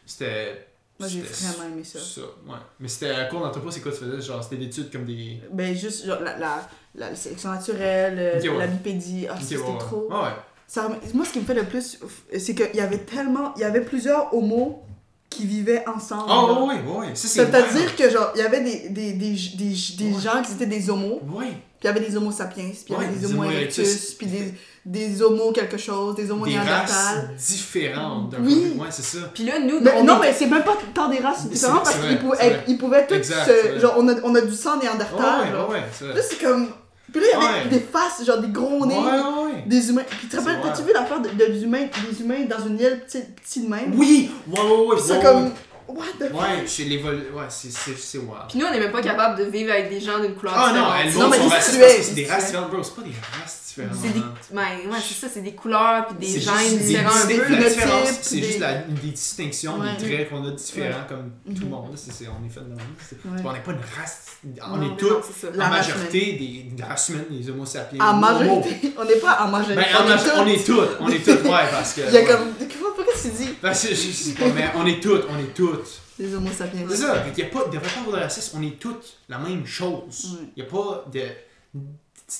[0.06, 0.68] C'était.
[1.00, 2.00] Moi, j'ai vraiment aimé ça.
[2.00, 2.58] Ça, ouais.
[2.80, 4.20] Mais c'était un cours d'anthropo, c'est quoi tu faisais?
[4.20, 5.40] Genre, c'était des études comme des.
[5.54, 8.58] Ben, juste genre, la, la, la sélection naturelle, euh, ouais.
[8.58, 9.28] la bipédie.
[9.30, 10.08] Ah, c'était ouais, trop.
[10.10, 10.36] Ouais, ouais.
[10.68, 11.98] Ça moi, ce qui me fait le plus.
[12.38, 13.54] C'est qu'il y avait tellement.
[13.56, 14.84] Il y avait plusieurs homos
[15.30, 16.24] qui vivaient ensemble.
[16.30, 17.08] Oh, ouais.
[17.14, 17.46] Ça, c'est.
[17.46, 20.22] C'est-à-dire que, genre, il y avait des, des, des, des, des Ouais.
[20.22, 21.46] gens qui étaient des homos, Ouais.
[21.80, 24.16] Puis il y avait des homo sapiens, puis il y avait des des homo erectus,
[24.18, 24.54] puis des,
[24.84, 28.56] des homo quelque chose, des homo Des races différentes d'un Oui.
[28.56, 28.80] point de vue.
[28.80, 29.30] Ouais, c'est ça.
[29.34, 31.50] Puis là, nous, Mais on non, est- mais c'est même pas tant des races C'est-
[31.50, 33.32] différentes parce qu'ils pouvaient, pouvaient tous
[33.80, 35.70] genre on a, on a du sang néandertal ouais, genre.
[35.70, 36.14] ouais, ouais.
[36.16, 36.70] Là c'est comme
[37.12, 37.70] puis là il y avait Ouais.
[37.70, 39.64] des faces genre des gros nez, ouais, ouais.
[39.66, 40.04] des humains.
[40.10, 42.66] Puis tu te C'est rappelles, t'as-tu vu l'affaire de, de- des humains, des humains dans
[42.66, 43.94] une île petite, petite de même?
[43.96, 44.30] Oui!
[44.48, 44.96] Ouais, ouais, ouais.
[44.98, 45.52] Puis c'est comme
[45.88, 46.40] what the Ouais, fuck?
[46.42, 47.16] Ouais, chez les vol...
[47.34, 48.34] Ouais, c'est- c'est c'est wow.
[48.50, 50.68] Puis nous, on est même pas capable de vivre avec des gens d'une couleur Ah
[50.68, 50.94] non, différente.
[51.06, 52.84] elles Non, l'ont mais sont ils racistes tuaient, parce que c'est des races différentes, bro.
[52.84, 53.98] C'est pas des races différentes.
[54.02, 54.56] C'est des.
[54.56, 57.10] Ben, ouais, c'est ça, c'est des couleurs, puis des C'est gènes juste différents.
[57.10, 59.96] La Phénotypes, différence, c'est juste la, des distinctions, Ouais.
[60.00, 61.92] des traits qu'on a différents comme tout le monde.
[61.92, 61.98] là.
[61.98, 62.78] C'est- c'est- on est fait de même.
[63.08, 63.42] C'est- Ouais.
[63.46, 64.26] On n'est pas une race.
[64.72, 65.56] On Non, est tous, c'est.
[65.56, 68.00] La majorité, des, des races humaines, des homo sapiens.
[68.06, 69.76] En majorité, on n'est pas en majorité.
[69.76, 70.50] Ben, en on, est on tous.
[70.52, 70.98] est toutes.
[71.02, 72.02] On est toutes, ouais, parce que.
[72.08, 72.26] Il y a ouais.
[72.26, 72.54] comme
[72.96, 76.02] pourquoi tu dis Parce que je sais pas, mais on est toutes, on est toutes.
[76.20, 76.82] Les homo sapiens.
[76.90, 79.66] C'est ça, fait qu'il y a pas, il de racisme, on est toutes la même
[79.68, 80.38] chose.
[80.40, 80.48] Ouais.
[80.56, 81.22] Il y a pas de.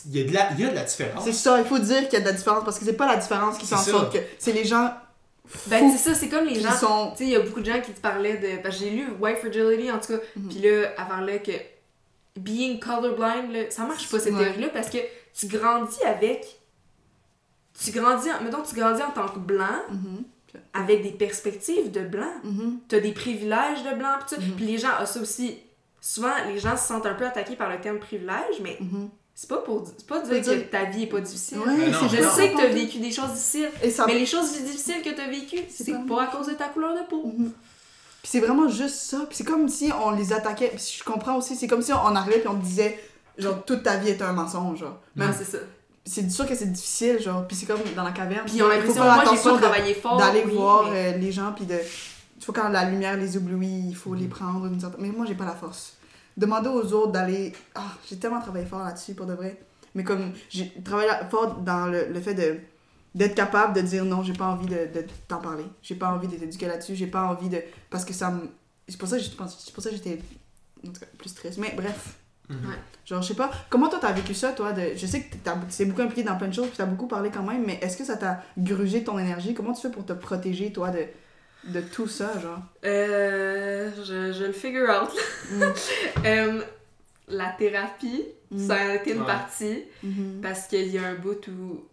[0.08, 1.24] Il y a de la, il y a de la différence.
[1.24, 3.08] C'est ça, il faut dire qu'il y a de la différence parce que c'est pas
[3.08, 4.94] la différence qui fait en C'est sorte que c'est les gens
[5.68, 6.72] Ben, c'est ça, c'est comme les qui gens.
[6.76, 8.62] sont Tu sais, il y a beaucoup de gens qui te parlaient de.
[8.62, 10.20] Parce que j'ai lu White Fragility, en tout cas.
[10.36, 10.50] Mhm.
[10.50, 11.54] Puis là, elle parlait que
[12.38, 14.44] being colorblind, là, ça marche pas cette Ouais.
[14.44, 14.98] théorie-là parce que
[15.34, 16.46] tu grandis avec.
[17.82, 20.24] Tu grandis, en- mettons, tu grandis en tant que blanc Mhm,
[20.74, 22.34] avec des perspectives de blanc.
[22.44, 22.80] mhm.
[22.90, 24.42] T'as des privilèges de blanc, pis ça.
[24.42, 24.52] Mhm.
[24.58, 25.60] Puis les gens, ah, ça aussi.
[26.02, 29.10] Souvent, les gens se sentent un peu attaqués par le terme privilège, mais Mhm.
[29.40, 31.60] C'est pas pour c'est pas dire dire- que ta vie est pas difficile.
[31.60, 32.32] Ouais, non, c'est Je non.
[32.32, 35.28] sais que t'as vécu des choses difficiles, Et ça mais les choses difficiles que t'as
[35.28, 37.24] vécues, C'est c'est pas- pas à cause de ta couleur de peau.
[37.38, 37.52] Mhm.
[38.24, 39.20] Puis c'est vraiment juste ça.
[39.30, 40.70] Puis c'est comme si on les attaquait.
[40.76, 43.00] Puis je comprends aussi, c'est comme si on arrivait puis on disait,
[43.38, 44.98] genre, toute ta vie est un mensonge, genre.
[45.16, 45.60] Même, c'est ça.
[46.04, 47.46] c'est sûr que c'est difficile, genre.
[47.48, 48.46] Puis c'est comme dans la caverne.
[48.48, 50.18] Puis on a l'impression, moi j'ai pas travaillé fort.
[50.18, 51.76] d'aller oui, voir mais- euh, les gens, puis de.
[52.40, 55.02] Il faut quand la lumière les éblouit, il faut les prendre d'une certaine.
[55.02, 55.94] Mais moi, j'ai pas la force.
[56.38, 57.54] Demander aux autres d'aller.
[57.76, 59.60] Ah, j'ai tellement travaillé fort là-dessus, pour de vrai.
[59.96, 62.58] Mais comme, j'ai travaillé fort dans le, le fait de
[63.16, 65.66] d'être capable de dire non, j'ai pas envie de, de t'en parler.
[65.82, 67.60] J'ai pas envie de t'éduquer là-dessus, j'ai pas envie de.
[67.90, 68.50] Parce que ça me.
[68.88, 70.20] C'est pour ça que j'ai- c'est pour ça que j'étais.
[70.88, 71.58] En tout cas, plus triste.
[71.58, 72.16] Mais bref.
[72.50, 72.58] Mhm.
[72.70, 72.76] Ouais.
[73.06, 74.96] Genre, je sais pas, comment toi t'as vécu ça, toi de...
[74.96, 77.44] Je sais que t'es beaucoup impliqué dans plein de choses, puis t'as beaucoup parlé quand
[77.44, 79.54] même, mais est-ce que ça t'a grugé ton énergie?
[79.54, 81.00] Comment tu fais pour te protéger, toi, de,
[81.68, 82.60] de tout ça, genre?
[82.86, 85.10] Euh, je, je le figure out.
[85.52, 85.64] Mm.
[86.26, 86.62] Euh,
[87.28, 88.68] la thérapie, Mm.
[88.68, 89.26] ça a été une Ouais.
[89.26, 90.40] partie Mhm.
[90.42, 91.84] parce qu'il y a un bout où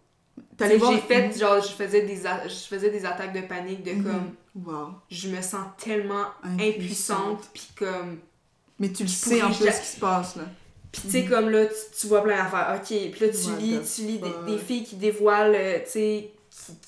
[0.57, 0.93] sais, voir...
[0.93, 4.03] j'ai fait genre je faisais des a- je faisais des attaques de panique de Mhm.
[4.05, 4.33] comme
[4.65, 4.87] Wow.
[5.11, 6.75] je me sens tellement Impuissante.
[6.77, 8.19] impuissante puis comme
[8.79, 10.43] Mais tu le sais plus ja- ce qui se passe, là.
[10.93, 11.29] puis tu sais Mhm.
[11.29, 14.01] comme là tu, tu vois plein d'affaires ok puis là tu What lis the tu
[14.03, 16.31] lis des, des filles qui dévoilent euh, tu sais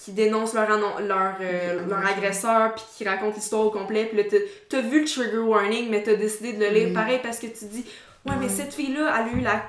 [0.08, 2.50] qui, dénoncent leur, annon- leur, euh, leur agressions.
[2.50, 4.38] agresseur puis qui racontent l'histoire au complet puis là t'as-
[4.70, 7.66] t'as vu le trigger warning mais t'as décidé de le lire pareil parce que tu
[7.66, 7.86] dis
[8.26, 9.68] ouais mais cette fille là elle a eu la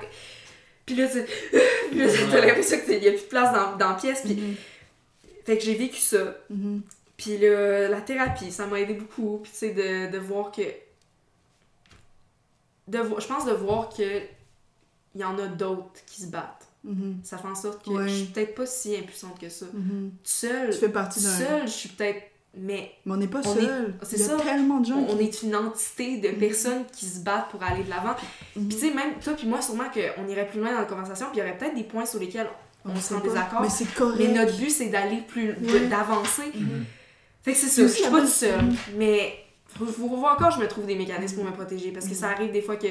[0.86, 1.22] puis là tu
[1.90, 4.34] puis là, t'as l'impression qu'il y a plus de place dans, dans la pièce puis
[4.34, 4.54] Mhm.
[5.44, 6.82] fait que j'ai vécu ça Mhm.
[7.16, 9.40] Puis le, la thérapie, ça m'a aidé beaucoup.
[9.42, 10.62] Puis tu sais, de, de voir que.
[12.86, 14.02] De, vo- je pense de voir que
[15.14, 16.57] il y en a d'autres qui se battent.
[16.84, 17.18] Mhm.
[17.22, 18.08] Ça fait en sorte que Ouais.
[18.08, 19.66] je suis peut-être pas si impuissante que ça.
[19.72, 20.12] Mhm.
[20.22, 21.28] Seule, Tu fais partie d'un...
[21.30, 22.22] seule, je suis peut-être.
[22.56, 23.94] Mais Mais on n'est pas On seul.
[24.02, 24.36] c'est Il y a ça.
[24.42, 25.24] tellement de gens on qui...
[25.24, 26.38] est une entité de Mhm.
[26.38, 28.14] personnes qui se battent pour aller de l'avant.
[28.54, 31.26] Puis tu sais, même toi puis moi, sûrement qu'on irait plus loin dans la conversation,
[31.30, 32.48] puis il y aurait peut-être des points sur lesquels
[32.84, 33.28] on, serait en pas.
[33.28, 33.60] désaccord.
[33.62, 34.18] Mais c'est correct.
[34.18, 35.50] Mais notre but, c'est d'aller plus.
[35.60, 35.86] Ouais.
[35.88, 36.50] d'avancer.
[37.42, 38.60] Fait que c'est ça, je suis pas toute seule.
[38.96, 39.34] Mais
[39.66, 41.92] faut, faut voir encore, je me trouve des mécanismes pour me protéger.
[41.92, 42.86] Parce que ça arrive des fois que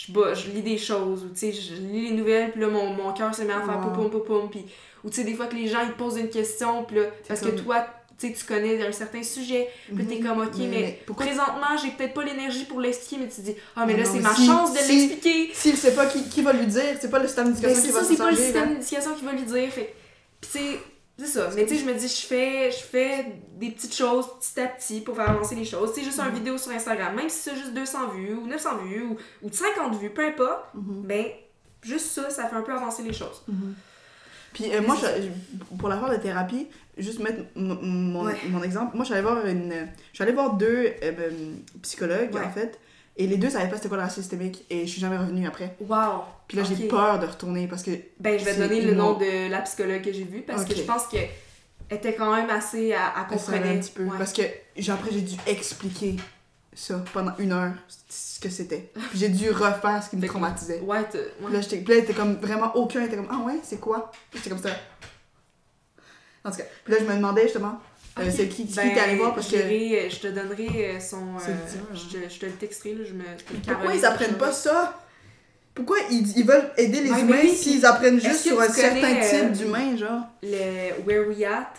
[0.00, 2.68] je, bats- je lis des choses, ou tu sais, je lis les nouvelles, puis là,
[2.68, 3.94] mon, mon cœur se met à faire Wow.
[3.94, 4.64] poum poum poum puis
[5.04, 7.02] Ou tu sais, des fois que les gens ils te posent une question, puis là,
[7.26, 7.84] parce comme- que toi,
[8.18, 10.24] tu sais, tu connais un certain sujet, puis t'es Mhm.
[10.26, 11.24] comme, ok, mais, pourquoi...
[11.26, 14.14] présentement, j'ai peut-être pas l'énergie pour l'expliquer, mais tu dis, ah, mais Mais là, c'est
[14.14, 15.50] mais ma si- chance de si- l'expliquer.
[15.54, 17.90] S'il sait pas qui, qui va lui dire, c'est pas le système Ben, d'éducation qui
[17.92, 18.74] va ça, se c'est pas le système là.
[18.74, 19.70] d'éducation qui va lui dire.
[19.72, 19.94] Fait
[20.40, 20.78] puis tu sais,
[21.18, 21.50] c'est ça.
[21.56, 23.26] Mais tu sais, je me dis, je fais, je fais
[23.56, 25.92] des petites choses petit à petit pour faire avancer les choses.
[25.94, 26.34] C'est juste une Mhm.
[26.34, 29.98] vidéo sur Instagram, même si c'est juste 200 vues ou 900 vues ou, ou 50
[29.98, 31.02] vues, peu importe, Mhm.
[31.02, 31.26] ben,
[31.82, 33.42] juste ça, ça fait un peu avancer les choses.
[33.48, 33.74] Mhm.
[34.52, 38.34] Puis euh, moi, je- pour l'affaire de thérapie, juste mettre mon, Ouais.
[38.48, 39.88] mon exemple, moi, j'allais voir une...
[40.12, 42.44] J'allais voir deux euh, ben, psychologues, Ouais.
[42.44, 42.78] en fait,
[43.18, 45.46] et les deux savaient pas c'était quoi le racisme systémique, et je suis jamais revenue
[45.46, 45.76] après.
[45.80, 46.22] Wow!
[46.46, 46.88] Puis là, j'ai Ok.
[46.90, 47.90] peur de retourner, parce que...
[48.20, 50.74] Ben, je vais te donner le nom de la psychologue que j'ai vue parce que
[50.74, 51.28] je pense qu'elle
[51.90, 53.66] était quand même assez à, comprendre.
[53.66, 54.04] un petit peu.
[54.04, 54.16] Ouais.
[54.18, 54.42] Parce que
[54.76, 56.16] j'ai- après, j'ai dû expliquer
[56.72, 57.72] ça pendant une heure,
[58.08, 58.90] ce que c'était.
[59.10, 60.80] Puis j'ai dû refaire ce qui me Fait que- traumatisait.
[60.80, 61.52] Ouais, ouais.
[61.52, 64.62] là, j'étais, là, était comme vraiment aucun était comme Ah ouais, c'est quoi J'étais comme
[64.62, 64.70] ça.
[66.44, 67.80] En tout cas, puis là, je me demandais justement,
[68.18, 68.32] euh, Ok.
[68.36, 69.56] c'est qui, qui Ben, t'es allé voir parce que.
[69.56, 71.36] j'irai- euh, Je te donnerai euh, son.
[71.36, 71.40] Euh,
[71.72, 71.94] dur, hein.
[71.94, 73.24] je, te, je te le texterai, là, je me.
[73.38, 75.04] je Pourquoi ils apprennent je- pas ça?
[75.74, 79.14] Pourquoi ils, ils veulent aider les Ouais, humains oui, s'ils apprennent juste sur un certain
[79.14, 80.22] euh, type d'humain, genre?
[80.42, 81.72] Le Where We At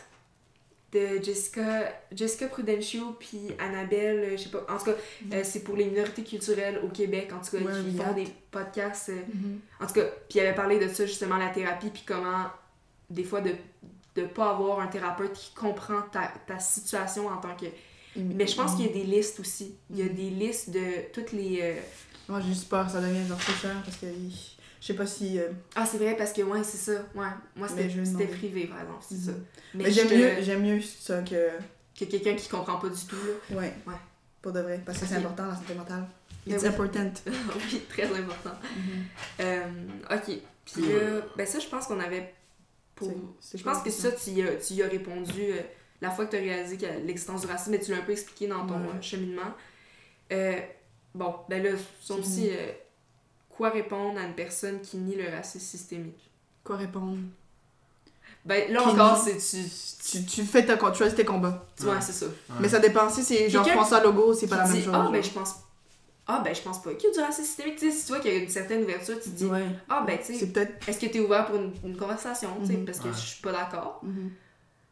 [0.92, 4.66] de Jessica, Jessica Prudencio puis Annabelle, euh, je sais pas.
[4.70, 4.96] En tout cas,
[5.34, 8.28] euh, c'est pour les minorités culturelles au Québec, en tout cas, qui We font des
[8.50, 9.10] podcasts.
[9.10, 9.20] euh,
[9.84, 12.46] En tout cas, puis elle avait parlé de ça justement, la thérapie, puis comment,
[13.10, 13.52] des fois, de
[14.16, 17.66] de pas avoir un thérapeute qui comprend ta, ta situation en tant que...
[18.16, 19.76] Mais je pense qu'il y a des listes aussi.
[19.92, 20.14] Il y a Mhm.
[20.16, 21.60] des listes de toutes les...
[21.62, 21.76] euh,
[22.28, 24.08] Moi, j'ai juste peur, ça devient genre trop cher parce que
[24.82, 25.40] je sais pas si.
[25.40, 27.02] euh, Ah, c'est vrai, parce que, ouais, c'est ça.
[27.16, 27.88] Ouais, moi, c'était
[28.18, 29.32] Mais privé, par exemple, c'est ça.
[29.74, 31.50] Mais, je j'aime te- mieux, j'aime mieux ça que.
[31.98, 33.16] Que quelqu'un qui comprend pas du tout,
[33.52, 33.58] là.
[33.58, 33.74] Ouais.
[33.86, 33.94] Ouais.
[34.42, 34.82] Pour de vrai.
[34.86, 36.08] Parce que c'est important la santé mentale.
[36.48, 36.68] It's oui.
[36.70, 37.12] important.
[37.28, 38.56] oui, très important.
[38.76, 39.04] Mhm.
[39.42, 39.64] Euh,
[40.12, 40.36] ok.
[40.66, 42.34] Puis là, ben ça, je pense qu'on avait.
[43.00, 43.12] Pour...
[43.56, 45.62] Je pense que ça, tu y as, tu y as répondu euh,
[46.02, 48.12] la fois que tu as réalisé a l'existence du racisme, mais tu l'as un peu
[48.12, 48.88] expliqué dans ton Ouais.
[48.98, 49.54] euh, cheminement.
[50.32, 50.60] Euh,
[51.16, 51.72] bon, ben là,
[52.02, 52.72] C'est aussi, euh,
[53.50, 56.30] quoi répondre à une personne qui nie le racisme systémique?
[56.64, 57.18] Quoi répondre?
[58.46, 59.64] Ben là Qui encore, c'est tu.
[60.20, 61.66] tu, tu fais ta, tu choisis tes combats.
[61.76, 62.02] Tu vois, Ouais.
[62.02, 62.26] c'est ça.
[62.28, 62.56] Ouais.
[62.62, 64.94] Mais ça dépend si c'est genre François Logo, c'est pas la même dit, chose.
[64.96, 65.12] Ah, genre.
[65.12, 65.56] ben je pense.
[66.32, 67.78] Ah, ben je pense pas qu'il y a du racisme systémique?
[67.78, 69.66] Tu sais, si tu vois qu'il y a une certaine ouverture, tu te dis, Ouais.
[69.90, 70.88] ah, ben tu sais, C'est peut-être.
[70.88, 72.86] est-ce que tu es ouvert pour une, une conversation, tu sais, Mhm.
[72.86, 73.14] parce que Ouais.
[73.16, 74.00] je suis pas d'accord.
[74.04, 74.30] Mhm.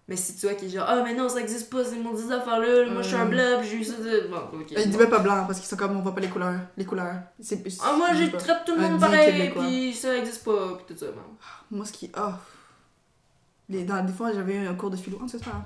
[0.10, 2.14] Mais si tu vois qu'il est genre, ah, mais non, ça existe pas, c'est mon
[2.14, 3.30] 10 affaires-là, moi je suis un Ouais.
[3.30, 4.28] blanc, puis j'ai eu ça de.
[4.30, 4.72] Bon, ok.
[4.72, 6.60] Il dit même pas blanc parce qu'ils sont comme on voit pas les couleurs.
[6.78, 7.16] Les couleurs.
[7.42, 11.00] C'est- Ah, moi je traite tout le monde pareil, puis ça existe pas, puis tout
[11.00, 11.12] ça.
[11.12, 11.22] bon.
[11.78, 12.10] Moi, ce qui.
[12.16, 12.40] Ah.
[13.70, 15.20] Les, dans, des fois, j'avais eu un cours de philo.
[15.22, 15.62] Ah, c'est pas grave.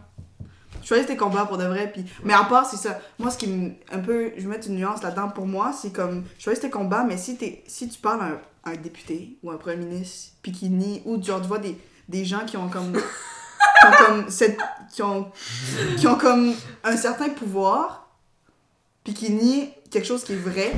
[0.84, 1.92] Choisis tes combats pour de vrai.
[1.92, 2.06] Puis...
[2.24, 3.00] Mais à part, c'est ça.
[3.20, 3.72] Moi, ce qui me.
[3.92, 4.32] Un peu.
[4.36, 5.30] Je vais mettre une nuance là-dedans.
[5.30, 6.26] Pour moi, c'est comme.
[6.40, 9.52] Choisis tes combats, mais si, t'es, si tu parles à un, à un député ou
[9.52, 11.02] à un premier ministre, puis qui nie.
[11.06, 11.78] Ou genre, tu vois des,
[12.08, 12.94] des gens qui ont comme.
[12.94, 14.30] qui ont comme.
[14.30, 14.58] Cette,
[14.92, 15.32] qui, ont,
[15.98, 16.54] qui ont comme
[16.84, 18.10] un certain pouvoir,
[19.04, 20.72] puis qui nient quelque chose qui est vrai.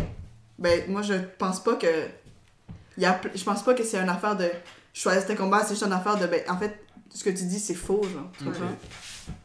[0.60, 1.88] Ben, moi, je pense pas que.
[2.98, 4.48] Il y a, je pense pas que c'est une affaire de
[4.94, 6.28] choisir tes combats, c'est juste une affaire de.
[6.28, 8.30] Ben, en fait, ce que tu dis, c'est faux, genre.
[8.38, 8.46] Tu?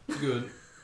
[0.09, 0.43] Good.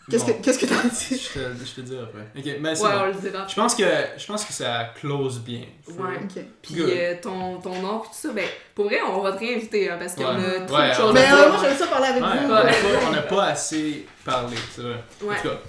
[0.10, 0.34] Qu'est-ce Bon.
[0.34, 1.20] que qu'est-ce que t'as dit?
[1.34, 2.28] Je te, je te dis après.
[2.38, 3.00] Ok, mais c'est Ouais, bon.
[3.02, 3.48] on le dira.
[3.48, 3.84] Je pense que
[4.18, 5.62] je pense que ça close bien.
[5.88, 6.18] Ouais.
[6.24, 6.44] Ok.
[6.62, 6.90] Puis Good.
[6.90, 8.46] euh, ton, ton nom, tout ça, ben,
[8.76, 10.46] pour vrai, on va te réinviter, hein, parce qu'on Ouais.
[10.58, 12.46] a trop Ouais, de choses Mais, euh, moi, j'aime ça parler avec Ouais, vous.
[12.46, 12.72] on n'a Ouais.
[12.72, 15.04] pas, on n'a pas assez parlé, c'est vrai.
[15.24, 15.36] En Ouais.
[15.42, 15.60] tout cas.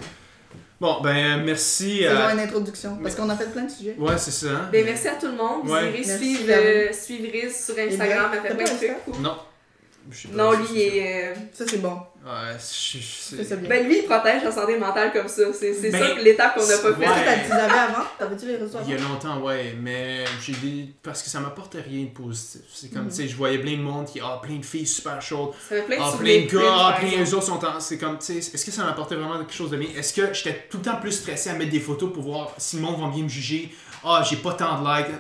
[0.79, 2.33] Bon, ben merci C'est genre à.
[2.35, 2.99] une introduction.
[3.03, 3.97] Parce qu'on a fait plein de sujets.
[3.99, 4.49] Ouais, c'est ça.
[4.49, 4.69] hein.
[4.71, 5.63] Ben, merci à tout le monde.
[5.65, 9.19] Vous irez suivre, euh, suivre Riz sur Instagram, elle fait plein de trucs.
[9.21, 9.37] Non.
[10.35, 11.29] Non, lui, il est.
[11.31, 11.99] euh, Ça, c'est bon.
[12.27, 13.69] Ouais, je- je- Ça, bien.
[13.69, 15.45] Ben, lui, il protège la santé mentale comme ça.
[15.53, 16.95] C'est c'est Ben, ça l'étape qu'on n'a pas ouais.
[16.95, 17.01] fait.
[17.05, 18.05] Qu'est-ce que t'as- tu les avais avant?
[18.19, 19.05] T'avais-tu les réseaux Il y avant?
[19.05, 20.89] a longtemps, ouais, mais j'ai des.
[21.05, 22.63] Parce que ça m'apporte rien de positif.
[22.75, 23.11] C'est comme, Mhm.
[23.11, 24.19] tu sais, je voyais plein de monde qui.
[24.21, 25.53] Ah, plein de filles super chaudes.
[25.53, 27.79] Ça fait plein de Ah, plein de gars, ah, plein les autres sont en.
[27.79, 29.91] C'est comme, tu sais, est-ce que ça m'apportait vraiment quelque chose de bien?
[29.97, 32.75] Est-ce que j'étais tout le temps plus stressé à mettre des photos pour voir si
[32.75, 33.73] le monde va bien me juger?
[34.03, 35.15] Ah, j'ai pas tant de likes.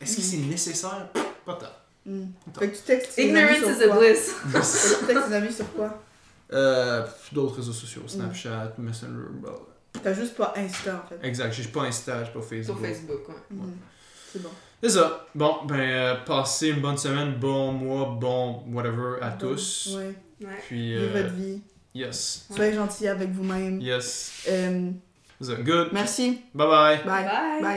[0.00, 1.08] Est-ce que c'est nécessaire?
[1.44, 1.66] Pas tant.
[2.06, 2.28] Hmm.
[2.58, 4.32] Fait que tu textes tes amis Ignorance is a bliss.
[4.50, 6.02] Fait que Tu textes tes amis sur quoi?
[6.52, 9.54] Euh, d'autres réseaux sociaux, Snapchat, Messenger, bah,
[10.02, 11.18] T'as juste pas Insta, en fait.
[11.26, 11.52] exact.
[11.52, 12.80] J'ai pas Insta, j'ai pas Sur Facebook.
[12.80, 13.34] Facebook, ouais.
[13.50, 13.72] Mhm.
[14.32, 14.50] C'est bon.
[14.82, 15.26] C'est ça.
[15.34, 19.96] Bon, ben, euh, passez une bonne semaine, bon mois, bon whatever à Bon, tous.
[19.96, 20.14] Ouais.
[20.40, 20.52] Ouais.
[20.68, 21.60] Puis, Vivez euh, votre vie.
[21.94, 22.46] yes.
[22.54, 23.80] Soyez gentil avec vous-même.
[23.80, 24.44] Yes.
[24.44, 25.54] C'est ça.
[25.54, 25.88] Good.
[25.92, 26.40] merci.
[26.54, 26.96] Bye bye.
[26.98, 27.04] Bye.
[27.04, 27.24] Bye.
[27.24, 27.76] Bye.